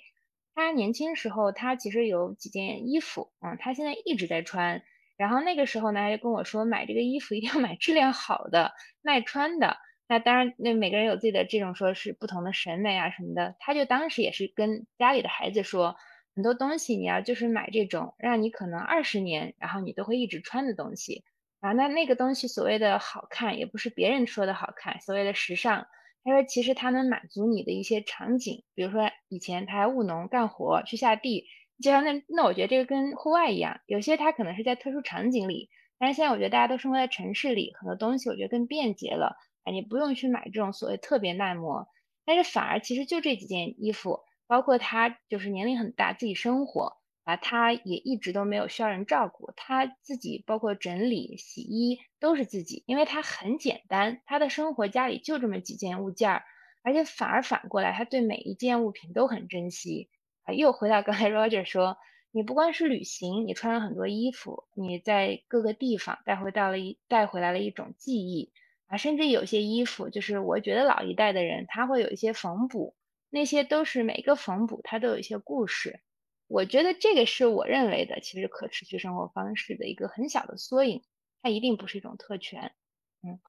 [0.56, 4.82] 他年轻时候他其实有几件衣服，嗯，他现在一直在穿，
[5.18, 8.72] 然后那个时候呢，他就跟我说买这个衣服一定要买质量好的、
[9.02, 9.76] 耐穿的。
[10.08, 15.98] 那当然，那每个人有自己的这种说是不同的审美啊什么的，他就当时也是跟家里的孩子说，
[16.34, 21.26] 很多东西你要就是买这种让你可能二十年，然后你都会一直穿的东西。
[21.68, 25.85] 啊，那那个东西所谓的好看，也不是别人说的好看，所谓的时尚。
[26.23, 31.45] 他说，其实它能满足你的一些场景，比如说以前他还务农干活去下地，
[31.84, 35.69] 就像那那我觉得这个跟户外一样，有些他可能是在特殊场景里，
[35.99, 41.85] 但是现在我觉得大家都生活在城市里，很多东西我觉得更便捷了，啊，你不用去买这种所谓特别耐磨。
[42.23, 46.94] 但是反而其实就这几件衣服，包括他就是年龄很大，自己生活
[47.28, 56.44] 啊，他也一直都没有需要人照顾，他自己包括整理、洗衣都是自己，因为他很简单，他的生活家里就这么几件物件儿，
[56.84, 60.10] 而且反而反过来，他对每一件物品都很珍惜
[60.44, 60.54] 啊。
[60.54, 61.98] 又回到刚才 Roger 说。
[62.32, 68.52] 你不光是旅行，你穿了很多衣服，你在各个地方带回到了一带回来了一种记忆
[68.86, 72.95] 啊，甚至有些衣服，就是我觉得老一代的人他会有一些缝补，
[73.32, 76.02] 那些都是每个缝补它都有一些故事。
[76.48, 81.03] 我觉得这个是我认为的，其实可持续生活方式的一个很小的缩影，
[81.41, 82.74] 它一定不是一种特权。
[83.22, 83.40] 嗯，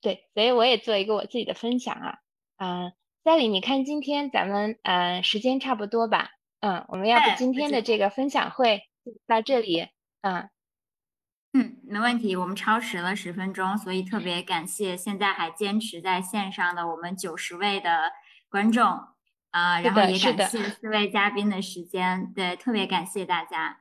[0.00, 2.18] 对，所以我也做一个我自己的分享啊，
[2.56, 2.92] 嗯
[3.24, 6.30] ，Sally，你看今天咱们嗯时间差不多吧？
[6.60, 8.82] 嗯，我们要不今天的这个分享会
[9.26, 9.88] 到这里？
[10.22, 10.48] 嗯
[11.52, 12.34] 嗯，没问题。
[12.34, 18.12] 我们超时了十分钟，所以特别感谢现在还坚持在线上的我们九十位的
[18.48, 18.84] 观众
[19.54, 23.78] 啊，然后也感谢四位嘉宾的时间，对，特别感谢大家。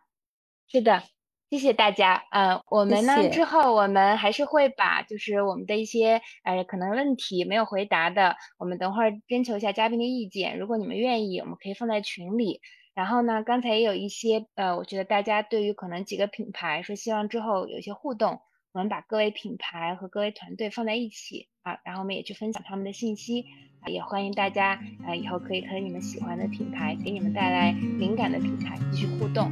[0.68, 1.02] 是的。
[1.50, 12.60] 谢谢大家，呃，我们呢之后我们还是会把就是我们的一些呃可能问题没有回答的，我们等会儿征求一下嘉宾的意见，如果你们愿意，我们可以放在群里。
[12.96, 18.42] 然后呢，刚才也有一些呃，我觉得大家对于可能几个品牌说希望之后有一些互动，
[18.72, 23.46] 我们把各位品牌和各位团队放在一起啊，然后我们也去分享他们的信息，
[23.88, 29.48] 也欢迎大家啊以后可以和你们喜欢的品牌，给你们带来灵感的品牌继续互动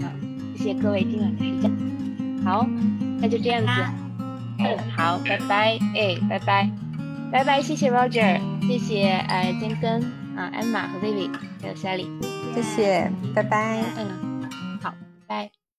[0.00, 0.12] 啊。
[0.56, 1.70] 谢谢各位今晚的时间，
[2.44, 2.66] 好，
[3.20, 3.68] 那就这样子，
[4.58, 6.70] 嗯，好，拜拜，哎，拜拜，
[7.32, 10.02] 拜拜，谢谢 Roger，谢谢呃金根
[10.36, 11.30] 啊，Emma 和 Vivi，
[11.60, 12.06] 还有 Sally，
[12.54, 14.48] 谢谢，拜拜，嗯，
[14.80, 14.90] 好，
[15.26, 15.61] 拜拜。